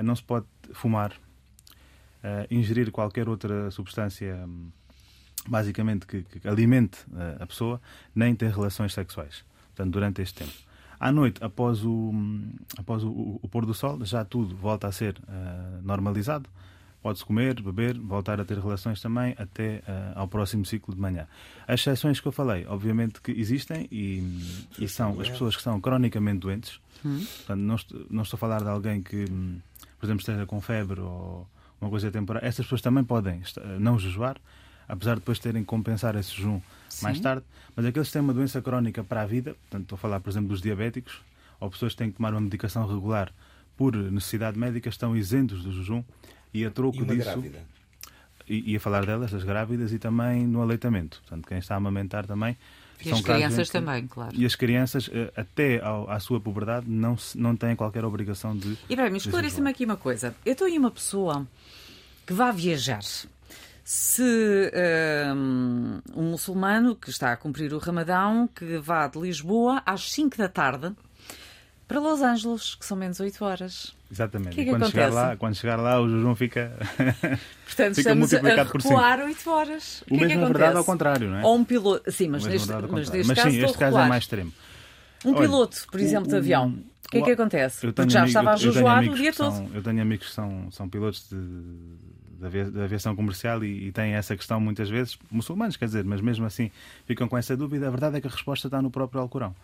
não 0.04 0.14
se 0.14 0.24
pode 0.24 0.48
fumar, 0.74 1.14
ingerir 2.50 2.92
qualquer 2.92 3.30
outra 3.30 3.70
substância, 3.70 4.46
basicamente, 5.48 6.08
que, 6.08 6.24
que 6.24 6.48
alimente 6.48 6.98
a 7.40 7.46
pessoa, 7.46 7.80
nem 8.16 8.36
ter 8.36 8.50
relações 8.50 8.94
sexuais. 8.94 9.46
Portanto, 9.68 9.94
durante 9.94 10.24
este 10.24 10.44
tempo. 10.44 10.73
À 11.04 11.12
noite, 11.12 11.44
após 11.44 11.84
o, 11.84 12.14
após 12.78 13.04
o, 13.04 13.38
o 13.42 13.48
pôr 13.50 13.66
do 13.66 13.74
sol, 13.74 14.06
já 14.06 14.24
tudo 14.24 14.56
volta 14.56 14.88
a 14.88 14.92
ser 14.94 15.18
uh, 15.28 15.82
normalizado. 15.86 16.50
Pode-se 17.02 17.26
comer, 17.26 17.62
beber, 17.62 18.00
voltar 18.00 18.40
a 18.40 18.46
ter 18.46 18.58
relações 18.58 19.02
também 19.02 19.36
até 19.38 19.84
uh, 19.86 20.20
ao 20.20 20.30
próximo 20.30 20.66
ciclo 20.66 20.96
de 20.96 21.02
manhã. 21.02 21.28
As 21.68 21.82
exceções 21.82 22.22
que 22.22 22.28
eu 22.30 22.32
falei, 22.32 22.66
obviamente 22.68 23.20
que 23.20 23.34
existem 23.34 23.86
e, 23.92 24.24
e 24.80 24.88
são 24.88 25.20
as 25.20 25.30
pessoas 25.30 25.58
que 25.58 25.62
são 25.62 25.82
cronicamente 25.82 26.40
doentes. 26.40 26.80
Hum. 27.06 27.20
Portanto, 27.20 27.60
não, 27.60 27.76
estou, 27.76 28.06
não 28.10 28.24
estou 28.24 28.38
a 28.38 28.40
falar 28.40 28.62
de 28.62 28.70
alguém 28.70 29.04
que, 29.04 29.26
por 30.00 30.06
exemplo, 30.06 30.22
esteja 30.22 30.46
com 30.46 30.62
febre 30.62 31.02
ou 31.02 31.46
uma 31.82 31.90
coisa 31.90 32.10
temporária. 32.12 32.48
Essas 32.48 32.66
pessoas 32.66 32.82
também 32.82 33.04
podem 33.04 33.42
não 33.78 34.00
jejuar, 34.00 34.38
apesar 34.88 35.16
de 35.16 35.20
depois 35.22 35.40
terem 35.40 35.62
que 35.62 35.68
compensar 35.68 36.16
esse 36.16 36.36
jejum 36.36 36.60
Sim. 36.90 37.04
mais 37.04 37.20
tarde. 37.20 37.44
Mas 37.76 37.86
aqueles 37.86 38.08
que 38.08 38.14
têm 38.14 38.22
uma 38.22 38.34
doença 38.34 38.62
crónica 38.62 39.04
para 39.04 39.22
a 39.22 39.26
vida, 39.26 39.56
portanto, 39.56 39.84
estou 39.84 39.96
a 39.96 40.00
falar, 40.00 40.20
por 40.20 40.30
exemplo, 40.30 40.50
dos 40.50 40.62
diabéticos, 40.62 41.22
ou 41.60 41.70
pessoas 41.70 41.94
que 41.94 41.98
têm 42.00 42.12
que 42.12 42.18
tomar 42.18 42.34
uma 42.34 42.42
medicação 42.42 42.88
regular 42.88 43.32
por 43.76 43.96
necessidade 43.96 44.58
médica, 44.58 44.90
estão 44.90 45.16
isentos 45.16 45.64
do 45.64 45.72
jejum 45.72 46.04
e 46.54 46.66
a 46.66 46.70
troco 46.70 46.98
e 46.98 47.06
disso. 47.06 47.24
Grávida. 47.24 47.60
E, 48.48 48.74
e 48.74 48.76
a 48.76 48.80
falar 48.80 49.06
delas, 49.06 49.32
das 49.32 49.44
grávidas 49.44 49.94
e 49.94 50.00
também 50.00 50.46
no 50.46 50.62
aleitamento. 50.62 51.22
Portanto, 51.22 51.48
quem 51.48 51.58
está 51.58 51.76
a 51.76 51.78
amamentar 51.78 52.28
também. 52.28 52.58
E 53.04 53.12
as 53.12 53.22
crianças 53.22 53.70
também, 53.70 54.08
claro. 54.08 54.36
E 54.36 54.46
as 54.46 54.56
crianças, 54.56 55.10
eh, 55.12 55.32
até 55.36 55.82
ao, 55.82 56.10
à 56.10 56.20
sua 56.20 56.40
puberdade, 56.40 56.90
não, 56.90 57.18
não 57.36 57.56
têm 57.56 57.76
qualquer 57.76 58.06
obrigação 58.06 58.56
de. 58.56 58.78
E 58.90 58.96
bem, 58.96 59.16
esclareça-me 59.16 59.70
aqui 59.70 59.86
uma 59.86 59.98
coisa. 59.98 60.36
Eu 60.46 60.54
estou 60.54 60.68
aí 60.68 60.78
uma 60.78 60.92
pessoa 60.92 61.48
que 62.26 62.34
vá 62.34 62.52
viajar 62.52 63.02
se 63.84 64.72
um, 65.36 66.00
um 66.16 66.24
muçulmano 66.32 66.96
que 66.96 67.10
está 67.10 67.34
a 67.34 67.38
cumprir 67.38 67.74
o 67.74 67.78
Ramadão, 67.78 68.48
que 68.48 68.78
vá 68.78 69.08
de 69.08 69.20
Lisboa 69.20 69.82
às 69.86 70.12
5 70.12 70.38
da 70.38 70.48
tarde 70.48 70.94
para 71.88 72.00
Los 72.00 72.22
Angeles, 72.22 72.76
que 72.76 72.86
são 72.86 72.96
menos 72.96 73.20
8 73.20 73.44
horas. 73.44 73.94
Exatamente. 74.10 74.56
Que 74.56 74.62
é 74.62 74.64
que 74.64 74.70
quando, 74.70 74.90
chegar 74.90 75.12
lá, 75.12 75.36
quando 75.36 75.56
chegar 75.56 75.76
lá, 75.76 76.00
o 76.00 76.08
jejum 76.08 76.34
fica. 76.34 76.72
Portanto, 77.66 77.96
fica 77.96 78.14
estamos 78.14 78.34
a 78.34 78.64
recuar 78.64 79.20
8 79.20 79.50
horas. 79.50 80.02
O, 80.02 80.16
o 80.16 80.18
que 80.18 80.26
mesmo, 80.26 80.44
é 80.44 80.48
que 80.48 80.54
verdade, 80.54 80.78
ao 80.78 80.86
contrário, 80.86 81.30
não 81.30 81.38
é? 81.40 81.44
Ou 81.44 81.58
um 81.58 81.64
piloto. 81.66 82.10
Sim, 82.10 82.30
mas 82.30 82.46
neste, 82.46 82.72
mas 82.72 83.10
neste 83.10 83.28
mas, 83.28 83.38
caso. 83.38 83.52
Sim, 83.52 83.64
este 83.64 83.78
caso 83.78 83.98
é 84.00 84.08
mais 84.08 84.24
extremo. 84.24 84.54
Um 85.26 85.32
Olha, 85.32 85.42
piloto, 85.42 85.78
por 85.92 86.00
exemplo, 86.00 86.28
o, 86.28 86.30
de 86.30 86.38
avião. 86.38 86.80
O 87.06 87.10
que 87.10 87.18
é 87.18 87.22
que 87.22 87.32
acontece? 87.32 87.82
Porque 87.82 88.10
já 88.10 88.26
estava 88.26 88.52
a 88.54 88.56
jejuar 88.56 89.04
o 89.04 89.14
dia 89.14 89.34
todo. 89.34 89.70
eu 89.74 89.84
tenho 89.84 90.02
amigos 90.02 90.28
que 90.28 90.34
são, 90.34 90.72
são 90.72 90.90
pilotos 90.90 91.28
de 91.30 91.36
da 92.50 92.84
aviação 92.84 93.16
comercial 93.16 93.64
e, 93.64 93.88
e 93.88 93.92
têm 93.92 94.14
essa 94.14 94.36
questão 94.36 94.60
muitas 94.60 94.90
vezes, 94.90 95.18
muçulmanos, 95.32 95.78
quer 95.78 95.86
dizer, 95.86 96.04
mas 96.04 96.22
mesmo 96.22 96.46
assim 96.46 96.72
ficam 97.06 97.28
com 97.28 97.38
essa 97.38 97.56
dúvida. 97.56 97.88
A 97.88 97.92
verdade 97.92 98.18
é 98.18 98.22
que 98.22 98.28
a 98.28 98.30
resposta 98.30 98.68
está 98.68 98.82
no 98.82 98.92
próprio 98.92 99.22
Alcorão. 99.22 99.56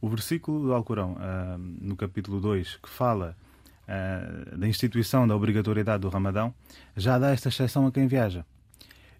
O 0.00 0.08
versículo 0.08 0.62
do 0.62 0.74
Alcorão, 0.74 1.12
uh, 1.12 1.58
no 1.58 1.96
capítulo 1.96 2.40
2, 2.40 2.78
que 2.82 2.88
fala 2.88 3.36
uh, 3.88 4.56
da 4.56 4.68
instituição 4.68 5.26
da 5.26 5.34
obrigatoriedade 5.34 6.02
do 6.02 6.08
Ramadão, 6.08 6.54
já 6.96 7.18
dá 7.18 7.30
esta 7.30 7.48
exceção 7.48 7.86
a 7.86 7.92
quem 7.92 8.06
viaja. 8.06 8.44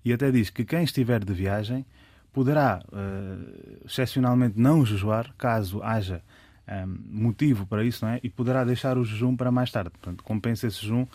E 0.05 0.13
até 0.13 0.31
diz 0.31 0.51
que 0.51 0.65
quem 0.65 0.85
estiver 0.85 1.25
de 1.25 1.33
viagem 1.33 1.85
poderá, 2.33 2.83
uh, 2.93 3.87
excepcionalmente, 3.87 4.59
não 4.59 4.85
jejuar, 4.85 5.35
caso 5.39 5.83
haja 5.83 6.23
um, 6.69 6.99
motivo 7.27 7.67
para 7.67 7.85
isso, 7.85 8.05
não 8.05 8.13
é? 8.13 8.21
E 8.23 8.29
poderá 8.29 8.65
deixar 8.65 8.99
o 8.99 9.05
jejum 9.05 9.37
para 9.37 9.51
mais 9.51 9.71
tarde. 9.71 9.91
Portanto, 9.91 10.23
compensa 10.23 10.67
esse 10.67 10.83
jejum 10.83 11.07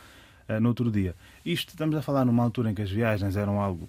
no 0.62 0.70
outro 0.70 0.92
dia. 0.92 1.16
Isto 1.46 1.70
estamos 1.70 1.96
a 1.96 2.02
falar 2.02 2.26
numa 2.26 2.44
altura 2.44 2.72
em 2.72 2.74
que 2.74 2.82
as 2.82 2.92
viagens 2.92 3.36
eram 3.36 3.62
algo 3.62 3.88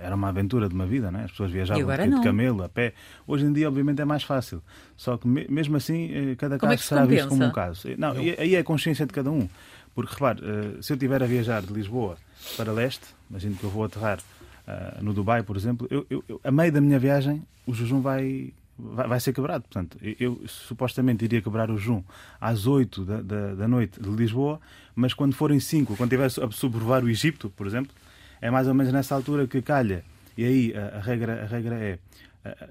era 0.00 0.14
uma 0.14 0.28
aventura 0.28 0.68
de 0.68 0.74
uma 0.74 0.86
vida, 0.86 1.10
né? 1.10 1.24
as 1.24 1.30
pessoas 1.30 1.50
viajavam 1.50 1.86
de 1.86 2.22
camelo, 2.22 2.62
a 2.62 2.68
pé. 2.68 2.92
Hoje 3.26 3.46
em 3.46 3.52
dia, 3.52 3.68
obviamente, 3.68 4.00
é 4.02 4.04
mais 4.04 4.22
fácil. 4.22 4.62
Só 4.96 5.16
que, 5.16 5.26
mesmo 5.26 5.76
assim, 5.76 6.10
eh, 6.12 6.34
cada 6.36 6.58
como 6.58 6.72
caso 6.72 6.82
é 6.82 6.86
será 6.86 7.00
compensa? 7.02 7.22
visto 7.22 7.28
como 7.30 7.44
um 7.44 7.52
caso. 7.52 7.88
Não, 7.96 8.12
aí 8.12 8.54
é 8.54 8.58
a 8.58 8.64
consciência 8.64 9.06
de 9.06 9.12
cada 9.12 9.30
um. 9.30 9.48
Porque, 9.94 10.12
repare, 10.12 10.40
eh, 10.42 10.82
se 10.82 10.92
eu 10.92 10.94
estiver 10.94 11.22
a 11.22 11.26
viajar 11.26 11.62
de 11.62 11.72
Lisboa 11.72 12.16
para 12.56 12.70
leste, 12.72 13.06
imagino 13.30 13.56
que 13.56 13.64
eu 13.64 13.70
vou 13.70 13.84
aterrar 13.84 14.18
uh, 14.18 15.02
no 15.02 15.12
Dubai, 15.12 15.42
por 15.42 15.56
exemplo, 15.56 15.86
eu, 15.90 16.06
eu, 16.08 16.24
eu, 16.28 16.40
a 16.44 16.50
meio 16.50 16.70
da 16.70 16.80
minha 16.80 16.98
viagem, 16.98 17.42
o 17.66 17.74
jejum 17.74 18.00
vai, 18.00 18.52
vai, 18.78 19.08
vai 19.08 19.20
ser 19.20 19.32
quebrado. 19.32 19.64
Portanto, 19.64 19.98
eu, 20.00 20.14
eu, 20.18 20.48
supostamente 20.48 21.24
iria 21.24 21.42
quebrar 21.42 21.70
o 21.70 21.76
jejum 21.78 22.02
às 22.40 22.66
8 22.66 23.04
da, 23.04 23.22
da, 23.22 23.54
da, 23.54 23.68
noite 23.68 24.00
de 24.00 24.08
Lisboa, 24.08 24.60
mas 24.94 25.12
quando 25.14 25.34
forem 25.34 25.58
5, 25.58 25.96
quando 25.96 26.10
tiver 26.10 26.26
a 26.26 26.50
sobrevoar 26.50 27.04
o 27.04 27.08
Egito, 27.08 27.50
por 27.50 27.66
exemplo, 27.66 27.92
é 28.40 28.50
mais 28.50 28.68
ou 28.68 28.74
menos 28.74 28.92
nessa 28.92 29.14
altura 29.14 29.46
que 29.46 29.60
calha. 29.60 30.04
E 30.36 30.44
aí 30.44 30.74
a, 30.74 30.98
a 30.98 31.00
regra, 31.00 31.42
a 31.42 31.46
regra 31.46 31.74
é 31.74 31.98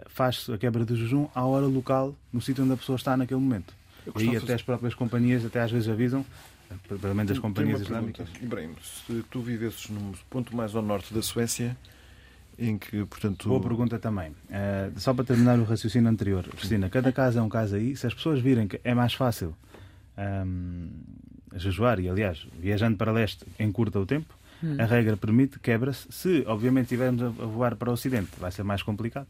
faz 0.07 0.49
a 0.49 0.57
quebra 0.57 0.85
do 0.85 0.95
jejum 0.95 1.27
à 1.33 1.45
hora 1.45 1.65
local, 1.65 2.15
no 2.31 2.41
sítio 2.41 2.63
onde 2.63 2.73
a 2.73 2.77
pessoa 2.77 2.95
está 2.95 3.15
naquele 3.17 3.39
momento. 3.39 3.73
E 4.17 4.29
aí 4.29 4.37
até 4.37 4.53
as 4.53 4.61
próprias 4.61 4.93
companhias 4.95 5.45
até 5.45 5.61
às 5.61 5.71
vezes 5.71 5.89
avisam, 5.89 6.25
pelo 6.87 7.15
menos 7.15 7.31
as 7.31 7.39
companhias 7.39 7.81
islâmicas. 7.81 8.29
Ibrahim, 8.41 8.75
se 8.81 9.23
tu 9.29 9.41
vivesses 9.41 9.89
num 9.89 10.13
ponto 10.29 10.55
mais 10.55 10.75
ao 10.75 10.81
norte 10.81 11.13
da 11.13 11.21
Suécia, 11.21 11.75
em 12.57 12.77
que, 12.77 13.05
portanto... 13.05 13.47
Boa 13.47 13.61
pergunta 13.61 13.99
também. 13.99 14.31
Uh, 14.31 14.99
só 14.99 15.13
para 15.13 15.23
terminar 15.23 15.59
o 15.59 15.63
raciocínio 15.63 16.09
anterior, 16.09 16.43
Cristina, 16.47 16.89
cada 16.89 17.11
caso 17.11 17.39
é 17.39 17.41
um 17.41 17.49
caso 17.49 17.75
aí. 17.75 17.95
Se 17.95 18.07
as 18.07 18.13
pessoas 18.13 18.41
virem 18.41 18.67
que 18.67 18.79
é 18.83 18.93
mais 18.93 19.13
fácil 19.13 19.55
um, 20.17 20.21
ehm, 20.21 21.59
jejuar, 21.59 21.99
e 21.99 22.09
aliás, 22.09 22.47
viajando 22.59 22.97
para 22.97 23.11
leste 23.11 23.45
encurta 23.59 23.99
o 23.99 24.05
tempo, 24.05 24.33
hum. 24.63 24.75
a 24.79 24.85
regra 24.85 25.15
permite, 25.15 25.59
quebra-se. 25.59 26.07
Se, 26.09 26.43
obviamente, 26.47 26.85
estivermos 26.85 27.21
a 27.21 27.29
voar 27.29 27.75
para 27.75 27.91
o 27.91 27.93
ocidente, 27.93 28.31
vai 28.39 28.51
ser 28.51 28.63
mais 28.63 28.81
complicado. 28.81 29.27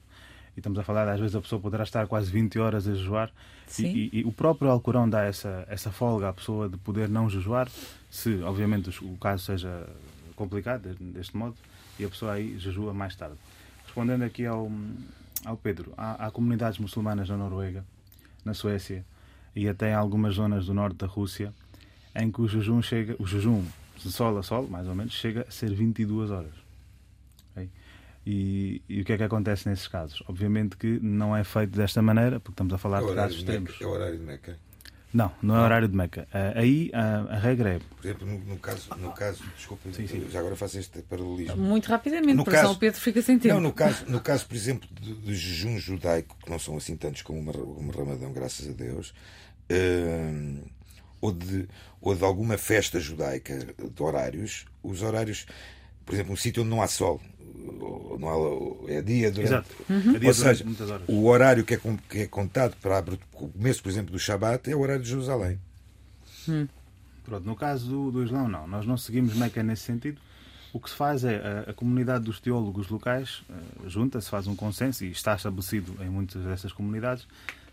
E 0.55 0.59
estamos 0.59 0.79
a 0.79 0.83
falar, 0.83 1.07
às 1.07 1.19
vezes 1.19 1.35
a 1.35 1.41
pessoa 1.41 1.61
poderá 1.61 1.83
estar 1.83 2.07
quase 2.07 2.31
20 2.31 2.57
horas 2.59 2.87
a 2.87 2.95
jejuar. 2.95 3.29
E, 3.77 3.83
e, 3.83 4.09
e, 4.19 4.23
o 4.23 4.31
próprio 4.31 4.71
Alcorão 4.71 5.07
dá 5.07 5.23
essa, 5.25 5.65
essa 5.69 5.91
folga 5.91 6.29
à 6.29 6.33
pessoa 6.33 6.69
de 6.69 6.77
poder 6.77 7.09
não 7.09 7.29
jejuar, 7.29 7.69
se, 8.09 8.41
obviamente, 8.41 8.89
o 9.03 9.17
caso 9.17 9.43
seja 9.43 9.85
complicado 10.35 10.95
deste 10.99 11.35
modo 11.35 11.55
e 11.99 12.05
a 12.05 12.09
pessoa 12.09 12.33
aí 12.33 12.57
jejua 12.57 12.93
mais 12.93 13.15
tarde. 13.15 13.35
Respondendo 13.85 14.23
aqui 14.23 14.45
ao, 14.45 14.71
ao 15.45 15.57
Pedro, 15.57 15.93
há, 15.97 16.27
há 16.27 16.31
comunidades 16.31 16.79
muçulmanas 16.79 17.29
na 17.29 17.37
Noruega, 17.37 17.83
na 18.43 18.53
Suécia 18.53 19.05
e 19.55 19.67
até 19.67 19.91
em 19.91 19.93
algumas 19.93 20.35
zonas 20.35 20.65
do 20.65 20.73
norte 20.73 20.97
da 20.97 21.07
Rússia 21.07 21.53
em 22.15 22.31
que 22.31 22.41
o 22.41 22.47
jejum 22.47 22.81
chega, 22.81 23.15
o 23.19 23.25
jejum 23.27 23.63
de 23.97 24.11
sol 24.11 24.37
a 24.37 24.43
sol, 24.43 24.67
mais 24.67 24.87
ou 24.87 24.95
menos, 24.95 25.13
chega 25.13 25.45
a 25.47 25.51
ser 25.51 25.73
22 25.73 26.31
horas. 26.31 26.53
Okay? 27.51 27.69
E, 28.25 28.81
e, 28.89 29.01
o 29.01 29.05
que 29.05 29.13
é 29.13 29.17
que 29.17 29.23
acontece 29.23 29.69
nesses 29.69 29.87
casos? 29.87 30.21
Obviamente 30.27 30.75
que 30.77 30.99
não 31.01 31.35
é 31.35 31.43
feito 31.43 31.77
desta 31.77 32.01
maneira, 32.01 32.39
porque 32.39 32.53
estamos 32.53 32.73
a 32.73 32.77
falar 32.77 33.01
é 33.03 33.07
de 33.07 33.15
casos 33.15 33.37
extremos. 33.37 33.77
É 33.79 33.85
o 33.85 33.89
horário 33.89 34.17
de 34.17 34.23
Meca. 34.23 34.57
Não, 35.13 35.31
não 35.41 35.55
é 35.55 35.61
horário 35.61 35.87
de 35.87 35.95
Meca. 35.95 36.27
Uh, 36.33 36.59
aí 36.59 36.91
uh, 36.93 37.31
a 37.31 37.37
regra 37.37 37.75
é. 37.75 37.79
Por 37.79 38.05
exemplo, 38.05 38.27
no, 38.27 38.39
no, 38.39 38.57
caso, 38.57 38.89
no 38.97 39.11
caso, 39.13 39.43
desculpa, 39.55 39.89
sim, 39.93 40.05
sim. 40.05 40.27
já 40.29 40.39
agora 40.39 40.55
faço 40.55 40.77
este 40.77 41.01
paralelismo. 41.01 41.55
Muito 41.55 41.87
rapidamente, 41.87 42.33
no 42.33 42.43
porque 42.43 42.57
caso, 42.57 42.69
São 42.69 42.75
Pedro 42.75 42.99
fica 42.99 43.21
sem 43.21 43.39
tempo. 43.39 43.55
Não, 43.55 43.61
no 43.61 43.73
caso, 43.73 44.05
no 44.07 44.19
caso 44.19 44.45
por 44.45 44.55
exemplo, 44.55 44.87
do, 44.99 45.15
do 45.15 45.33
jejum 45.33 45.77
judaico, 45.79 46.35
que 46.43 46.49
não 46.49 46.59
são 46.59 46.75
assim 46.75 46.95
tantos 46.97 47.21
como 47.21 47.49
o 47.49 47.91
Ramadão, 47.91 48.33
graças 48.33 48.67
a 48.67 48.73
Deus, 48.73 49.13
uh, 49.71 50.67
ou, 51.21 51.31
de, 51.31 51.67
ou 52.01 52.13
de 52.13 52.23
alguma 52.23 52.57
festa 52.57 52.99
judaica 52.99 53.57
de 53.57 54.03
horários, 54.03 54.65
os 54.83 55.01
horários, 55.01 55.45
por 56.05 56.15
exemplo, 56.15 56.33
um 56.33 56.37
sítio 56.37 56.63
onde 56.63 56.69
não 56.69 56.81
há 56.81 56.87
sol, 56.87 57.21
não 58.19 58.85
há, 58.87 58.91
é 58.91 59.01
dia 59.01 59.31
durante. 59.31 59.49
Exato. 59.49 59.69
Uhum. 59.89 60.15
É 60.15 60.19
dia 60.19 60.27
Ou 60.29 60.33
seja, 60.33 60.65
o 61.07 61.25
horário 61.25 61.63
que 61.63 61.73
é, 61.73 61.79
que 62.09 62.19
é 62.19 62.27
contado 62.27 62.75
para 62.77 63.03
o 63.13 63.17
começo, 63.49 63.81
por 63.81 63.89
exemplo, 63.89 64.11
do 64.11 64.19
Shabat 64.19 64.69
é 64.69 64.75
o 64.75 64.79
horário 64.79 65.03
de 65.03 65.09
Jerusalém. 65.09 65.59
Hum. 66.47 66.67
Pronto, 67.23 67.45
no 67.45 67.55
caso 67.55 67.89
do, 67.89 68.11
do 68.11 68.23
Islão, 68.23 68.47
não. 68.47 68.67
Nós 68.67 68.85
não 68.85 68.97
seguimos 68.97 69.35
Meca 69.35 69.61
nesse 69.61 69.83
sentido. 69.83 70.19
O 70.71 70.79
que 70.79 70.89
se 70.89 70.95
faz 70.95 71.23
é 71.23 71.65
a, 71.67 71.71
a 71.71 71.73
comunidade 71.73 72.23
dos 72.25 72.39
teólogos 72.39 72.87
locais 72.89 73.43
uh, 73.49 73.89
junta-se, 73.89 74.29
faz 74.29 74.47
um 74.47 74.55
consenso 74.55 75.03
e 75.03 75.11
está 75.11 75.35
estabelecido 75.35 75.95
em 76.01 76.09
muitas 76.09 76.43
dessas 76.43 76.71
comunidades. 76.71 77.27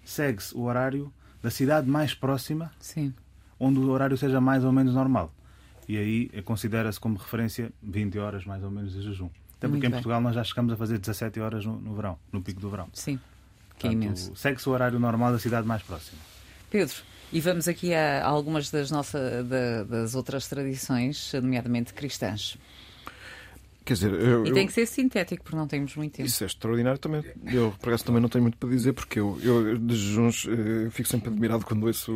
Segue-se 0.04 0.54
o 0.56 0.62
horário 0.62 1.12
da 1.42 1.50
cidade 1.50 1.88
mais 1.88 2.14
próxima, 2.14 2.72
Sim. 2.80 3.12
onde 3.60 3.78
o 3.78 3.90
horário 3.90 4.16
seja 4.16 4.40
mais 4.40 4.64
ou 4.64 4.72
menos 4.72 4.94
normal. 4.94 5.32
E 5.88 5.98
aí 5.98 6.30
eh, 6.32 6.42
considera-se 6.42 6.98
como 6.98 7.18
referência 7.18 7.70
20 7.82 8.18
horas 8.18 8.44
mais 8.44 8.62
ou 8.62 8.70
menos 8.70 8.92
de 8.92 9.02
jejum. 9.02 9.28
Até 9.64 9.72
porque 9.72 9.86
em 9.86 9.90
Portugal 9.90 10.20
nós 10.20 10.34
já 10.34 10.44
chegamos 10.44 10.72
a 10.72 10.76
fazer 10.76 10.98
17 10.98 11.40
horas 11.40 11.64
no, 11.64 11.80
no 11.80 11.94
verão, 11.94 12.18
no 12.32 12.42
pico 12.42 12.60
do 12.60 12.70
verão. 12.70 12.88
Sim, 12.92 13.18
que 13.78 13.86
é 13.86 13.92
imenso. 13.92 14.34
Segue-se 14.36 14.68
o 14.68 14.72
horário 14.72 14.98
normal 14.98 15.32
da 15.32 15.38
cidade 15.38 15.66
mais 15.66 15.82
próxima. 15.82 16.18
Pedro, 16.70 16.96
e 17.32 17.40
vamos 17.40 17.66
aqui 17.66 17.94
a 17.94 18.24
algumas 18.24 18.70
das, 18.70 18.90
nossas, 18.90 19.46
das 19.88 20.14
outras 20.14 20.46
tradições, 20.48 21.32
nomeadamente 21.34 21.92
cristãs. 21.92 22.56
Quer 23.84 23.94
dizer, 23.94 24.12
eu, 24.14 24.46
e 24.46 24.52
tem 24.52 24.66
que 24.66 24.72
ser 24.72 24.86
sintético, 24.86 25.44
porque 25.44 25.56
não 25.56 25.66
temos 25.66 25.94
muito 25.94 26.12
tempo. 26.14 26.26
Isso 26.26 26.42
é 26.42 26.46
extraordinário 26.46 26.98
também. 26.98 27.22
Eu, 27.46 27.70
por 27.78 27.90
acaso, 27.90 28.06
também 28.06 28.22
não 28.22 28.30
tenho 28.30 28.42
muito 28.42 28.56
para 28.56 28.70
dizer, 28.70 28.94
porque 28.94 29.20
eu, 29.20 29.38
eu 29.42 29.76
de 29.76 29.94
jejuns 29.94 30.46
eu 30.46 30.86
eh, 30.86 30.90
fico 30.90 31.06
sempre 31.06 31.28
admirado 31.28 31.66
quando 31.66 31.86
ouço 31.86 32.14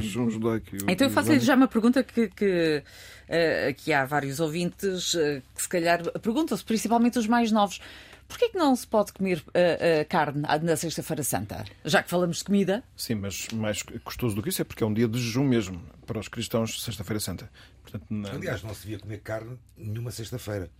jejum 0.00 0.30
judaico. 0.30 0.68
Então 0.88 1.06
eu 1.06 1.12
faço 1.12 1.38
já 1.40 1.54
uma 1.54 1.68
pergunta 1.68 2.02
que, 2.02 2.28
que, 2.28 2.82
uh, 2.82 3.74
que 3.76 3.92
há 3.92 4.06
vários 4.06 4.40
ouvintes 4.40 5.12
uh, 5.12 5.42
que 5.54 5.60
se 5.60 5.68
calhar 5.68 6.02
perguntam-se, 6.20 6.64
principalmente 6.64 7.18
os 7.18 7.26
mais 7.26 7.52
novos. 7.52 7.80
Porquê 8.30 8.48
que 8.48 8.56
não 8.56 8.76
se 8.76 8.86
pode 8.86 9.12
comer 9.12 9.38
uh, 9.38 9.50
uh, 9.50 10.08
carne 10.08 10.42
na 10.62 10.76
Sexta-feira 10.76 11.24
Santa? 11.24 11.64
Já 11.84 12.00
que 12.00 12.08
falamos 12.08 12.38
de 12.38 12.44
comida? 12.44 12.84
Sim, 12.96 13.16
mas 13.16 13.48
mais 13.48 13.82
custoso 14.04 14.36
do 14.36 14.42
que 14.42 14.50
isso 14.50 14.62
é 14.62 14.64
porque 14.64 14.84
é 14.84 14.86
um 14.86 14.94
dia 14.94 15.08
de 15.08 15.20
jejum 15.20 15.42
mesmo 15.42 15.82
para 16.06 16.20
os 16.20 16.28
cristãos, 16.28 16.80
Sexta-feira 16.80 17.18
Santa. 17.18 17.50
Portanto, 17.82 18.06
na... 18.08 18.30
Aliás, 18.30 18.62
não 18.62 18.72
se 18.72 18.82
devia 18.82 19.00
comer 19.00 19.18
carne 19.18 19.58
nenhuma 19.76 20.12
sexta-feira. 20.12 20.70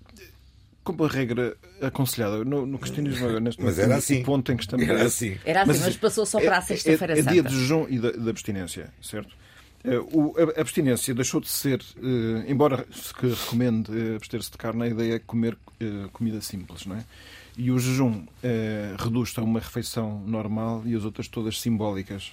Como 0.84 1.05
a 1.05 1.09
regra 1.09 1.57
aconselhada 1.82 2.44
no, 2.44 2.64
no 2.64 2.78
cristianismo, 2.78 3.28
neste 3.40 3.61
mas 3.61 3.80
era 3.80 3.96
assim. 3.96 4.22
ponto 4.22 4.53
em 4.53 4.57
que 4.57 4.62
estamos. 4.62 4.88
Era 4.88 5.03
assim. 5.03 5.36
Era 5.44 5.62
assim, 5.62 5.72
mas, 5.72 5.80
mas 5.80 5.96
passou 5.96 6.24
só 6.24 6.40
para 6.40 6.59
a 6.59 6.62
Sexta-feira 6.62 7.14
é, 7.14 7.18
é, 7.18 7.22
Santa. 7.22 7.30
É 7.30 7.32
dia 7.32 7.42
de 7.42 7.59
jejum 7.59 7.86
e 7.88 7.98
de 7.98 8.30
abstinência, 8.30 8.94
certo? 9.03 9.34
Eh, 9.84 10.57
a 10.57 10.61
abstinência 10.61 11.14
deixou 11.14 11.40
de 11.40 11.48
ser, 11.48 11.80
eh, 11.96 12.51
embora 12.51 12.86
se 12.92 13.12
recomende 13.14 13.90
eh, 13.90 14.16
abster-se 14.16 14.51
de 14.51 14.59
carne, 14.59 14.84
a 14.84 14.86
ideia 14.88 15.14
é 15.14 15.18
comer 15.18 15.57
comida 16.12 16.42
simples, 16.42 16.84
não 16.84 16.96
é? 16.96 17.05
E 17.61 17.70
o 17.70 17.78
jejum 17.78 18.24
reduz-se 18.98 19.38
a 19.38 19.42
uma 19.42 19.61
refeição 19.61 20.20
normal 20.26 20.82
e 20.86 20.94
as 20.94 21.04
outras 21.04 21.28
todas 21.28 21.61
simbólicas. 21.61 22.32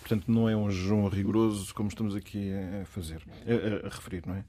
Portanto, 0.00 0.30
não 0.30 0.48
é 0.48 0.56
um 0.56 0.70
jejum 0.70 1.08
rigoroso 1.08 1.74
como 1.74 1.88
estamos 1.88 2.14
aqui 2.14 2.52
a 2.80 2.84
fazer, 2.86 3.20
a, 3.46 3.86
a 3.86 3.90
referir, 3.90 4.22
não 4.24 4.34
é? 4.34 4.44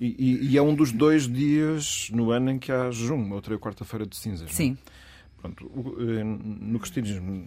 E, 0.00 0.06
e, 0.18 0.52
e, 0.52 0.58
é 0.58 0.62
um 0.62 0.74
dos 0.74 0.90
dois 0.92 1.28
dias 1.28 2.08
no 2.10 2.32
ano 2.32 2.50
em 2.50 2.58
que 2.58 2.72
há 2.72 2.90
jejum, 2.90 3.32
outra 3.32 3.54
é 3.54 3.58
quarta-feira 3.58 4.04
de 4.04 4.16
cinzas. 4.16 4.50
Sim. 4.50 4.70
Não 5.42 5.50
é? 5.50 5.54
Pronto, 5.54 5.70
no 5.70 6.78
cristianismo 6.80 7.46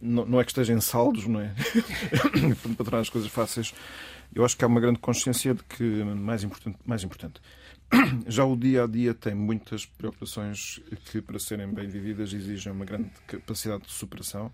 não, 0.00 0.40
é 0.40 0.44
que 0.44 0.50
esteja 0.50 0.72
em 0.72 0.80
saldos, 0.80 1.26
não 1.26 1.40
é? 1.40 1.52
para 2.76 2.84
tornar 2.84 3.00
as 3.00 3.10
coisas 3.10 3.30
fáceis, 3.30 3.74
eu 4.34 4.44
acho 4.44 4.56
que 4.56 4.64
há 4.64 4.68
uma 4.68 4.80
grande 4.80 4.98
consciência 4.98 5.54
de 5.54 5.62
que, 5.64 5.82
mais 5.82 6.44
importante, 6.44 6.78
mais 6.86 7.02
importante, 7.02 7.40
já 8.26 8.44
o 8.44 8.56
dia 8.56 8.84
a 8.84 8.86
dia 8.86 9.14
tem 9.14 9.34
muitas 9.34 9.86
preocupações 9.86 10.80
que, 11.06 11.20
para 11.20 11.38
serem 11.38 11.68
bem 11.72 11.88
vividas, 11.88 12.32
exigem 12.32 12.72
uma 12.72 12.84
grande 12.84 13.10
capacidade 13.26 13.84
de 13.84 13.92
superação. 13.92 14.52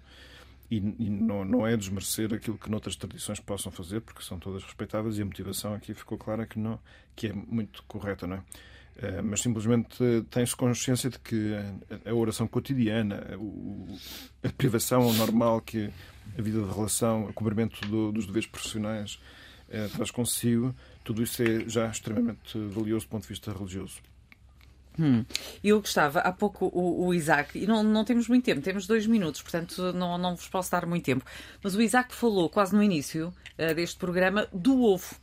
E, 0.70 0.76
e 0.76 1.10
não, 1.10 1.44
não, 1.44 1.66
é 1.66 1.76
desmerecer 1.76 2.32
aquilo 2.32 2.56
que 2.56 2.70
noutras 2.70 2.94
tradições 2.94 3.40
possam 3.40 3.72
fazer, 3.72 4.00
porque 4.00 4.22
são 4.22 4.38
todas 4.38 4.62
respeitáveis 4.62 5.18
e 5.18 5.22
a 5.22 5.24
motivação 5.24 5.74
aqui 5.74 5.92
ficou 5.94 6.16
clara 6.16 6.46
que, 6.46 6.58
não, 6.58 6.78
que 7.16 7.26
é 7.26 7.32
muito 7.32 7.82
correta, 7.88 8.26
não 8.26 8.36
é? 8.36 8.42
Eh, 9.02 9.22
mas 9.22 9.40
simplesmente 9.40 9.96
tem-se 10.30 10.54
consciência 10.54 11.08
de 11.08 11.18
que 11.18 11.54
a 12.04 12.14
oração 12.14 12.46
cotidiana, 12.46 13.26
a 14.42 14.48
privação 14.50 15.12
normal 15.14 15.60
que 15.60 15.90
a 16.38 16.42
vida 16.42 16.62
de 16.62 16.72
relação, 16.72 17.24
o 17.24 17.32
cumprimento 17.32 17.80
dos 18.12 18.26
deveres 18.26 18.46
profissionais 18.46 19.18
eh, 19.68 19.88
traz 19.88 20.10
consigo, 20.10 20.74
tudo 21.10 21.24
isso 21.24 21.42
é 21.42 21.68
já 21.68 21.88
extremamente 21.88 22.56
valioso 22.68 23.04
do 23.04 23.08
ponto 23.08 23.22
de 23.22 23.30
vista 23.30 23.52
religioso. 23.52 23.96
Hum. 24.96 25.24
Eu 25.62 25.80
gostava, 25.80 26.20
há 26.20 26.30
pouco 26.30 26.66
o, 26.66 27.06
o, 27.06 27.12
Isaac, 27.12 27.58
e 27.58 27.66
não, 27.66 27.82
não 27.82 28.04
temos 28.04 28.28
muito 28.28 28.44
tempo, 28.44 28.60
temos 28.60 28.86
dois 28.86 29.08
minutos, 29.08 29.42
portanto 29.42 29.92
não, 29.92 30.16
não 30.16 30.36
vos 30.36 30.46
posso 30.46 30.70
dar 30.70 30.86
muito 30.86 31.04
tempo, 31.04 31.24
mas 31.64 31.74
o 31.74 31.82
Isaac 31.82 32.14
falou 32.14 32.48
quase 32.48 32.76
no 32.76 32.80
início 32.80 33.34
uh, 33.58 33.74
deste 33.74 33.98
programa 33.98 34.46
do 34.52 34.84
ovo. 34.84 35.16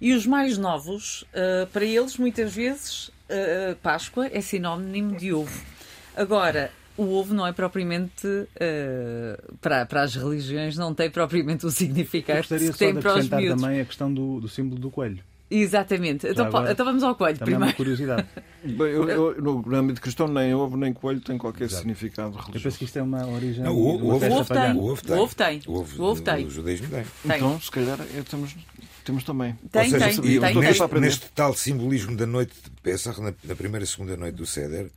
E 0.00 0.14
os 0.14 0.24
mais 0.24 0.56
novos, 0.56 1.22
uh, 1.22 1.66
para 1.74 1.84
eles, 1.84 2.16
muitas 2.16 2.54
vezes, 2.54 3.08
uh, 3.08 3.76
Páscoa 3.82 4.30
é 4.32 4.40
sinónimo 4.40 5.14
de 5.14 5.34
ovo. 5.34 5.62
Agora, 6.16 6.72
o 6.98 7.14
ovo 7.14 7.32
não 7.32 7.46
é 7.46 7.52
propriamente 7.52 8.26
uh, 8.26 9.56
para, 9.60 9.86
para 9.86 10.02
as 10.02 10.14
religiões 10.16 10.76
não 10.76 10.92
tem 10.92 11.08
propriamente 11.08 11.64
o 11.64 11.70
significado 11.70 12.46
que 12.46 12.72
tem 12.72 12.94
para 12.94 13.18
os 13.18 13.28
miúdos. 13.28 13.62
também 13.62 13.80
a 13.80 13.84
questão 13.84 14.12
do, 14.12 14.40
do 14.40 14.48
símbolo 14.48 14.80
do 14.80 14.90
coelho. 14.90 15.22
Exatamente. 15.50 16.26
Então, 16.26 16.46
agora, 16.46 16.72
então, 16.72 16.84
vamos 16.84 17.02
ao 17.02 17.14
coelho 17.14 17.38
primeiro. 17.38 17.64
É 17.64 17.66
uma 17.68 17.72
curiosidade. 17.72 18.26
Bem, 18.62 18.88
eu, 18.88 19.08
eu, 19.08 19.40
no 19.40 19.74
âmbito 19.74 20.00
cristão, 20.00 20.28
nem 20.28 20.52
ovo 20.52 20.76
nem 20.76 20.92
coelho 20.92 21.20
tem 21.20 21.38
qualquer 21.38 21.64
Exato. 21.64 21.78
significado 21.78 22.32
religioso. 22.32 22.58
Eu 22.58 22.62
penso 22.62 22.78
que 22.78 22.84
isto 22.84 22.98
é 22.98 23.02
uma 23.02 23.26
origem. 23.26 23.64
Não, 23.64 23.72
o, 23.72 23.78
o, 23.78 24.14
ovo, 24.14 24.26
o, 24.26 24.32
ovo 24.32 24.54
tem. 24.54 24.72
o 24.72 24.84
ovo 24.84 25.02
tem. 25.02 25.16
O 25.16 25.20
ovo 25.20 25.34
tem. 25.34 25.62
O 25.66 25.72
ovo, 25.72 26.02
o 26.02 26.04
ovo 26.04 26.22
tem. 26.22 26.46
O 26.46 26.50
judaísmo 26.50 26.88
tem. 26.88 27.04
tem. 27.26 27.36
Então, 27.36 27.60
se 27.60 27.70
calhar, 27.70 27.98
temos, 28.28 28.56
temos 29.04 29.24
também. 29.24 29.56
Tem, 29.70 29.84
Ou 29.84 29.90
seja, 29.90 30.04
tem, 30.04 30.40
tem, 30.40 30.54
neste, 30.60 30.88
tem. 30.88 31.00
neste, 31.00 31.30
tal 31.30 31.54
simbolismo 31.54 32.14
da 32.14 32.26
noite 32.26 32.52
de 32.62 32.70
Pesach, 32.82 33.18
na, 33.18 33.32
na 33.44 33.56
primeira 33.56 33.84
e 33.84 33.86
segunda 33.86 34.16
noite 34.18 34.34
do 34.34 34.44
Seder, 34.44 34.90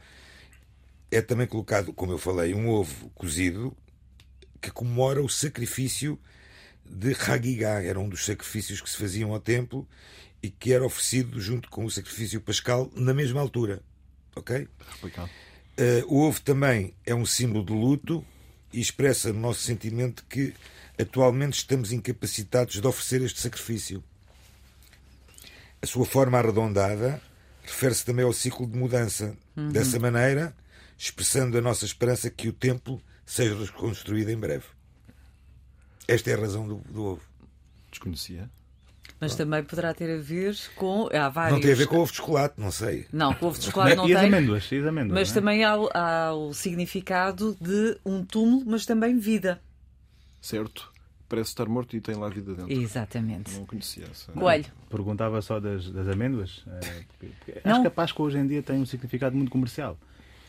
é 1.11 1.21
também 1.21 1.45
colocado, 1.45 1.91
como 1.93 2.13
eu 2.13 2.17
falei, 2.17 2.53
um 2.53 2.69
ovo 2.69 3.09
cozido 3.09 3.75
que 4.61 4.71
comemora 4.71 5.21
o 5.21 5.27
sacrifício 5.27 6.17
de 6.85 7.13
Hagigah. 7.13 7.83
Era 7.83 7.99
um 7.99 8.07
dos 8.07 8.25
sacrifícios 8.25 8.79
que 8.79 8.89
se 8.89 8.97
faziam 8.97 9.33
ao 9.33 9.39
templo 9.39 9.87
e 10.41 10.49
que 10.49 10.71
era 10.73 10.85
oferecido 10.85 11.39
junto 11.39 11.69
com 11.69 11.83
o 11.83 11.91
sacrifício 11.91 12.39
pascal 12.39 12.89
na 12.95 13.13
mesma 13.13 13.41
altura. 13.41 13.81
Ok? 14.35 14.67
Explicado. 14.93 15.29
Uh, 15.77 16.13
o 16.13 16.21
ovo 16.21 16.41
também 16.41 16.93
é 17.05 17.13
um 17.13 17.25
símbolo 17.25 17.65
de 17.65 17.73
luto 17.73 18.25
e 18.71 18.79
expressa 18.79 19.31
o 19.31 19.33
nosso 19.33 19.61
sentimento 19.61 20.23
que 20.29 20.53
atualmente 20.99 21.55
estamos 21.55 21.91
incapacitados 21.91 22.79
de 22.79 22.87
oferecer 22.87 23.21
este 23.21 23.39
sacrifício. 23.41 24.03
A 25.81 25.85
sua 25.85 26.05
forma 26.05 26.37
arredondada 26.37 27.21
refere-se 27.63 28.05
também 28.05 28.23
ao 28.23 28.33
ciclo 28.33 28.67
de 28.67 28.77
mudança. 28.77 29.35
Uhum. 29.55 29.69
Dessa 29.69 29.99
maneira, 29.99 30.55
expressando 31.05 31.57
a 31.57 31.61
nossa 31.61 31.83
esperança 31.83 32.29
que 32.29 32.47
o 32.47 32.53
templo 32.53 33.01
seja 33.25 33.55
reconstruído 33.65 34.29
em 34.29 34.37
breve. 34.37 34.65
Esta 36.07 36.29
é 36.29 36.35
a 36.35 36.39
razão 36.39 36.67
do, 36.67 36.75
do 36.91 37.03
ovo. 37.03 37.21
Desconhecia. 37.89 38.47
Mas 39.19 39.35
também 39.35 39.63
poderá 39.63 39.93
ter 39.95 40.15
a 40.15 40.21
ver 40.21 40.55
com. 40.75 41.09
Há 41.11 41.27
vários... 41.29 41.53
Não 41.53 41.61
tem 41.61 41.71
a 41.71 41.75
ver 41.75 41.87
com 41.87 41.97
ovo 41.97 42.11
de 42.11 42.17
chocolate, 42.17 42.53
não 42.59 42.71
sei. 42.71 43.07
Não, 43.11 43.33
com 43.33 43.47
ovo 43.47 43.57
de 43.57 43.65
chocolate 43.65 43.95
não 43.95 44.07
e 44.07 44.13
as 44.13 44.19
tem. 44.21 44.27
amêndoas, 44.29 44.71
e 44.71 44.77
as 44.77 44.85
amêndoas. 44.85 45.19
Mas 45.19 45.31
é? 45.31 45.33
também 45.33 45.63
há, 45.63 45.77
o- 45.77 45.89
há 45.93 46.33
o 46.33 46.53
significado 46.53 47.57
de 47.59 47.97
um 48.05 48.23
túmulo, 48.23 48.63
mas 48.67 48.85
também 48.85 49.17
vida. 49.17 49.59
Certo. 50.39 50.91
Parece 51.27 51.49
estar 51.49 51.67
morto 51.67 51.95
e 51.95 52.01
tem 52.01 52.13
lá 52.15 52.29
vida 52.29 52.53
dentro. 52.53 52.71
Exatamente. 52.73 53.53
Não 53.55 53.65
conhecia 53.65 54.05
essa. 54.11 54.31
Coelho. 54.33 54.65
Perguntava 54.89 55.41
só 55.41 55.59
das, 55.59 55.89
das 55.89 56.07
amêndoas. 56.07 56.63
eh, 56.67 57.03
porque 57.17 57.61
Não. 57.63 57.71
Acho 57.71 57.81
que 57.81 57.87
a 57.87 57.91
Páscoa 57.91 58.25
hoje 58.25 58.37
em 58.37 58.45
dia 58.45 58.61
tem 58.61 58.77
um 58.77 58.85
significado 58.85 59.35
muito 59.35 59.49
comercial. 59.51 59.97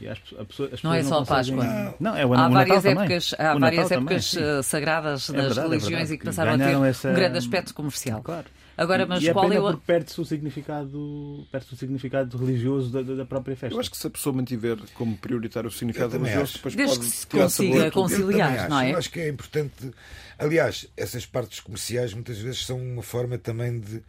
E 0.03 0.09
as, 0.09 0.19
a 0.39 0.45
pessoa- 0.45 0.69
as 0.73 0.83
Não 0.83 0.93
é 0.93 1.03
só 1.05 1.17
a 1.23 1.27
conseguem- 1.27 1.57
Páscoa. 1.59 1.95
Não, 2.01 2.17
é 2.17 2.27
o, 2.27 2.35
Há 2.35 2.49
o 2.49 2.53
várias 2.53 2.83
Natal 2.85 3.03
épocas, 3.05 3.31
também. 3.31 3.47
há 3.47 3.57
O 3.57 3.61
várias 3.61 3.83
Natal 3.85 3.99
épocas 3.99 4.31
também, 4.33 4.49
eh, 4.59 4.63
sagradas 4.63 5.31
É 5.31 5.33
das 5.33 5.43
verdade, 5.47 5.59
é 5.61 5.63
religiões 5.63 5.91
verdade. 5.93 6.13
e 6.15 6.19
que 6.19 6.25
passaram 6.25 6.53
a 6.55 6.59
ter 6.59 6.89
essa- 6.89 7.11
um 7.11 7.15
grande 7.15 7.39
aspecto 7.39 7.75
comercial. 7.75 8.23
Claro. 8.23 8.47
Agora, 8.75 9.05
mas 9.07 9.23
e 9.23 9.29
é 9.29 9.33
qual 9.35 9.53
é 9.53 9.61
o. 9.61 9.63
porque 9.65 9.83
perde-se 9.87 10.19
o 10.21 10.25
significado, 10.25 11.47
perde 11.53 11.67
o 11.73 11.77
significado 11.77 12.37
religioso 12.39 12.91
da, 12.91 13.03
da- 13.03 13.25
própria 13.27 13.55
festa. 13.55 13.77
Eu 13.77 13.79
acho 13.79 13.91
que 13.91 13.97
se 13.97 14.07
a 14.07 14.11
pessoa 14.11 14.35
mantiver 14.35 14.79
como 14.95 15.17
prioritário 15.17 15.69
o 15.69 15.73
significado 15.73 16.17
religioso, 16.19 16.55
depois 16.55 16.75
Desde 16.75 16.97
pode 16.97 17.09
que 17.11 17.17
se 17.17 17.27
consiga 17.27 17.87
a 17.87 17.91
conciliar, 17.91 18.69
não 18.71 18.79
acho. 18.79 18.87
é? 18.87 18.93
Eu 18.93 18.99
acho 18.99 19.11
que 19.11 19.21
é 19.21 19.29
importante. 19.29 19.91
Aliás, 20.39 20.89
essas 20.97 21.27
partes 21.27 21.61
comerciais 21.61 22.15
muitas 22.15 22.39
vezes 22.39 22.65
são 22.65 22.79
uma 22.81 23.03
forma 23.03 23.37
também 23.39 23.79
de, 23.79 24.03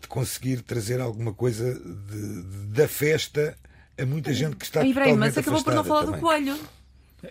de 0.00 0.08
conseguir 0.08 0.60
trazer 0.62 1.00
alguma 1.00 1.32
coisa 1.32 1.72
de- 1.74 2.42
de- 2.42 2.66
da 2.74 2.88
festa 2.88 3.56
a 4.02 4.06
muita 4.06 4.32
gente 4.32 4.56
que 4.56 4.64
está 4.64 4.84
Ibrahim, 4.84 5.10
totalmente 5.14 5.34
mas 5.34 5.38
acabou 5.38 5.62
por 5.64 5.74
não 5.74 5.84
falar 5.84 6.00
do 6.00 6.06
também. 6.06 6.20
coelho. 6.20 6.58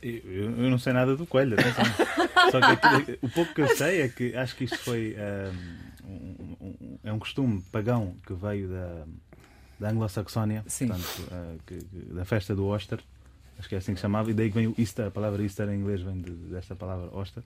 Eu, 0.03 0.53
eu- 0.55 0.69
não 0.69 0.77
sei 0.77 0.93
nada 0.93 1.15
do 1.15 1.25
coelho, 1.25 1.55
atenção. 1.59 1.83
Só 2.51 2.59
que 2.59 2.65
aquilo- 2.65 3.17
o 3.23 3.29
pouco 3.29 3.53
que 3.55 3.61
eu 3.61 3.75
sei 3.75 4.01
é 4.01 4.09
que 4.09 4.35
acho 4.35 4.55
que 4.55 4.65
isto 4.65 4.77
foi 4.79 5.15
um, 6.05 6.07
um- 6.11 6.67
um- 6.81 6.99
é 7.03 7.11
um 7.11 7.17
costume 7.19 7.61
pagão 7.71 8.15
que 8.25 8.33
veio 8.33 8.67
da, 8.69 9.03
da 9.79 9.89
anglo-saxónia, 9.89 10.63
Sim. 10.67 10.87
portanto, 10.89 11.61
que- 11.65 11.79
que- 11.79 12.13
da 12.13 12.23
festa 12.23 12.55
do 12.55 12.67
Oster, 12.67 12.99
acho 13.57 13.67
que 13.67 13.73
é 13.75 13.77
assim 13.79 13.93
que 13.93 13.99
se 13.99 14.03
chamava, 14.03 14.29
e 14.29 14.33
daí 14.33 14.49
que 14.49 14.55
vem 14.55 14.67
o 14.67 14.75
Easter, 14.77 15.07
a 15.07 15.11
palavra 15.11 15.41
Easter 15.41 15.67
em 15.69 15.79
inglês 15.79 16.01
vem 16.01 16.21
de- 16.21 16.31
desta 16.31 16.75
palavra 16.75 17.07
Oster. 17.17 17.41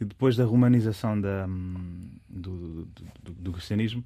E 0.00 0.04
depois 0.04 0.34
da 0.36 0.44
romanização 0.44 1.18
da, 1.20 1.46
hum, 1.46 2.08
do, 2.28 2.84
do- 2.86 3.04
do- 3.22 3.32
do 3.32 3.52
cristianismo, 3.52 4.04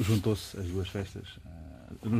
juntou-se 0.00 0.58
as 0.58 0.66
duas 0.66 0.88
festas. 0.88 1.24
Não 1.44 1.52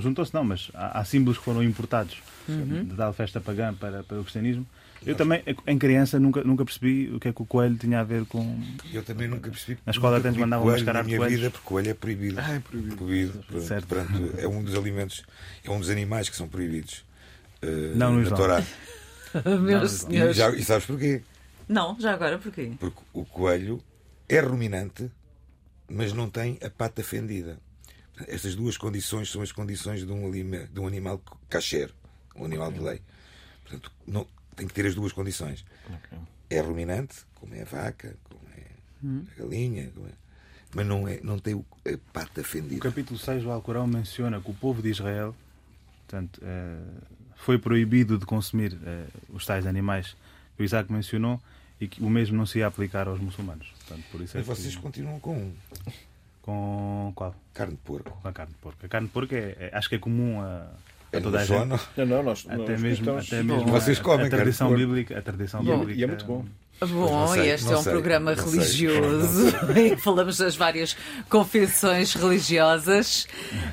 juntou-se, 0.01 0.33
não, 0.35 0.45
mas 0.45 0.71
há, 0.75 1.01
há 1.01 1.05
símbolos 1.05 1.39
que 1.39 1.45
foram 1.45 1.63
importados 1.63 2.17
de 2.49 2.95
tal 2.97 3.13
festa 3.13 3.41
pagã 3.41 3.75
para, 3.75 4.03
para 4.05 4.19
o 4.19 4.23
cristianismo. 4.23 4.67
Eu 5.05 5.15
também, 5.15 5.43
em 5.67 5.79
criança, 5.79 6.19
nunca, 6.19 6.43
nunca 6.43 6.65
percebi 6.65 7.13
o 7.15 7.21
que 7.21 7.29
é 7.29 7.33
que 7.33 7.41
o 7.41 7.45
coelho 7.47 7.77
tinha 7.77 8.01
a 8.01 8.03
ver 8.05 8.25
com. 8.25 8.59
Eu 8.93 9.05
também 9.05 9.29
nunca 9.29 9.51
percebi. 9.51 9.79
Na 9.87 9.91
escola 9.93 10.17
até 10.19 10.29
comi 10.31 10.41
mandavam 10.41 10.65
coelho 10.65 10.79
mascarar 10.79 10.99
na 11.01 11.05
minha 11.05 11.19
coelhos. 11.19 11.39
vida, 11.39 11.51
porque 11.51 11.67
coelho 11.67 11.91
é 11.91 11.95
proibido. 11.95 12.41
Ah, 12.41 12.53
é 12.55 12.59
proibido. 12.61 12.97
Proibido. 12.97 13.61
Certo. 13.63 13.87
Portanto, 13.87 14.35
é 14.39 14.49
um 14.49 14.65
dos 14.65 14.75
alimentos, 14.75 15.23
é 15.65 15.71
um 15.71 15.79
dos 15.79 15.91
animais 15.91 16.29
que 16.29 16.35
são 16.37 16.49
proibidos. 16.49 17.05
eh, 17.63 17.93
Não 17.95 18.11
no 18.13 18.17
na 18.19 18.23
Islão. 18.23 18.37
Torá. 18.37 18.63
Meus 19.61 20.03
não. 20.03 20.11
E, 20.11 20.13
senhores. 20.13 20.37
já- 20.37 20.51
e 20.51 20.65
sabes 20.65 20.87
porquê? 20.87 21.23
Não, 21.69 21.97
já 22.01 22.13
agora 22.15 22.39
porquê? 22.39 22.73
Porque 22.81 22.99
o 23.13 23.25
coelho 23.25 23.81
é 24.29 24.41
ruminante, 24.41 25.11
mas 25.89 26.13
não 26.13 26.29
tem 26.31 26.59
a 26.65 26.71
pata 26.71 27.03
fendida. 27.05 27.59
Estas 28.29 28.55
duas 28.55 28.77
condições 28.77 29.31
são 29.31 29.43
as 29.43 29.53
condições 29.53 30.05
de 30.05 30.11
um, 30.13 30.27
alime- 30.27 30.67
de 30.67 30.81
um 30.81 30.87
animal 30.87 31.21
kasher, 31.51 31.91
um 32.35 32.45
animal 32.45 32.73
de 32.73 32.81
lei. 32.81 33.01
Portanto, 33.63 33.93
não, 34.07 34.27
tem 34.55 34.67
que 34.67 34.73
ter 34.75 34.87
as 34.87 34.95
duas 34.95 35.13
condições. 35.13 35.65
Ok. 35.89 36.19
É 36.49 36.61
ruminante, 36.61 37.17
como 37.35 37.55
é 37.55 37.63
a 37.63 37.65
vaca, 37.65 38.17
como 38.25 38.41
é 38.57 38.63
a 39.37 39.39
galinha, 39.43 39.91
como 39.95 40.07
é- 40.07 40.13
mas 40.75 40.87
não, 40.87 41.07
é, 41.09 41.21
não 41.23 41.39
tem 41.39 41.55
o- 41.55 41.65
a 41.87 41.99
pata 42.13 42.41
O 42.41 42.45
fendida. 42.45 42.81
capítulo 42.81 43.19
6 43.19 43.43
do 43.43 43.51
Alcorão 43.51 43.87
menciona 43.87 44.41
que 44.41 44.51
o 44.51 44.55
povo 44.55 44.81
de 44.83 44.89
Israel 44.91 45.35
portanto, 46.07 46.41
eh, 46.45 46.79
foi 47.37 47.59
proibido 47.59 48.17
de 48.19 48.25
consumir 48.25 48.79
eh, 48.85 49.07
os 49.31 49.45
tais 49.45 49.67
animais 49.67 50.17
que 50.57 50.63
o 50.63 50.65
Isaac 50.65 50.91
mencionou 50.93 51.41
e 51.81 51.89
que 51.89 52.01
o 52.03 52.09
mesmo 52.09 52.37
não 52.37 52.47
se 52.47 52.59
ia 52.59 52.67
aplicar 52.69 53.09
aos 53.09 53.19
muçulmanos. 53.21 53.67
Portanto, 53.87 54.05
por 54.13 54.21
isso 54.21 54.37
é 54.37 54.41
Mas 54.41 54.47
vocês 54.47 54.77
que, 54.77 54.81
continuam 54.83 55.19
com 55.19 55.37
um, 55.37 55.53
com 56.47 57.13
qual? 57.15 57.35
carne 57.53 57.73
de 57.75 57.81
porco. 57.81 58.17
Com 58.23 58.29
a 58.29 58.33
carne 58.33 58.53
de 58.53 58.59
porco. 58.59 58.79
A 58.87 58.89
carne 58.89 59.07
de 59.09 59.13
porco 59.13 59.35
é, 59.35 59.57
é- 59.59 59.71
acho 59.75 59.89
que 59.89 59.97
é 59.97 59.99
comum 59.99 60.41
a, 60.41 60.45
a 61.13 61.17
É 61.17 61.21
toda 61.21 61.41
a 61.41 61.45
gente. 61.45 61.69
Não, 61.97 62.07
não, 62.07 62.23
nós, 62.23 62.47
Até 62.49 62.57
nós 62.57 62.81
mesmo, 62.81 63.11
até 63.19 63.43
mesmo 63.43 63.67
Vocês 63.67 63.99
a- 63.99 64.03
comem 64.03 64.27
a, 64.27 64.31
tradição 64.31 64.75
bíblica, 64.75 65.19
a 65.19 65.23
tradição 65.23 65.63
E 65.63 65.71
é- 65.71 65.77
bíblica 65.77 66.01
e 66.01 66.05
é 66.05 66.07
muito 66.07 66.25
bom. 66.25 66.45
Bom, 66.81 67.29
sei, 67.29 67.51
este 67.53 67.73
é 67.73 67.77
um 67.79 67.83
sei, 67.83 67.93
programa 67.93 68.37
sei. 68.37 68.45
religioso 68.45 69.53
que 69.73 69.97
falamos 70.03 70.37
das 70.39 70.57
várias 70.57 70.95
confissões 71.31 72.13
religiosas. 72.15 73.27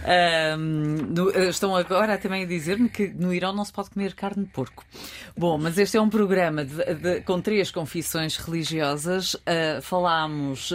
Ahm, 0.05 1.07
no- 1.13 1.29
estão 1.49 1.75
agora 1.75 2.17
também 2.17 2.43
a 2.43 2.45
dizer-me 2.47 2.87
que 2.87 3.07
no 3.09 3.33
Irão 3.33 3.53
não 3.53 3.65
se 3.65 3.73
pode 3.73 3.89
comer 3.89 4.13
carne 4.13 4.45
de 4.45 4.49
porco. 4.51 4.85
Bom, 5.35 5.57
mas 5.57 5.77
este 5.77 5.97
é 5.97 6.01
um 6.01 6.09
programa 6.09 6.63
de- 6.63 6.95
de- 6.95 7.21
com 7.21 7.41
três 7.41 7.71
confissões 7.71 8.37
religiosas. 8.37 9.35
Ah, 9.45 9.81
falámos 9.81 10.71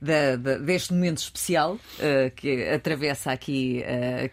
da- 0.00 0.36
da- 0.36 0.58
deste 0.58 0.92
momento 0.92 1.18
especial 1.18 1.76
ah, 1.98 2.30
que 2.36 2.68
atravessa 2.68 3.32
aqui 3.32 3.82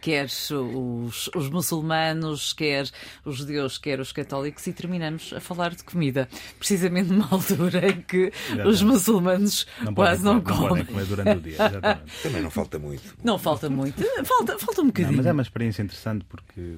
quer 0.01 0.26
os, 0.26 1.30
os 1.36 1.49
muçulmanos, 1.49 2.53
quer 2.53 2.86
os 3.23 3.38
judeus, 3.38 3.78
quer 3.80 3.99
os 3.99 4.11
católicos 4.11 4.65
e 4.67 4.73
terminamos 4.73 5.34
a 5.34 5.39
falar 5.39 5.73
de 5.73 5.84
comida. 5.84 6.30
Precisamente 6.59 7.14
numa 7.18 7.28
altura 7.32 7.88
em 7.89 8.01
que 8.01 8.28
os 8.28 8.49
Exatamente. 8.51 8.86
muçulmanos 8.86 9.68
quase 9.95 10.24
não 10.24 10.41
comer, 10.41 10.53
não 10.53 10.68
podem 10.68 10.70
comem. 10.70 10.86
comer 10.86 11.05
durante 11.05 11.38
o 11.38 11.41
dia. 11.41 11.53
Exatamente. 11.53 12.11
Também 12.24 12.41
não 12.41 12.51
falta 12.51 12.80
muito. 12.80 13.03
Não 13.24 13.39
falta 13.39 13.70
muito. 13.70 14.03
Falta, 14.26 14.59
falta 14.59 14.82
um 14.82 14.84
Não, 14.84 14.91
bocadinho. 14.91 15.18
mas 15.18 15.26
é 15.26 15.32
uma 15.32 15.41
experiência 15.41 15.82
interessante 15.82 16.26
porque 16.26 16.76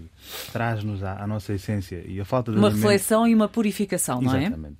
traz-nos 0.53 1.03
à, 1.03 1.23
à 1.23 1.27
nossa 1.27 1.53
essência 1.53 2.03
e 2.07 2.19
a 2.21 2.25
falta 2.25 2.51
de 2.51 2.57
Uma 2.57 2.67
alimento- 2.67 2.83
reflexão 2.83 3.27
e 3.27 3.33
uma 3.35 3.47
purificação, 3.47 4.21
não 4.21 4.33
é? 4.35 4.41
Exatamente. 4.43 4.77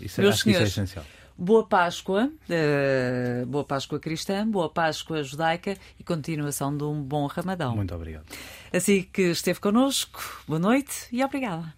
Isso, 0.00 0.20
Meus 0.20 0.34
acho 0.34 0.44
que 0.44 0.50
isso 0.50 0.58
é 0.62 0.66
senhores, 0.66 0.72
essencial. 0.72 1.04
Boa 1.38 1.66
Páscoa, 1.66 2.30
eh, 2.48 3.44
boa 3.46 3.62
Páscoa 3.62 4.00
cristã, 4.00 4.48
boa 4.48 4.70
Páscoa 4.70 5.22
judaica 5.22 5.76
e 6.00 6.02
continuação 6.02 6.74
de 6.74 6.82
um 6.82 7.02
bom 7.02 7.26
Ramadão. 7.26 7.76
Muito 7.76 7.94
obrigado. 7.94 8.24
Assim 8.72 9.02
que 9.12 9.22
esteve 9.32 9.60
connosco, 9.60 10.18
boa 10.48 10.58
noite 10.58 11.08
e 11.12 11.22
obrigada. 11.22 11.74